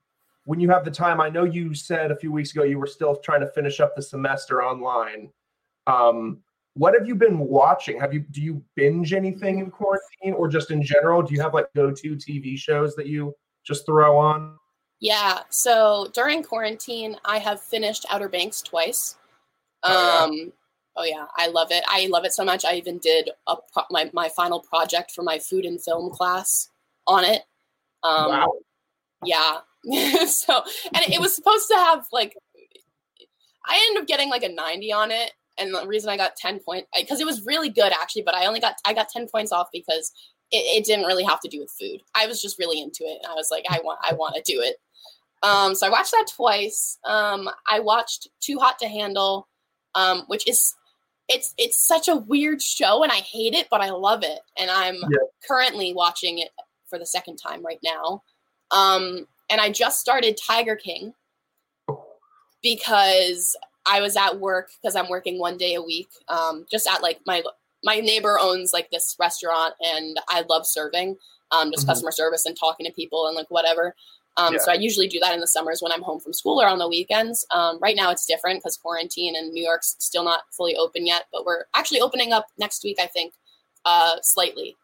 when 0.46 0.60
you 0.60 0.70
have 0.70 0.86
the 0.86 0.92
time? 0.92 1.20
I 1.20 1.30
know 1.30 1.44
you 1.44 1.74
said 1.74 2.12
a 2.12 2.16
few 2.16 2.32
weeks 2.32 2.52
ago 2.52 2.64
you 2.64 2.80
were 2.80 2.88
still 2.88 3.16
trying 3.18 3.42
to 3.42 3.48
finish 3.48 3.80
up 3.80 3.96
the 3.96 4.02
semester 4.02 4.64
online. 4.64 5.32
Um, 5.88 6.40
what 6.74 6.94
have 6.94 7.08
you 7.08 7.16
been 7.16 7.40
watching? 7.40 8.00
Have 8.00 8.14
you 8.14 8.22
do 8.32 8.42
you 8.42 8.64
binge 8.76 9.14
anything 9.14 9.60
in 9.60 9.72
quarantine 9.72 10.34
or 10.34 10.48
just 10.48 10.72
in 10.72 10.82
general? 10.82 11.22
Do 11.22 11.34
you 11.34 11.42
have 11.42 11.54
like 11.54 11.68
go-to 11.76 12.16
TV 12.16 12.58
shows 12.58 12.96
that 12.96 13.08
you 13.08 13.36
just 13.66 13.86
throw 13.86 14.18
on? 14.18 14.58
Yeah. 15.00 15.40
So 15.50 16.10
during 16.14 16.44
quarantine, 16.44 17.16
I 17.26 17.40
have 17.40 17.62
finished 17.62 18.06
Outer 18.10 18.30
Banks 18.30 18.62
twice. 18.62 19.16
Um, 19.84 19.94
Oh, 19.94 20.32
yeah. 20.32 20.50
oh 20.96 21.04
yeah, 21.04 21.26
I 21.38 21.48
love 21.48 21.72
it. 21.72 21.84
I 21.88 22.08
love 22.08 22.26
it 22.26 22.34
so 22.34 22.44
much. 22.44 22.66
I 22.66 22.76
even 22.76 22.98
did 23.00 23.30
a 23.48 23.56
pro- 23.74 23.84
my 23.90 24.10
my 24.14 24.30
final 24.30 24.60
project 24.60 25.12
for 25.12 25.24
my 25.24 25.40
food 25.40 25.66
and 25.66 25.82
film 25.82 26.10
class 26.12 26.70
on 27.08 27.24
it. 27.24 27.44
Um, 28.04 28.30
wow. 28.30 28.54
Yeah. 29.26 29.58
so, 30.28 30.64
and 30.94 31.14
it 31.14 31.20
was 31.20 31.36
supposed 31.36 31.68
to 31.70 31.76
have 31.76 32.06
like, 32.12 32.36
I 33.66 33.86
ended 33.88 34.02
up 34.02 34.08
getting 34.08 34.30
like 34.30 34.44
a 34.44 34.50
90 34.50 34.92
on 34.94 35.12
it. 35.12 35.32
And 35.60 35.74
the 35.74 35.86
reason 35.86 36.10
I 36.10 36.18
got 36.18 36.36
10 36.36 36.60
points, 36.60 36.88
because 36.98 37.20
it 37.20 37.26
was 37.26 37.46
really 37.46 37.70
good 37.70 37.92
actually, 37.92 38.22
but 38.24 38.36
I 38.36 38.46
only 38.46 38.60
got, 38.60 38.76
I 38.86 38.94
got 38.94 39.10
10 39.10 39.28
points 39.28 39.52
off 39.52 39.68
because 39.74 40.12
it, 40.52 40.58
it 40.58 40.86
didn't 40.86 41.06
really 41.06 41.24
have 41.24 41.40
to 41.42 41.50
do 41.50 41.60
with 41.60 41.72
food. 41.80 42.02
I 42.16 42.28
was 42.28 42.42
just 42.42 42.58
really 42.58 42.82
into 42.82 43.04
it. 43.04 43.20
And 43.22 43.32
I 43.32 43.36
was 43.36 43.50
like, 43.52 43.66
I 43.70 43.80
want, 43.84 44.00
I 44.04 44.14
want 44.14 44.36
to 44.36 44.42
do 44.42 44.62
it. 44.62 44.78
Um, 45.44 45.76
so 45.76 45.88
I 45.88 45.90
watched 45.90 46.12
that 46.12 46.28
twice. 46.36 46.98
Um, 47.06 47.50
I 47.70 47.80
watched 47.80 48.28
Too 48.42 48.58
Hot 48.60 48.80
to 48.80 48.88
Handle, 48.88 49.48
um, 49.96 50.24
which 50.28 50.48
is, 50.48 50.74
it's, 51.28 51.54
it's 51.58 51.86
such 51.86 52.08
a 52.08 52.16
weird 52.16 52.62
show 52.62 53.04
and 53.04 53.12
I 53.12 53.18
hate 53.18 53.54
it, 53.54 53.68
but 53.70 53.82
I 53.82 53.92
love 53.92 54.24
it. 54.24 54.40
And 54.58 54.72
I'm 54.72 54.96
Yeah. 54.96 55.18
currently 55.48 55.94
watching 55.94 56.40
it 56.40 56.50
for 56.90 56.98
the 56.98 57.06
second 57.06 57.38
time 57.38 57.64
right 57.64 57.80
now. 57.84 58.24
Um, 58.72 59.28
and 59.50 59.62
I 59.62 59.70
just 59.70 60.00
started 60.00 60.38
Tiger 60.38 60.76
King 60.76 61.14
because 62.62 63.56
I 63.90 64.02
was 64.02 64.16
at 64.16 64.40
work 64.40 64.70
because 64.82 64.96
I'm 64.96 65.10
working 65.10 65.40
one 65.40 65.58
day 65.58 65.74
a 65.74 65.82
week. 65.82 66.10
Um, 66.28 66.66
just 66.70 66.88
at 66.88 67.02
like 67.02 67.20
my 67.26 67.44
my 67.84 68.00
neighbor 68.00 68.38
owns 68.40 68.74
like 68.74 68.90
this 68.92 69.16
restaurant, 69.20 69.74
and 69.82 70.20
I 70.28 70.42
love 70.50 70.68
serving, 70.68 71.18
um, 71.52 71.72
just 71.72 71.86
Mhm. 71.86 71.92
customer 71.92 72.12
service 72.12 72.46
and 72.46 72.58
talking 72.58 72.86
to 72.86 72.92
people 72.92 73.28
and 73.28 73.36
like 73.36 73.50
whatever. 73.50 73.96
Um, 74.38 74.54
Yeah. 74.54 74.60
So 74.60 74.72
I 74.72 74.76
usually 74.76 75.08
do 75.08 75.20
that 75.20 75.34
in 75.34 75.40
the 75.40 75.48
summers 75.48 75.82
when 75.82 75.92
I'm 75.92 76.02
home 76.02 76.20
from 76.20 76.34
school 76.34 76.62
or 76.62 76.68
on 76.68 76.78
the 76.78 76.88
weekends. 76.88 77.46
Um, 77.52 77.80
right 77.80 77.96
now 77.96 78.12
it's 78.12 78.26
different 78.26 78.60
because 78.60 78.78
quarantine 78.78 79.36
and 79.36 79.52
New 79.54 79.64
York's 79.64 79.96
still 80.00 80.24
not 80.24 80.44
fully 80.52 80.76
open 80.76 81.06
yet, 81.06 81.28
but 81.32 81.46
we're 81.46 81.66
actually 81.74 82.02
opening 82.02 82.32
up 82.34 82.48
next 82.58 82.84
week, 82.84 82.98
I 83.02 83.08
think, 83.08 83.34
uh, 83.86 84.18
slightly. 84.22 84.78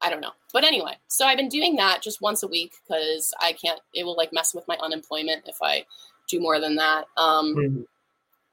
I 0.00 0.10
don't 0.10 0.20
know. 0.20 0.32
But 0.52 0.64
anyway, 0.64 0.98
so 1.08 1.24
I've 1.24 1.38
been 1.38 1.48
doing 1.48 1.76
that 1.76 2.02
just 2.02 2.20
once 2.20 2.42
a 2.42 2.48
week 2.48 2.74
because 2.86 3.32
I 3.40 3.52
can't, 3.54 3.80
it 3.94 4.04
will 4.04 4.16
like 4.16 4.32
mess 4.32 4.54
with 4.54 4.66
my 4.68 4.76
unemployment 4.78 5.48
if 5.48 5.56
I 5.62 5.86
do 6.28 6.40
more 6.40 6.60
than 6.60 6.74
that. 6.76 7.06
Um, 7.16 7.54
Mhm. 7.54 7.86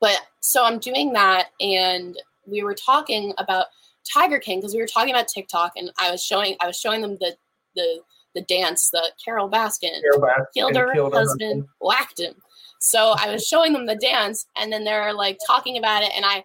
But 0.02 0.20
so 0.40 0.66
I'm 0.66 0.80
doing 0.80 1.14
that, 1.14 1.50
and 1.62 2.18
we 2.46 2.64
were 2.64 2.74
talking 2.74 3.34
about 3.38 3.68
Tiger 4.12 4.40
King 4.40 4.60
because 4.60 4.74
we 4.74 4.82
were 4.82 4.88
talking 4.88 5.14
about 5.14 5.28
TikTok, 5.28 5.74
and 5.78 5.92
I 6.00 6.12
was 6.12 6.24
showing, 6.24 6.56
I 6.60 6.68
was 6.68 6.78
showing 6.78 7.02
them 7.02 7.18
the, 7.20 7.36
the, 7.76 8.02
the 8.34 8.42
dance 8.42 8.90
that 8.92 9.12
Carole 9.24 9.50
Baskin 9.50 10.02
Carole 10.02 10.22
Baskin 10.22 10.46
killed 10.54 10.76
her 10.76 10.94
killed 10.94 11.14
her 11.14 11.20
husband, 11.20 11.66
whacked 11.80 12.20
him. 12.20 12.34
So 12.80 13.14
I 13.20 13.32
was 13.32 13.46
showing 13.46 13.74
them 13.74 13.86
the 13.86 13.96
dance, 13.96 14.48
and 14.58 14.74
then 14.74 14.84
they're 14.84 15.14
like 15.14 15.38
talking 15.46 15.78
about 15.78 16.02
it, 16.02 16.12
and 16.16 16.26
I, 16.26 16.44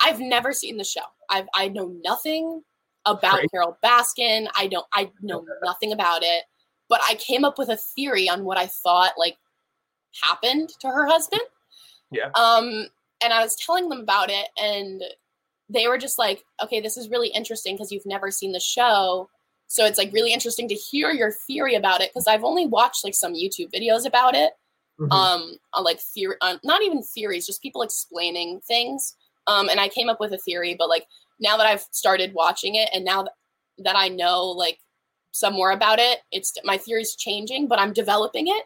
I've 0.00 0.20
never 0.20 0.52
seen 0.52 0.76
the 0.76 0.84
show. 0.84 1.02
I've 1.30 1.46
I 1.54 1.68
know 1.68 1.94
nothing 2.02 2.62
about. 3.06 3.40
Carole 3.50 3.78
Baskin. 3.84 4.48
I 4.56 4.66
don't. 4.66 4.86
I 4.92 5.10
know 5.22 5.44
nothing 5.62 5.92
about 5.92 6.22
it, 6.22 6.44
but 6.88 7.00
I 7.04 7.14
came 7.14 7.44
up 7.44 7.58
with 7.58 7.68
a 7.68 7.76
theory 7.76 8.28
on 8.28 8.44
what 8.44 8.58
I 8.58 8.66
thought 8.66 9.12
like 9.16 9.36
happened 10.24 10.70
to 10.80 10.88
her 10.88 11.06
husband. 11.06 11.42
Yeah. 12.10 12.30
Um, 12.34 12.86
and 13.22 13.32
I 13.32 13.42
was 13.42 13.56
telling 13.56 13.88
them 13.88 14.00
about 14.00 14.30
it, 14.30 14.48
and 14.60 15.02
they 15.68 15.86
were 15.88 15.98
just 15.98 16.18
like, 16.18 16.44
"Okay, 16.62 16.80
this 16.80 16.96
is 16.96 17.10
really 17.10 17.28
interesting 17.28 17.74
because 17.74 17.92
you've 17.92 18.06
never 18.06 18.30
seen 18.30 18.52
the 18.52 18.60
show." 18.60 19.28
So 19.66 19.84
it's 19.84 19.98
like 19.98 20.12
really 20.12 20.32
interesting 20.32 20.68
to 20.68 20.74
hear 20.74 21.10
your 21.10 21.32
theory 21.46 21.74
about 21.74 22.00
it 22.00 22.10
because 22.10 22.26
I've 22.26 22.44
only 22.44 22.66
watched 22.66 23.04
like 23.04 23.14
some 23.14 23.34
YouTube 23.34 23.70
videos 23.72 24.06
about 24.06 24.34
it. 24.34 24.52
Mhm. 25.00 25.12
Um, 25.12 25.56
on 25.74 25.84
like 25.84 26.00
theory, 26.00 26.36
uh, 26.40 26.56
not 26.64 26.82
even 26.82 27.02
theories, 27.02 27.46
just 27.46 27.62
people 27.62 27.82
explaining 27.82 28.60
things. 28.62 29.14
Um, 29.46 29.68
and 29.68 29.78
I 29.80 29.88
came 29.88 30.08
up 30.08 30.20
with 30.20 30.32
a 30.32 30.38
theory, 30.38 30.74
but 30.78 30.88
like 30.88 31.06
now 31.38 31.56
that 31.56 31.66
I've 31.66 31.86
started 31.92 32.34
watching 32.34 32.74
it 32.74 32.88
and 32.92 33.04
now 33.04 33.22
th- 33.22 33.34
that 33.78 33.96
I 33.96 34.08
know 34.08 34.46
like 34.46 34.78
some 35.32 35.52
more 35.54 35.70
about 35.70 35.98
it, 36.00 36.20
it's 36.32 36.52
my 36.64 36.78
theory's 36.78 37.14
changing, 37.14 37.68
but 37.68 37.78
I'm 37.78 37.92
developing 37.92 38.48
it. 38.48 38.64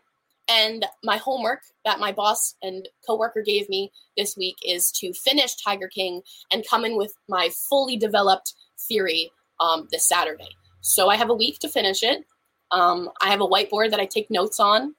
And 0.48 0.84
my 1.04 1.16
homework 1.16 1.60
that 1.84 2.00
my 2.00 2.12
boss 2.12 2.56
and 2.62 2.88
coworker 3.06 3.42
gave 3.42 3.68
me 3.68 3.92
this 4.16 4.36
week 4.36 4.56
is 4.66 4.90
to 4.92 5.12
finish 5.12 5.54
Tiger 5.56 5.88
King 5.88 6.22
and 6.52 6.66
come 6.68 6.84
in 6.84 6.96
with 6.96 7.14
my 7.28 7.50
fully 7.68 7.96
developed 7.96 8.54
theory 8.88 9.30
um, 9.60 9.88
this 9.90 10.06
Saturday. 10.08 10.48
So 10.80 11.08
I 11.08 11.16
have 11.16 11.30
a 11.30 11.34
week 11.34 11.58
to 11.60 11.68
finish 11.68 12.02
it. 12.02 12.24
Um, 12.72 13.10
I 13.20 13.28
have 13.30 13.40
a 13.40 13.46
whiteboard 13.46 13.90
that 13.90 14.00
I 14.00 14.06
take 14.06 14.30
notes 14.30 14.58
on, 14.58 14.94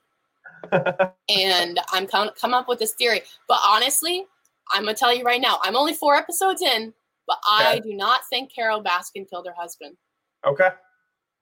and 0.72 1.80
I'm 1.92 2.08
come 2.08 2.30
come 2.40 2.54
up 2.54 2.68
with 2.68 2.80
this 2.80 2.94
theory. 2.94 3.22
But 3.48 3.60
honestly, 3.66 4.26
I'm 4.72 4.84
gonna 4.84 4.94
tell 4.96 5.14
you 5.14 5.24
right 5.24 5.42
now, 5.42 5.60
I'm 5.64 5.76
only 5.76 5.94
four 5.94 6.16
episodes 6.16 6.62
in, 6.62 6.94
but 7.28 7.38
I 7.48 7.78
Okay. 7.78 7.90
do 7.90 7.96
not 7.96 8.22
think 8.30 8.54
Carole 8.54 8.84
Baskin 8.84 9.30
killed 9.30 9.48
her 9.48 9.54
husband. 9.58 9.98
okay. 10.46 10.70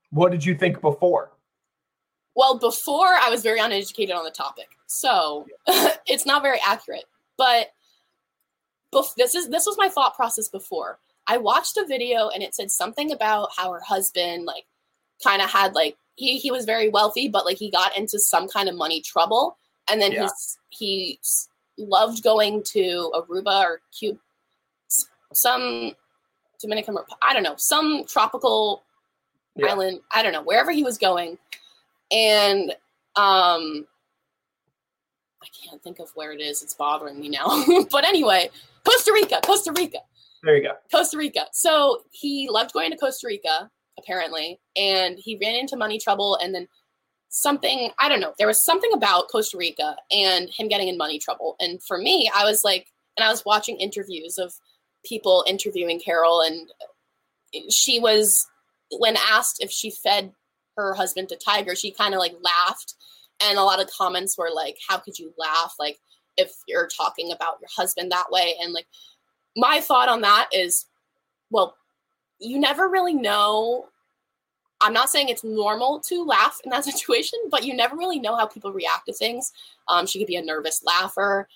What 0.10 0.32
did 0.32 0.44
you 0.44 0.56
think 0.56 0.82
before? 0.82 1.32
Well, 2.36 2.58
before 2.58 3.08
I 3.22 3.30
was 3.30 3.42
very 3.44 3.60
uneducated 3.60 4.16
on 4.16 4.24
the 4.24 4.32
topic, 4.32 4.70
so 4.88 5.46
it's 6.08 6.26
not 6.26 6.42
very 6.42 6.60
accurate. 6.66 7.06
But 7.38 7.72
bef- 8.94 9.16
this 9.16 9.36
is 9.36 9.50
this 9.50 9.66
was 9.66 9.78
my 9.78 9.90
thought 9.90 10.16
process 10.16 10.48
before. 10.48 11.00
I 11.28 11.38
watched 11.38 11.78
a 11.78 11.86
video 11.86 12.30
and 12.30 12.42
it 12.44 12.56
said 12.56 12.72
something 12.72 13.12
about 13.12 13.50
how 13.56 13.72
her 13.72 13.80
husband 13.82 14.46
like 14.46 14.66
kind 15.24 15.42
of 15.42 15.50
had 15.50 15.74
like 15.76 15.98
he 16.16 16.38
he 16.38 16.52
was 16.52 16.66
very 16.66 16.90
wealthy, 16.90 17.28
but 17.28 17.46
like 17.46 17.58
he 17.58 17.70
got 17.72 17.98
into 17.98 18.20
some 18.20 18.48
kind 18.48 18.70
of 18.70 18.76
money 18.76 19.02
trouble, 19.02 19.58
and 19.90 20.02
then 20.02 20.12
Yeah. 20.12 20.28
he's 20.70 21.18
he 21.78 21.84
loved 21.84 22.24
going 22.24 22.64
to 22.64 23.12
Aruba 23.16 23.64
or 23.64 23.82
Cuba, 23.98 24.20
some 25.34 25.94
Dominican 26.60 26.96
Rep- 26.96 27.08
I 27.22 27.34
don't 27.34 27.44
know 27.44 27.56
some 27.58 28.06
tropical 28.08 28.84
Yeah. 29.56 29.68
island 29.68 30.02
I 30.12 30.22
don't 30.24 30.34
know 30.34 30.44
wherever 30.44 30.72
he 30.72 30.84
was 30.84 30.98
going, 30.98 31.38
and 32.12 32.72
um 33.16 33.86
I 35.44 35.48
can't 35.68 35.82
think 35.82 36.00
of 36.00 36.12
where 36.16 36.32
it 36.32 36.42
is. 36.42 36.62
It's 36.62 36.76
bothering 36.76 37.20
me 37.20 37.30
now. 37.30 37.66
but 37.92 38.06
anyway, 38.06 38.50
Costa 38.86 39.12
Rica, 39.14 39.40
Costa 39.44 39.74
Rica. 39.76 40.00
There 40.44 40.56
you 40.56 40.64
go. 40.64 40.74
Costa 40.92 41.18
Rica. 41.18 41.46
So 41.52 42.04
he 42.12 42.48
loved 42.50 42.74
going 42.74 42.92
to 42.92 42.98
Costa 42.98 43.28
Rica, 43.28 43.70
apparently, 43.98 44.60
and 44.76 45.18
he 45.18 45.40
ran 45.42 45.56
into 45.56 45.76
money 45.76 46.00
trouble 46.00 46.38
and 46.42 46.54
then 46.54 46.68
something, 47.30 47.92
I 47.98 48.10
don't 48.10 48.20
know, 48.20 48.34
there 48.38 48.48
was 48.48 48.64
something 48.64 48.92
about 48.94 49.30
Costa 49.30 49.58
Rica 49.58 49.96
and 50.12 50.50
him 50.50 50.68
getting 50.68 50.90
in 50.90 50.98
money 50.98 51.18
trouble. 51.18 51.56
And 51.60 51.82
for 51.82 51.98
me, 51.98 52.30
I 52.36 52.44
was 52.44 52.62
like, 52.64 52.88
and 53.18 53.24
I 53.24 53.30
was 53.30 53.44
watching 53.46 53.78
interviews 53.78 54.38
of 54.38 54.54
people 55.06 55.44
interviewing 55.48 56.00
Carole, 56.00 56.42
and 56.42 56.70
she 57.72 58.00
was, 58.00 58.48
when 59.00 59.16
asked 59.18 59.64
if 59.64 59.72
she 59.72 59.92
fed 59.92 60.34
her 60.78 60.94
husband 60.94 61.30
to 61.30 61.38
Tiger, 61.38 61.76
she 61.76 61.92
kind 61.92 62.14
of 62.14 62.20
like 62.20 62.36
laughed. 62.42 62.96
And 63.44 63.58
a 63.58 63.64
lot 63.64 63.82
of 63.82 63.90
comments 63.90 64.38
were 64.38 64.52
like, 64.54 64.78
how 64.88 64.98
could 64.98 65.18
you 65.18 65.34
laugh? 65.38 65.76
Like, 65.80 65.98
if 66.38 66.52
you're 66.68 66.88
talking 66.88 67.32
about 67.32 67.58
your 67.60 67.70
husband 67.76 68.12
that 68.12 68.32
way. 68.32 68.56
And 68.62 68.74
like, 68.74 68.88
my 69.56 69.82
thought 69.82 70.10
on 70.10 70.22
that 70.22 70.50
is 70.54 70.86
well 71.50 71.76
you 72.40 72.60
never 72.60 72.88
really 72.88 73.14
know 73.14 73.86
i'm 74.82 74.94
not 74.94 75.10
saying 75.10 75.30
it's 75.30 75.44
normal 75.44 76.00
to 76.00 76.24
laugh 76.24 76.60
in 76.64 76.70
that 76.72 76.86
situation 76.92 77.38
but 77.50 77.64
you 77.66 77.76
never 77.76 77.96
really 77.96 78.20
know 78.20 78.36
how 78.36 78.46
people 78.46 78.72
react 78.72 79.06
to 79.06 79.14
things 79.14 79.52
um, 79.88 80.06
she 80.06 80.20
could 80.20 80.28
be 80.28 80.38
a 80.38 80.42
nervous 80.42 80.84
laugher 80.84 81.48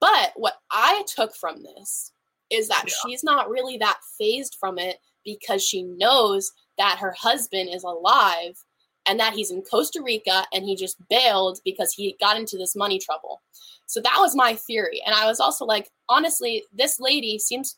but 0.00 0.32
what 0.36 0.54
i 0.70 1.02
took 1.06 1.34
from 1.36 1.62
this 1.62 2.12
is 2.50 2.68
that 2.68 2.84
Yeah. 2.86 2.94
she's 3.06 3.24
not 3.24 3.48
really 3.48 3.78
that 3.78 4.00
fazed 4.18 4.56
from 4.58 4.78
it 4.78 4.98
because 5.24 5.64
she 5.64 5.82
knows 5.82 6.52
that 6.78 6.98
her 6.98 7.14
husband 7.18 7.70
is 7.72 7.84
alive 7.84 8.62
and 9.06 9.18
that 9.18 9.34
he's 9.34 9.50
in 9.50 9.62
costa 9.62 10.00
rica 10.02 10.44
and 10.52 10.64
he 10.64 10.76
just 10.76 10.96
bailed 11.08 11.58
because 11.64 11.92
he 11.92 12.16
got 12.20 12.36
into 12.36 12.56
this 12.56 12.76
money 12.76 12.98
trouble 12.98 13.40
so 13.92 14.00
that 14.00 14.16
was 14.20 14.34
my 14.34 14.54
theory. 14.54 15.02
And 15.04 15.14
I 15.14 15.26
was 15.26 15.38
also 15.38 15.66
like, 15.66 15.90
honestly, 16.08 16.64
this 16.72 16.98
lady 16.98 17.38
seems 17.38 17.76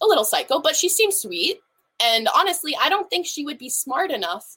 a 0.00 0.06
little 0.06 0.22
psycho, 0.22 0.60
but 0.60 0.76
she 0.76 0.88
seems 0.88 1.16
sweet. 1.16 1.58
And 2.00 2.28
honestly, 2.36 2.76
I 2.80 2.88
don't 2.88 3.10
think 3.10 3.26
she 3.26 3.44
would 3.44 3.58
be 3.58 3.68
smart 3.68 4.12
enough 4.12 4.56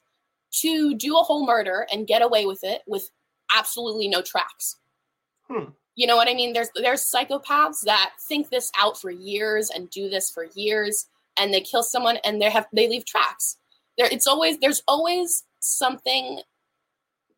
to 0.60 0.94
do 0.94 1.18
a 1.18 1.24
whole 1.24 1.48
murder 1.48 1.88
and 1.92 2.06
get 2.06 2.22
away 2.22 2.46
with 2.46 2.64
it 2.64 2.84
with 2.86 3.10
absolutely 3.58 4.08
no 4.08 4.22
tracks. 4.22 4.78
Hmm. 5.48 5.72
You 5.96 6.06
know 6.06 6.16
what 6.16 6.28
I 6.28 6.36
mean? 6.36 6.54
There's 6.54 6.70
there's 6.76 7.12
psychopaths 7.12 7.82
that 7.86 8.12
think 8.28 8.50
this 8.50 8.72
out 8.78 9.02
for 9.02 9.10
years 9.10 9.72
and 9.72 9.90
do 9.90 10.10
this 10.10 10.30
for 10.30 10.46
years 10.54 11.08
and 11.38 11.54
they 11.54 11.62
kill 11.62 11.84
someone 11.84 12.18
and 12.24 12.42
they 12.42 12.50
have 12.50 12.68
they 12.74 12.88
leave 12.88 13.06
tracks. 13.06 13.58
There 13.98 14.08
it's 14.12 14.28
always 14.28 14.58
there's 14.60 14.84
always 14.88 15.44
something 15.60 16.42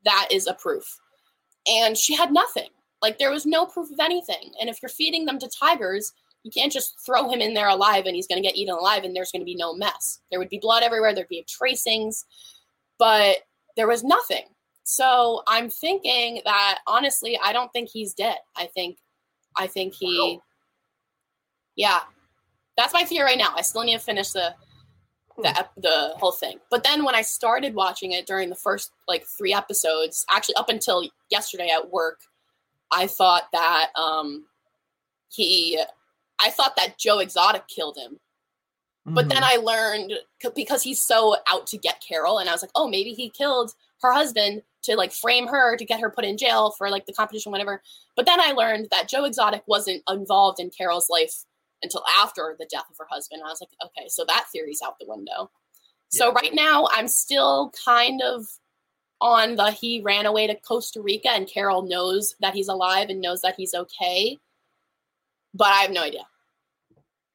that 0.05 0.27
is 0.31 0.47
a 0.47 0.53
proof. 0.53 0.99
And 1.67 1.97
she 1.97 2.15
had 2.15 2.31
nothing. 2.31 2.69
Like 3.01 3.19
there 3.19 3.31
was 3.31 3.45
no 3.45 3.65
proof 3.65 3.91
of 3.91 3.99
anything. 3.99 4.51
And 4.59 4.69
if 4.69 4.81
you're 4.81 4.89
feeding 4.89 5.25
them 5.25 5.39
to 5.39 5.49
tigers, 5.49 6.13
you 6.43 6.51
can't 6.51 6.71
just 6.71 6.97
throw 7.05 7.29
him 7.29 7.41
in 7.41 7.53
there 7.53 7.69
alive 7.69 8.05
and 8.05 8.15
he's 8.15 8.27
going 8.27 8.41
to 8.41 8.47
get 8.47 8.55
eaten 8.55 8.73
alive 8.73 9.03
and 9.03 9.15
there's 9.15 9.31
going 9.31 9.41
to 9.41 9.45
be 9.45 9.55
no 9.55 9.73
mess. 9.73 10.19
There 10.29 10.39
would 10.39 10.49
be 10.49 10.59
blood 10.59 10.83
everywhere, 10.83 11.13
there'd 11.13 11.27
be 11.29 11.45
tracings, 11.47 12.25
but 12.99 13.37
there 13.75 13.87
was 13.87 14.03
nothing. 14.03 14.43
So 14.83 15.43
I'm 15.47 15.69
thinking 15.69 16.41
that 16.43 16.79
honestly, 16.87 17.39
I 17.41 17.53
don't 17.53 17.71
think 17.71 17.89
he's 17.89 18.13
dead. 18.13 18.37
I 18.57 18.65
think 18.67 18.97
I 19.57 19.67
think 19.67 19.93
he 19.93 20.39
Yeah. 21.75 22.01
That's 22.77 22.93
my 22.93 23.05
fear 23.05 23.25
right 23.25 23.37
now. 23.37 23.53
I 23.55 23.61
still 23.61 23.83
need 23.83 23.93
to 23.93 23.99
finish 23.99 24.31
the 24.31 24.53
the 25.37 25.67
the 25.77 26.13
whole 26.17 26.31
thing. 26.31 26.59
But 26.69 26.83
then 26.83 27.03
when 27.03 27.15
I 27.15 27.21
started 27.21 27.73
watching 27.73 28.11
it 28.11 28.25
during 28.25 28.49
the 28.49 28.55
first 28.55 28.91
like 29.07 29.25
3 29.25 29.53
episodes, 29.53 30.25
actually 30.29 30.55
up 30.55 30.69
until 30.69 31.09
yesterday 31.29 31.69
at 31.69 31.91
work, 31.91 32.21
I 32.91 33.07
thought 33.07 33.43
that 33.51 33.89
um 33.95 34.45
he 35.29 35.81
I 36.39 36.49
thought 36.49 36.75
that 36.75 36.97
Joe 36.97 37.19
Exotic 37.19 37.67
killed 37.67 37.97
him. 37.97 38.19
But 39.05 39.27
then 39.27 39.43
I 39.43 39.57
learned 39.57 40.13
because 40.55 40.81
he's 40.81 41.03
so 41.03 41.35
out 41.51 41.67
to 41.67 41.77
get 41.77 42.01
Carole, 42.07 42.39
and 42.39 42.47
I 42.47 42.53
was 42.53 42.61
like, 42.61 42.71
oh, 42.73 42.87
maybe 42.87 43.11
he 43.11 43.29
killed 43.29 43.73
her 44.01 44.13
husband 44.13 44.61
to 44.83 44.95
like 44.95 45.11
frame 45.11 45.47
her 45.47 45.75
to 45.75 45.85
get 45.85 45.99
her 45.99 46.09
put 46.09 46.23
in 46.23 46.37
jail 46.37 46.71
for 46.77 46.89
like 46.89 47.05
the 47.05 47.11
competition, 47.11 47.51
whatever. 47.51 47.81
But 48.15 48.25
then 48.25 48.39
I 48.39 48.51
learned 48.51 48.87
that 48.91 49.09
Joe 49.09 49.25
Exotic 49.25 49.63
wasn't 49.65 50.03
involved 50.09 50.61
in 50.61 50.69
Carole's 50.69 51.09
life 51.09 51.43
until 51.83 52.03
after 52.17 52.55
the 52.57 52.67
death 52.69 52.85
of 52.89 52.97
her 52.97 53.07
husband. 53.09 53.41
I 53.45 53.49
was 53.49 53.61
like, 53.61 53.69
okay, 53.85 54.07
so 54.07 54.25
that 54.27 54.45
theory's 54.51 54.81
out 54.83 54.97
the 54.99 55.05
window. 55.07 55.51
So 56.09 56.31
right 56.31 56.53
now, 56.53 56.87
I'm 56.91 57.07
still 57.07 57.73
kind 57.85 58.21
of 58.21 58.45
on 59.19 59.55
the 59.55 59.71
he 59.71 60.01
ran 60.01 60.25
away 60.25 60.47
to 60.47 60.55
Costa 60.55 61.01
Rica, 61.01 61.29
and 61.29 61.47
Carole 61.47 61.81
knows 61.81 62.35
that 62.41 62.53
he's 62.53 62.67
alive 62.67 63.09
and 63.09 63.21
knows 63.21 63.41
that 63.41 63.55
he's 63.57 63.73
okay. 63.73 64.37
But 65.53 65.67
I 65.67 65.81
have 65.81 65.91
no 65.91 66.03
idea. 66.03 66.25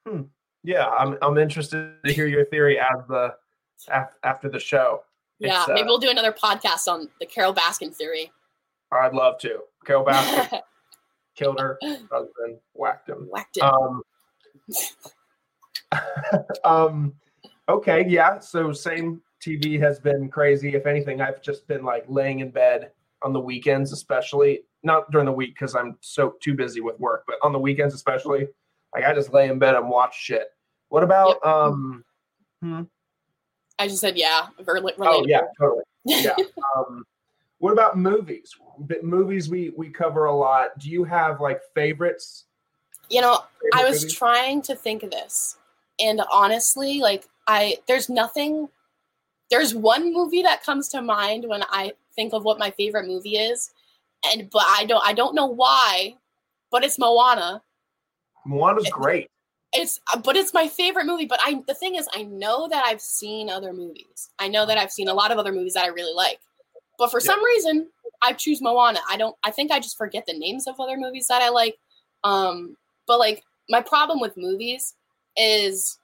Hmm. 0.07 0.23
yeah, 0.63 0.87
I'm 0.87 1.19
I'm 1.23 1.39
interested 1.39 1.95
to 2.05 2.13
hear 2.13 2.27
your 2.27 2.45
theory 2.47 2.79
as 2.79 3.07
the 3.09 3.35
after 4.23 4.49
the 4.49 4.61
show. 4.61 5.03
Yeah, 5.39 5.61
It's, 5.61 5.69
maybe 5.69 5.83
uh, 5.83 5.87
we'll 5.87 5.99
do 5.99 6.11
another 6.11 6.33
podcast 6.33 6.89
on 6.89 7.09
the 7.21 7.27
Carole 7.27 7.55
Baskin 7.55 7.95
theory. 7.95 8.33
I'd 8.93 9.13
love 9.13 9.39
to. 9.41 9.61
Carole 9.85 10.05
Baskin 10.07 10.61
killed 11.37 11.61
her 11.61 11.79
husband, 11.83 12.59
whacked 12.75 13.09
him. 13.09 13.29
Whacked 13.31 13.59
it. 13.59 13.63
Um, 13.63 14.03
um, 16.65 17.15
okay, 17.69 18.05
yeah. 18.09 18.39
So 18.39 18.73
same 18.73 19.21
TV 19.41 19.81
has 19.81 19.99
been 19.99 20.29
crazy. 20.29 20.75
If 20.75 20.87
anything, 20.87 21.21
I've 21.21 21.43
just 21.43 21.67
been 21.69 21.85
like 21.85 22.05
laying 22.09 22.41
in 22.41 22.51
bed 22.51 22.93
on 23.23 23.33
the 23.33 23.41
weekends, 23.41 23.93
especially 23.93 24.61
not 24.83 25.11
during 25.11 25.27
the 25.27 25.33
week 25.33 25.55
because 25.55 25.75
I'm 25.75 25.97
so 26.01 26.35
too 26.41 26.55
busy 26.55 26.81
with 26.81 26.99
work, 27.01 27.25
but 27.27 27.37
on 27.43 27.53
the 27.53 27.59
weekends 27.59 27.95
especially, 27.95 28.49
like 28.95 29.05
I 29.05 29.15
just 29.15 29.33
lay 29.33 29.49
in 29.49 29.59
bed 29.59 29.75
and 29.75 29.89
watch 29.89 30.17
shit. 30.19 30.49
What 30.89 31.03
about 31.03 31.45
um? 31.45 32.05
I 33.79 33.89
just 33.89 34.01
said 34.01 34.17
yeah. 34.17 34.49
Ver- 34.61 34.81
relatable. 34.81 34.95
Oh 35.01 35.25
yeah, 35.27 35.43
totally. 35.59 35.85
Yeah. 36.05 36.35
um, 36.77 37.05
what 37.59 37.73
about 37.73 37.99
movies? 37.99 38.55
Movies 39.03 39.49
we 39.49 39.71
we 39.77 39.91
cover 39.91 40.27
a 40.27 40.35
lot. 40.35 40.79
Do 40.79 40.91
you 40.91 41.05
have 41.05 41.41
like 41.41 41.61
favorites? 41.75 42.45
You 43.11 43.21
know, 43.21 43.41
I 43.75 43.85
was 43.85 44.03
movies? 44.03 44.15
trying 44.15 44.63
to 44.63 44.75
think 44.75 45.03
of 45.03 45.11
this, 45.11 45.57
and 46.01 46.21
honestly, 46.33 47.01
like 47.01 47.29
I, 47.47 47.79
there's 47.87 48.09
nothing. 48.09 48.69
There's 49.51 49.75
one 49.75 50.13
movie 50.13 50.43
that 50.43 50.63
comes 50.63 50.89
to 50.91 51.01
mind 51.01 51.47
when 51.49 51.63
I 51.71 51.93
think 52.15 52.35
of 52.35 52.45
what 52.45 52.59
my 52.59 52.71
favorite 52.73 53.07
movie 53.07 53.37
is, 53.37 53.71
and 54.25 54.51
but 54.51 54.65
I 54.67 54.85
don't, 54.85 55.03
I 55.07 55.13
don't 55.15 55.35
know 55.35 55.47
why, 55.47 56.17
but 56.71 56.85
it's 56.85 56.99
Moana. 56.99 57.63
Moana's 58.45 58.89
great. 58.91 59.31
It's, 59.73 60.01
but 60.25 60.37
it's 60.37 60.55
my 60.55 60.67
favorite 60.67 61.05
movie. 61.07 61.27
But 61.27 61.41
I, 61.43 61.63
the 61.67 61.75
thing 61.75 61.97
is, 61.97 62.09
I 62.15 62.23
know 62.23 62.69
that 62.69 62.85
I've 62.87 63.03
seen 63.03 63.51
other 63.51 63.73
movies. 63.73 64.31
I 64.39 64.49
know 64.49 64.65
that 64.65 64.79
I've 64.79 64.91
seen 64.91 65.09
a 65.09 65.15
lot 65.15 65.31
of 65.31 65.39
other 65.39 65.53
movies 65.53 65.75
that 65.75 65.85
I 65.85 65.89
really 65.89 66.15
like, 66.15 66.39
but 66.99 67.11
for 67.11 67.21
Yeah. 67.21 67.27
some 67.27 67.45
reason, 67.45 67.89
I 68.23 68.33
choose 68.33 68.61
Moana. 68.63 69.01
I 69.09 69.17
don't. 69.17 69.37
I 69.45 69.51
think 69.51 69.71
I 69.71 69.79
just 69.81 69.97
forget 69.99 70.25
the 70.27 70.39
names 70.39 70.67
of 70.67 70.81
other 70.81 70.97
movies 70.97 71.27
that 71.29 71.43
I 71.43 71.51
like. 71.51 71.77
Um, 72.25 72.77
but 73.09 73.19
like 73.19 73.43
my 73.69 73.83
problem 73.83 74.21
with 74.21 74.37
movies 74.37 74.95
is 75.37 75.99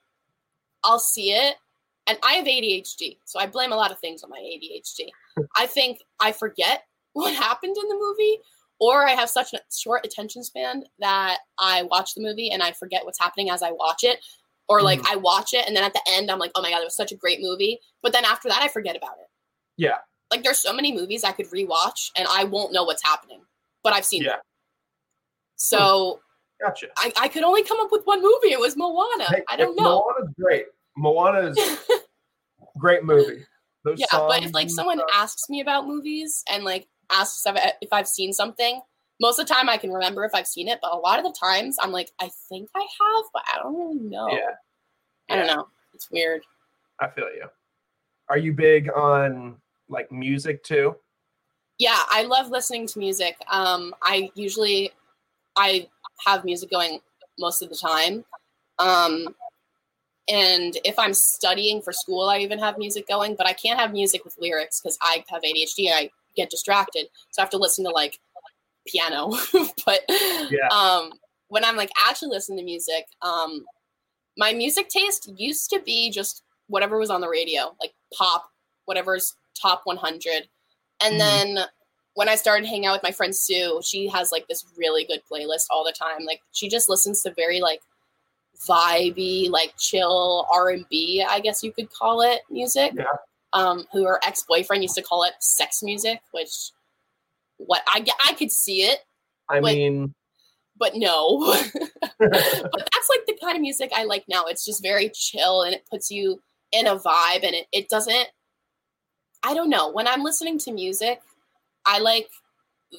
I'll 0.83 0.99
see 0.99 1.33
it 1.33 1.57
and 2.07 2.19
I 2.23 2.35
have 2.35 2.47
ADHD, 2.47 3.19
so 3.25 3.39
I 3.39 3.47
blame 3.47 3.73
a 3.73 3.77
lot 3.77 3.93
of 3.93 3.99
things 3.99 4.23
on 4.23 4.31
my 4.31 4.39
ADHD. 4.39 5.09
I 5.57 5.67
think 5.67 6.01
I 6.21 6.33
forget 6.33 6.83
what 7.13 7.35
happened 7.35 7.77
in 7.81 7.89
the 7.89 7.95
movie, 7.95 8.41
or 8.81 9.07
I 9.07 9.13
have 9.13 9.31
such 9.31 9.55
a 9.55 9.61
short 9.73 10.05
attention 10.05 10.43
span 10.43 10.85
that 10.99 11.39
I 11.59 11.85
watch 11.85 12.15
the 12.15 12.23
movie 12.23 12.51
and 12.51 12.63
I 12.63 12.73
forget 12.73 13.05
what's 13.05 13.21
happening 13.21 13.51
as 13.51 13.63
I 13.63 13.71
watch 13.71 14.03
it. 14.03 14.19
Or 14.67 14.81
like 14.81 15.01
mm-hmm. 15.01 15.13
I 15.13 15.17
watch 15.17 15.53
it 15.53 15.67
and 15.67 15.77
then 15.77 15.85
at 15.85 15.93
the 15.93 16.01
end 16.09 16.31
I'm 16.31 16.39
like, 16.39 16.51
oh 16.55 16.63
my 16.63 16.71
god, 16.71 16.81
it 16.81 16.85
was 16.85 16.97
such 16.97 17.13
a 17.13 17.17
great 17.17 17.41
movie. 17.41 17.81
But 18.03 18.13
then 18.13 18.25
after 18.25 18.49
that 18.49 18.63
I 18.63 18.69
forget 18.69 18.97
about 18.97 19.17
it. 19.21 19.29
Yeah. 19.77 19.99
Like 20.31 20.43
there's 20.43 20.61
so 20.63 20.73
many 20.73 20.91
movies 20.91 21.23
I 21.23 21.33
could 21.33 21.51
rewatch 21.51 22.11
and 22.17 22.27
I 22.31 22.45
won't 22.45 22.73
know 22.73 22.85
what's 22.85 23.05
happening. 23.05 23.43
But 23.83 23.93
I've 23.93 24.07
seen 24.07 24.23
Yeah. 24.23 24.31
them. 24.31 24.41
So 25.57 26.21
Gotcha. 26.65 26.87
I, 26.97 27.13
I 27.21 27.29
could 27.29 27.43
only 27.43 27.63
come 27.63 27.79
up 27.81 27.93
with 27.93 28.05
one 28.05 28.23
movie. 28.23 28.53
It 28.53 28.59
was 28.59 28.75
Moana. 28.75 29.25
Hey, 29.29 29.43
I 29.51 29.57
don't 29.57 29.77
know. 29.77 30.03
Moana's 30.07 30.33
great. 30.41 30.65
Moana's 30.97 31.59
great 32.79 33.05
movie. 33.05 33.45
those 33.85 34.01
yeah, 34.01 34.07
but 34.13 34.43
if 34.43 34.55
like 34.55 34.71
someone 34.71 35.01
asks 35.13 35.51
me 35.51 35.61
about 35.61 35.87
movies 35.87 36.43
and 36.51 36.65
like 36.65 36.89
asks 37.13 37.45
if, 37.47 37.93
I've 37.93 38.09
seen 38.09 38.33
something, 38.33 38.81
most 39.21 39.39
of 39.39 39.47
the 39.47 39.53
time 39.53 39.69
I 39.69 39.77
can 39.77 39.93
remember 39.93 40.25
if 40.25 40.35
I've 40.35 40.47
seen 40.47 40.69
it, 40.69 40.79
but 40.81 40.93
a 40.93 40.97
lot 40.97 41.19
of 41.19 41.25
the 41.27 41.37
times 41.39 41.77
I'm 41.83 41.93
like, 41.93 42.11
I 42.19 42.31
think 42.49 42.71
I 42.75 42.81
have, 42.81 43.25
but 43.35 43.43
I 43.53 43.59
don't 43.63 43.79
really 43.79 44.01
know. 44.01 44.29
yeah, 44.31 44.55
I 45.29 45.37
don't 45.37 45.47
know. 45.47 45.69
It's 45.93 46.11
weird. 46.11 46.41
I 46.99 47.09
feel 47.09 47.25
you. 47.25 47.47
Are 48.31 48.39
you 48.39 48.55
big 48.55 48.91
on 48.91 49.57
like 49.91 50.11
music 50.11 50.65
too? 50.65 50.97
Yeah, 51.79 51.99
I 52.09 52.23
love 52.23 52.51
listening 52.51 52.87
to 52.87 52.99
music. 52.99 53.37
Um, 53.51 53.95
I 54.01 54.31
usually 54.35 54.93
I 55.57 55.89
have 56.27 56.45
music 56.45 56.71
going 56.71 57.01
most 57.39 57.63
of 57.63 57.69
the 57.69 57.77
time. 57.77 58.25
Um, 58.79 59.35
and 60.29 60.77
if 60.85 60.99
I'm 60.99 61.13
studying 61.15 61.83
for 61.83 61.93
school, 61.93 62.29
I 62.29 62.39
even 62.39 62.59
have 62.59 62.79
music 62.79 63.07
going, 63.07 63.35
but 63.37 63.47
I 63.47 63.53
can't 63.53 63.79
have 63.79 63.93
music 63.93 64.25
with 64.25 64.37
lyrics 64.39 64.81
because 64.81 64.99
I 65.03 65.25
have 65.29 65.43
ADHD 65.43 65.87
and 65.89 65.95
I 65.95 66.11
get 66.35 66.51
distracted. 66.51 67.07
So 67.31 67.41
I 67.41 67.43
have 67.43 67.51
to 67.51 67.59
listen 67.59 67.85
to 67.85 67.91
like 67.91 68.19
piano. 68.87 69.33
but 69.87 70.01
Yeah. 70.09 70.69
um, 70.71 71.13
when 71.49 71.65
I'm 71.65 71.77
like 71.77 71.91
actually 72.07 72.31
listening 72.31 72.59
to 72.59 72.65
music, 72.65 73.07
um, 73.23 73.67
my 74.37 74.53
music 74.53 74.89
taste 74.89 75.31
used 75.37 75.71
to 75.71 75.81
be 75.81 76.11
just 76.11 76.43
whatever 76.69 76.99
was 76.99 77.11
on 77.11 77.21
the 77.21 77.29
radio, 77.29 77.77
like 77.81 77.93
pop, 78.17 78.51
whatever's 78.87 79.37
top 79.61 79.83
100. 79.85 80.49
And 81.03 81.15
Mhm. 81.15 81.19
then 81.19 81.59
when 82.15 82.29
I 82.29 82.37
started 82.37 82.67
hanging 82.67 82.87
out 82.87 82.95
with 82.95 83.03
my 83.03 83.11
friend 83.11 83.35
Sue, 83.35 83.81
she 83.85 84.09
has 84.09 84.31
like 84.33 84.47
this 84.49 84.65
really 84.77 85.05
good 85.05 85.21
playlist 85.31 85.67
all 85.71 85.85
the 85.85 85.93
time. 85.93 86.25
Like 86.25 86.41
she 86.53 86.69
just 86.69 86.89
listens 86.89 87.23
to 87.23 87.33
very 87.35 87.61
like 87.61 87.81
vibey, 88.69 89.51
like 89.51 89.75
chill 89.79 90.47
R 90.53 90.71
and 90.71 90.85
B, 90.89 91.25
I 91.29 91.41
guess 91.41 91.63
you 91.63 91.73
could 91.73 91.91
call 91.93 92.23
it 92.23 92.41
music. 92.51 92.93
Yeah. 92.95 93.05
Um, 93.53 93.85
who 93.93 94.05
her 94.05 94.19
ex 94.27 94.45
boyfriend 94.49 94.83
used 94.83 94.97
to 94.97 95.03
call 95.03 95.23
it 95.25 95.33
sex 95.41 95.81
music, 95.83 96.21
which 96.33 96.71
what 97.57 97.83
I 97.87 98.05
I 98.27 98.33
could 98.35 98.51
see 98.51 98.83
it, 98.83 98.99
I 99.49 99.61
Like- 99.61 99.77
mean, 99.77 100.15
but 100.77 100.97
no. 100.97 101.39
but 102.19 102.31
that's 102.31 103.09
like 103.09 103.27
the 103.27 103.39
kind 103.41 103.55
of 103.57 103.61
music 103.63 103.93
I 103.95 104.05
like 104.05 104.25
now. 104.29 104.45
It's 104.47 104.65
just 104.65 104.83
very 104.83 105.09
chill 105.15 105.63
and 105.63 105.73
it 105.75 105.85
puts 105.91 106.11
you 106.11 106.41
in 106.73 106.87
a 106.89 106.97
vibe 106.97 107.45
and 107.45 107.55
it, 107.55 107.67
it 107.73 107.89
doesn't 107.89 108.29
I 109.47 109.55
don't 109.55 109.69
know. 109.71 109.91
When 109.93 110.09
I'm 110.09 110.23
listening 110.25 110.59
to 110.61 110.73
music, 110.73 111.21
I 111.87 111.99
like 111.99 112.29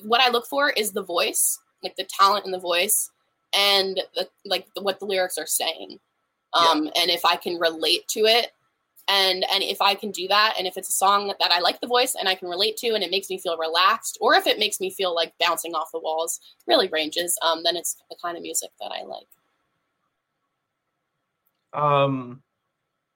what 0.03 0.21
I 0.21 0.29
look 0.29 0.47
for 0.47 0.69
is 0.69 0.91
the 0.91 1.03
voice, 1.03 1.59
like 1.83 1.95
the 1.95 2.07
talent 2.09 2.45
in 2.45 2.51
the 2.51 2.59
voice 2.59 3.11
and 3.53 4.01
the 4.15 4.27
like 4.45 4.67
the, 4.75 4.81
what 4.81 4.99
the 4.99 5.05
lyrics 5.05 5.37
are 5.37 5.45
saying. 5.45 5.99
Um 6.53 6.89
and 6.95 7.09
if 7.09 7.25
I 7.25 7.35
can 7.35 7.59
relate 7.59 8.07
to 8.09 8.21
it 8.21 8.51
and 9.07 9.45
and 9.51 9.63
if 9.63 9.81
I 9.81 9.95
can 9.95 10.11
do 10.11 10.27
that 10.27 10.55
and 10.57 10.67
if 10.67 10.77
it's 10.77 10.89
a 10.89 10.93
song 10.93 11.27
that 11.39 11.51
I 11.51 11.59
like 11.59 11.79
the 11.81 11.87
voice 11.87 12.15
and 12.19 12.27
I 12.27 12.35
can 12.35 12.49
relate 12.49 12.77
to 12.77 12.93
and 12.93 13.03
it 13.03 13.11
makes 13.11 13.29
me 13.29 13.37
feel 13.37 13.57
relaxed 13.57 14.17
or 14.21 14.35
if 14.35 14.47
it 14.47 14.59
makes 14.59 14.79
me 14.79 14.89
feel 14.89 15.13
like 15.13 15.33
bouncing 15.39 15.75
off 15.75 15.91
the 15.91 15.99
walls, 15.99 16.39
really 16.67 16.87
ranges, 16.89 17.37
um 17.41 17.63
then 17.63 17.75
it's 17.75 17.95
the 18.09 18.17
kind 18.21 18.37
of 18.37 18.43
music 18.43 18.71
that 18.79 18.91
I 18.91 19.03
like. 19.03 19.27
um, 21.75 22.41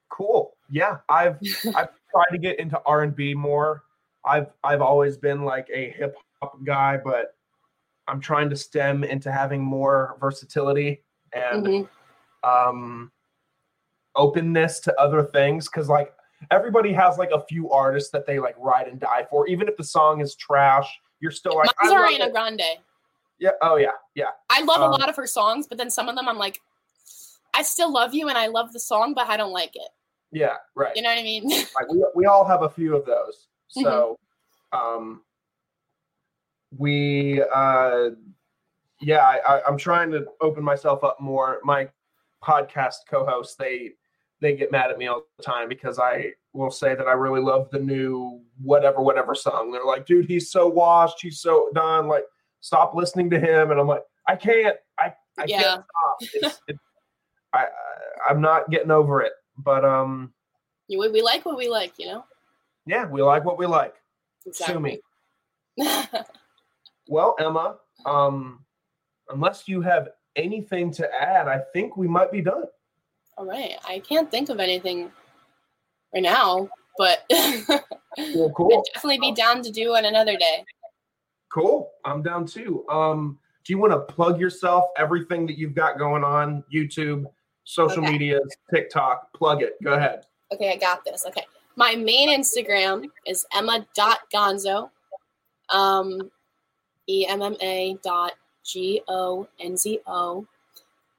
cool. 0.10 0.56
Yeah, 0.70 0.98
I've 1.08 1.40
I've 1.76 1.90
tried 2.12 2.32
to 2.32 2.38
get 2.38 2.60
into 2.60 2.80
R 2.86 3.04
and 3.04 3.16
B 3.16 3.34
more. 3.34 3.84
I've 4.26 4.48
I've 4.64 4.82
always 4.82 5.18
been 5.18 5.44
like 5.44 5.68
a 5.74 5.90
hip 5.92 6.16
hop 6.42 6.64
guy, 6.64 6.98
but 7.04 7.36
I'm 8.08 8.20
trying 8.20 8.50
to 8.50 8.56
stem 8.56 9.04
into 9.04 9.32
having 9.32 9.62
more 9.62 10.18
versatility 10.20 11.04
and 11.34 11.66
Mhm. 11.66 11.90
um 12.44 13.12
openness 14.16 14.80
to 14.82 15.00
other 15.00 15.24
things 15.24 15.68
because 15.70 15.88
like 15.88 16.14
everybody 16.52 16.92
has 16.92 17.18
like 17.18 17.32
a 17.32 17.42
few 17.46 17.70
artists 17.70 18.10
that 18.12 18.26
they 18.26 18.40
like 18.40 18.56
ride 18.58 18.88
and 18.88 19.00
die 19.00 19.26
for 19.30 19.48
even 19.48 19.68
if 19.68 19.78
the 19.78 19.84
song 19.84 20.20
is 20.22 20.36
trash 20.36 20.90
you're 21.20 21.32
still 21.32 21.56
like 21.56 21.70
Mine's 21.82 21.94
I 21.94 22.00
love 22.00 22.10
Ariana. 22.12 22.32
Grande. 22.32 22.62
yeah 23.38 23.52
oh 23.62 23.76
yeah 23.76 23.92
yeah 24.16 24.30
I 24.50 24.62
love 24.64 24.82
Um, 24.82 24.88
a 24.90 24.92
lot 24.92 25.10
of 25.10 25.16
her 25.16 25.28
songs, 25.28 25.68
but 25.68 25.78
then 25.78 25.90
some 25.92 26.10
of 26.10 26.16
them 26.16 26.28
I'm 26.28 26.38
like, 26.38 26.60
I 27.54 27.62
still 27.62 27.92
love 27.94 28.14
you 28.16 28.30
and 28.30 28.38
I 28.38 28.48
love 28.48 28.74
the 28.74 28.80
song, 28.80 29.14
but 29.14 29.28
I 29.28 29.38
don't 29.38 29.52
like 29.54 29.76
it. 29.76 29.90
yeah 30.32 30.56
right 30.76 30.96
You 30.96 31.04
know 31.04 31.10
what 31.10 31.20
I 31.20 31.24
mean? 31.24 31.48
like 31.50 31.90
we, 31.92 32.04
we 32.16 32.26
all 32.26 32.46
have 32.46 32.64
a 32.64 32.70
few 32.70 32.96
of 32.96 33.06
those 33.06 33.48
so 33.70 34.18
um 34.74 35.22
we 36.78 37.42
uh 37.54 38.10
yeah 39.02 39.20
I, 39.48 39.62
i'm 39.68 39.78
trying 39.78 40.12
to 40.12 40.26
open 40.42 40.64
myself 40.64 41.04
up 41.04 41.20
more. 41.20 41.60
My 41.64 41.90
podcast 42.44 42.96
co-hosts 43.10 43.56
they 43.56 43.92
they 44.42 44.56
get 44.56 44.72
mad 44.72 44.92
at 44.92 44.98
me 44.98 45.08
all 45.08 45.24
the 45.38 45.44
time 45.44 45.68
because 45.68 46.00
i 46.00 46.32
will 46.54 46.72
say 46.72 46.96
that 46.96 47.08
i 47.08 47.12
really 47.12 47.42
love 47.42 47.70
the 47.72 47.80
new 47.80 48.42
whatever 48.62 49.02
whatever 49.02 49.36
song. 49.36 49.72
They're 49.72 49.84
like 49.86 50.06
dude 50.06 50.26
he's 50.26 50.52
so 50.52 50.68
washed 50.68 51.22
he's 51.22 51.42
so 51.42 51.70
done 51.74 52.08
like 52.08 52.24
stop 52.62 52.94
listening 52.96 53.30
to 53.32 53.40
him 53.40 53.72
and 53.72 53.80
i'm 53.80 53.88
like 53.88 54.04
i 54.28 54.36
can't 54.36 54.76
i 55.00 55.14
i 55.38 55.46
Yeah. 55.48 55.62
can't 55.62 55.84
stop. 55.84 56.18
It's, 56.34 56.62
it, 56.68 56.78
i 57.54 57.60
I- 57.66 58.30
i'm 58.30 58.42
not 58.42 58.70
getting 58.70 58.92
over 58.92 59.22
it. 59.22 59.34
But 59.58 59.84
um 59.84 60.32
we, 60.90 60.98
we 60.98 61.22
like 61.22 61.46
what 61.46 61.58
we 61.58 61.68
like, 61.70 61.94
you 61.98 62.08
know? 62.08 62.24
Yeah 62.90 63.06
we 63.06 63.22
like 63.22 63.46
what 63.46 63.58
we 63.58 63.66
like 63.66 63.96
Sue 64.52 64.80
me. 64.80 65.00
Well, 67.10 67.36
Emma, 67.40 67.78
um, 68.06 68.64
unless 69.30 69.68
you 69.68 69.82
have 69.82 70.10
anything 70.36 70.92
to 70.92 71.12
add, 71.12 71.48
I 71.48 71.60
think 71.74 71.98
we 71.98 72.08
might 72.08 72.32
be 72.32 72.40
done. 72.40 72.66
All 73.36 73.48
right. 73.48 73.74
I 73.88 73.98
can't 73.98 74.30
think 74.30 74.50
of 74.50 74.60
anything 74.60 75.12
right 76.14 76.22
now, 76.22 76.70
but 77.00 77.26
Well, 77.32 77.74
I'd 78.18 78.94
definitely 78.94 79.20
be 79.20 79.32
down 79.32 79.64
to 79.64 79.72
do 79.72 79.96
it 79.96 80.06
another 80.06 80.38
day. 80.38 80.64
Cool. 81.52 81.90
I'm 82.06 82.22
down 82.22 82.46
too. 82.46 82.86
Um, 82.90 83.40
do 83.66 83.74
you 83.74 83.80
want 83.80 83.92
to 83.92 84.02
plug 84.14 84.40
yourself, 84.40 84.86
everything 84.96 85.48
that 85.48 85.58
you've 85.58 85.74
got 85.74 85.98
going 85.98 86.24
on, 86.24 86.64
YouTube, 86.72 87.26
social 87.64 88.04
Okay. 88.04 88.12
media, 88.12 88.40
TikTok, 88.72 89.34
plug 89.34 89.64
it. 89.64 89.82
Go 89.84 89.94
ahead. 89.94 90.26
Okay, 90.54 90.72
I 90.72 90.78
got 90.78 91.04
this. 91.04 91.26
Okay. 91.26 91.46
My 91.80 91.96
main 91.96 92.30
Instagram 92.30 93.06
is 93.26 93.46
emma.gonzo. 93.56 94.90
Um 95.70 96.30
E 97.08 97.26
M 97.26 97.42
M 97.42 97.56
A 97.62 97.98
dot 98.04 98.34
G 98.66 99.02
O 99.08 99.48
N 99.62 99.78
Z 99.78 100.00
O. 100.06 100.46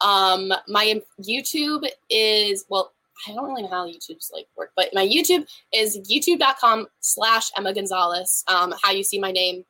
Um 0.02 0.52
my 0.68 1.02
YouTube 1.18 1.88
is 2.10 2.66
well, 2.68 2.92
I 3.26 3.32
don't 3.32 3.46
really 3.46 3.62
know 3.62 3.68
how 3.68 3.86
YouTube's 3.86 4.30
like 4.34 4.48
work, 4.54 4.72
but 4.76 4.90
my 4.92 5.06
YouTube 5.06 5.48
is 5.72 5.98
youtube.com 5.98 6.88
slash 7.00 7.50
Emma 7.56 7.72
Gonzales. 7.72 8.44
Um, 8.46 8.74
how 8.82 8.92
you 8.92 9.02
see 9.02 9.18
my 9.18 9.32
name 9.32 9.64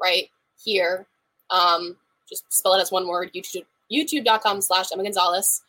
right 0.00 0.28
here. 0.64 1.06
Um, 1.50 1.96
just 2.28 2.52
spell 2.52 2.74
it 2.74 2.80
as 2.80 2.90
one 2.90 3.06
word, 3.06 3.30
YouTube 3.32 3.64
youtube.com 3.92 4.60
slash 4.60 4.86
Emma 4.92 5.04
Gonzales. 5.04 5.62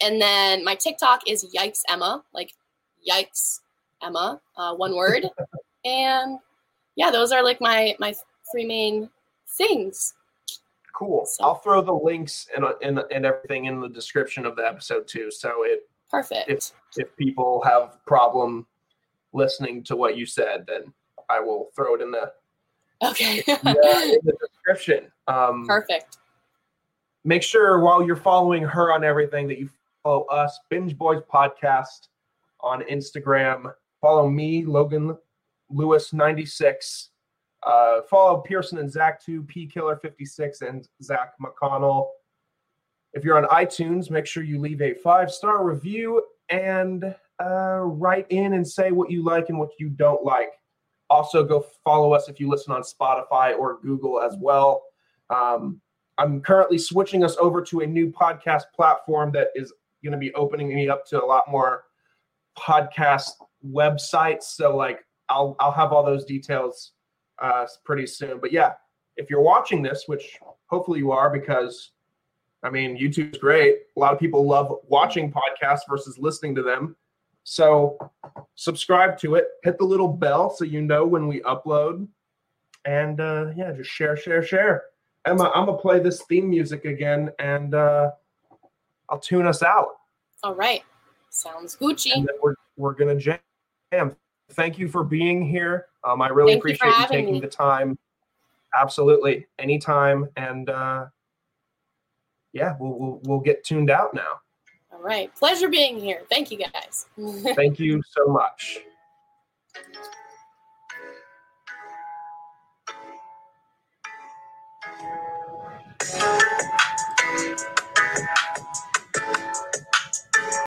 And 0.00 0.22
then 0.22 0.64
my 0.64 0.74
TikTok 0.74 1.28
is 1.28 1.44
Yikes 1.54 1.82
Emma, 1.88 2.24
like 2.32 2.52
Yikes 3.08 3.60
Emma, 4.02 4.40
uh, 4.56 4.74
one 4.74 4.94
word. 4.94 5.26
and 5.84 6.38
yeah, 6.96 7.10
those 7.10 7.32
are 7.32 7.42
like 7.42 7.60
my 7.60 7.94
my 7.98 8.14
three 8.52 8.66
main 8.66 9.10
things. 9.56 10.14
Cool. 10.94 11.26
So- 11.26 11.44
I'll 11.44 11.54
throw 11.56 11.82
the 11.82 11.92
links 11.92 12.48
and, 12.56 12.64
and, 12.82 13.00
and 13.10 13.26
everything 13.26 13.66
in 13.66 13.80
the 13.80 13.88
description 13.88 14.46
of 14.46 14.56
the 14.56 14.66
episode 14.66 15.06
too. 15.06 15.30
So 15.30 15.64
it 15.64 15.88
Perfect. 16.10 16.48
if 16.48 16.72
if 16.96 17.16
people 17.16 17.62
have 17.64 17.98
problem 18.06 18.66
listening 19.32 19.82
to 19.84 19.96
what 19.96 20.16
you 20.16 20.24
said, 20.24 20.64
then 20.66 20.92
I 21.28 21.40
will 21.40 21.70
throw 21.76 21.94
it 21.96 22.00
in 22.00 22.10
the 22.10 22.32
okay. 23.02 23.42
yeah, 23.46 23.54
in 23.64 24.20
the 24.24 24.36
description. 24.48 25.10
Um, 25.28 25.66
Perfect. 25.66 26.18
make 27.24 27.42
sure 27.42 27.80
while 27.80 28.02
you're 28.02 28.16
following 28.16 28.62
her 28.62 28.92
on 28.92 29.04
everything 29.04 29.46
that 29.48 29.58
you 29.58 29.68
follow 30.02 30.24
us, 30.26 30.58
Binge 30.70 30.96
Boys 30.96 31.22
Podcast 31.30 32.08
on 32.60 32.82
Instagram. 32.82 33.72
Follow 34.00 34.28
me, 34.28 34.64
Logan 34.64 35.16
Lewis 35.70 36.12
96. 36.12 37.10
Uh, 37.66 38.02
follow 38.08 38.38
Pearson 38.42 38.78
and 38.78 38.90
Zach 38.90 39.24
2, 39.24 39.42
P 39.42 39.66
Killer 39.66 39.96
56, 39.96 40.62
and 40.62 40.88
Zach 41.02 41.32
McConnell. 41.42 42.08
If 43.12 43.24
you're 43.24 43.38
on 43.38 43.44
iTunes, 43.44 44.10
make 44.10 44.26
sure 44.26 44.42
you 44.42 44.60
leave 44.60 44.82
a 44.82 44.94
five 44.94 45.32
star 45.32 45.64
review 45.64 46.22
and 46.48 47.14
uh, 47.42 47.80
write 47.80 48.26
in 48.30 48.52
and 48.52 48.66
say 48.66 48.92
what 48.92 49.10
you 49.10 49.24
like 49.24 49.48
and 49.48 49.58
what 49.58 49.70
you 49.78 49.88
don't 49.88 50.22
like. 50.24 50.52
Also, 51.08 51.44
go 51.44 51.64
follow 51.84 52.12
us 52.12 52.28
if 52.28 52.38
you 52.38 52.48
listen 52.48 52.72
on 52.72 52.82
Spotify 52.82 53.56
or 53.56 53.80
Google 53.80 54.20
as 54.20 54.36
well. 54.38 54.82
Um, 55.30 55.80
I'm 56.18 56.40
currently 56.40 56.78
switching 56.78 57.24
us 57.24 57.36
over 57.38 57.62
to 57.62 57.80
a 57.80 57.86
new 57.86 58.10
podcast 58.10 58.64
platform 58.74 59.32
that 59.32 59.48
is 59.54 59.72
going 60.02 60.12
to 60.12 60.18
be 60.18 60.32
opening 60.34 60.68
me 60.68 60.88
up 60.88 61.06
to 61.06 61.22
a 61.22 61.24
lot 61.24 61.44
more 61.48 61.84
podcast 62.58 63.30
websites. 63.66 64.44
So, 64.44 64.76
like, 64.76 65.04
I'll 65.28 65.56
I'll 65.58 65.72
have 65.72 65.92
all 65.92 66.04
those 66.04 66.24
details 66.24 66.92
uh, 67.40 67.66
pretty 67.84 68.06
soon. 68.06 68.38
But 68.40 68.52
yeah, 68.52 68.72
if 69.16 69.30
you're 69.30 69.42
watching 69.42 69.82
this, 69.82 70.04
which 70.06 70.38
hopefully 70.66 70.98
you 70.98 71.12
are, 71.12 71.30
because 71.30 71.92
I 72.62 72.70
mean, 72.70 72.96
YouTube's 72.96 73.38
great. 73.38 73.76
A 73.96 74.00
lot 74.00 74.12
of 74.12 74.18
people 74.18 74.46
love 74.46 74.72
watching 74.88 75.32
podcasts 75.32 75.80
versus 75.88 76.18
listening 76.18 76.54
to 76.56 76.62
them. 76.62 76.96
So 77.44 77.96
subscribe 78.56 79.16
to 79.18 79.36
it, 79.36 79.46
hit 79.62 79.78
the 79.78 79.84
little 79.84 80.08
bell 80.08 80.50
so 80.50 80.64
you 80.64 80.82
know 80.82 81.06
when 81.06 81.28
we 81.28 81.40
upload, 81.42 82.08
and 82.84 83.20
uh, 83.20 83.52
yeah, 83.56 83.70
just 83.72 83.90
share, 83.90 84.16
share, 84.16 84.42
share. 84.42 84.84
Emma, 85.24 85.52
I'm 85.54 85.66
gonna 85.66 85.78
play 85.78 86.00
this 86.00 86.22
theme 86.22 86.50
music 86.50 86.84
again, 86.84 87.30
and 87.38 87.74
uh, 87.74 88.10
I'll 89.08 89.20
tune 89.20 89.46
us 89.46 89.62
out. 89.62 89.90
All 90.42 90.56
right. 90.56 90.82
Sounds 91.36 91.76
Gucci. 91.76 92.12
And 92.14 92.26
then 92.26 92.36
we're 92.42 92.54
we're 92.76 92.94
gonna 92.94 93.16
jam. 93.16 93.38
Thank 94.52 94.78
you 94.78 94.88
for 94.88 95.02
being 95.04 95.44
here. 95.44 95.86
Um, 96.04 96.22
I 96.22 96.28
really 96.28 96.52
Thank 96.52 96.60
appreciate 96.60 96.88
you, 96.88 96.92
having 96.94 97.18
taking 97.18 97.32
me. 97.34 97.40
the 97.40 97.48
time. 97.48 97.98
Absolutely, 98.78 99.46
anytime, 99.58 100.28
and 100.36 100.68
uh, 100.70 101.06
yeah, 102.52 102.76
we'll, 102.78 102.98
we'll 102.98 103.20
we'll 103.24 103.40
get 103.40 103.64
tuned 103.64 103.90
out 103.90 104.14
now. 104.14 104.40
All 104.92 105.02
right. 105.02 105.34
Pleasure 105.34 105.68
being 105.68 105.98
here. 105.98 106.22
Thank 106.30 106.50
you 106.50 106.58
guys. 106.58 107.06
Thank 107.54 107.78
you 107.78 108.02
so 108.10 108.26
much. 108.26 108.80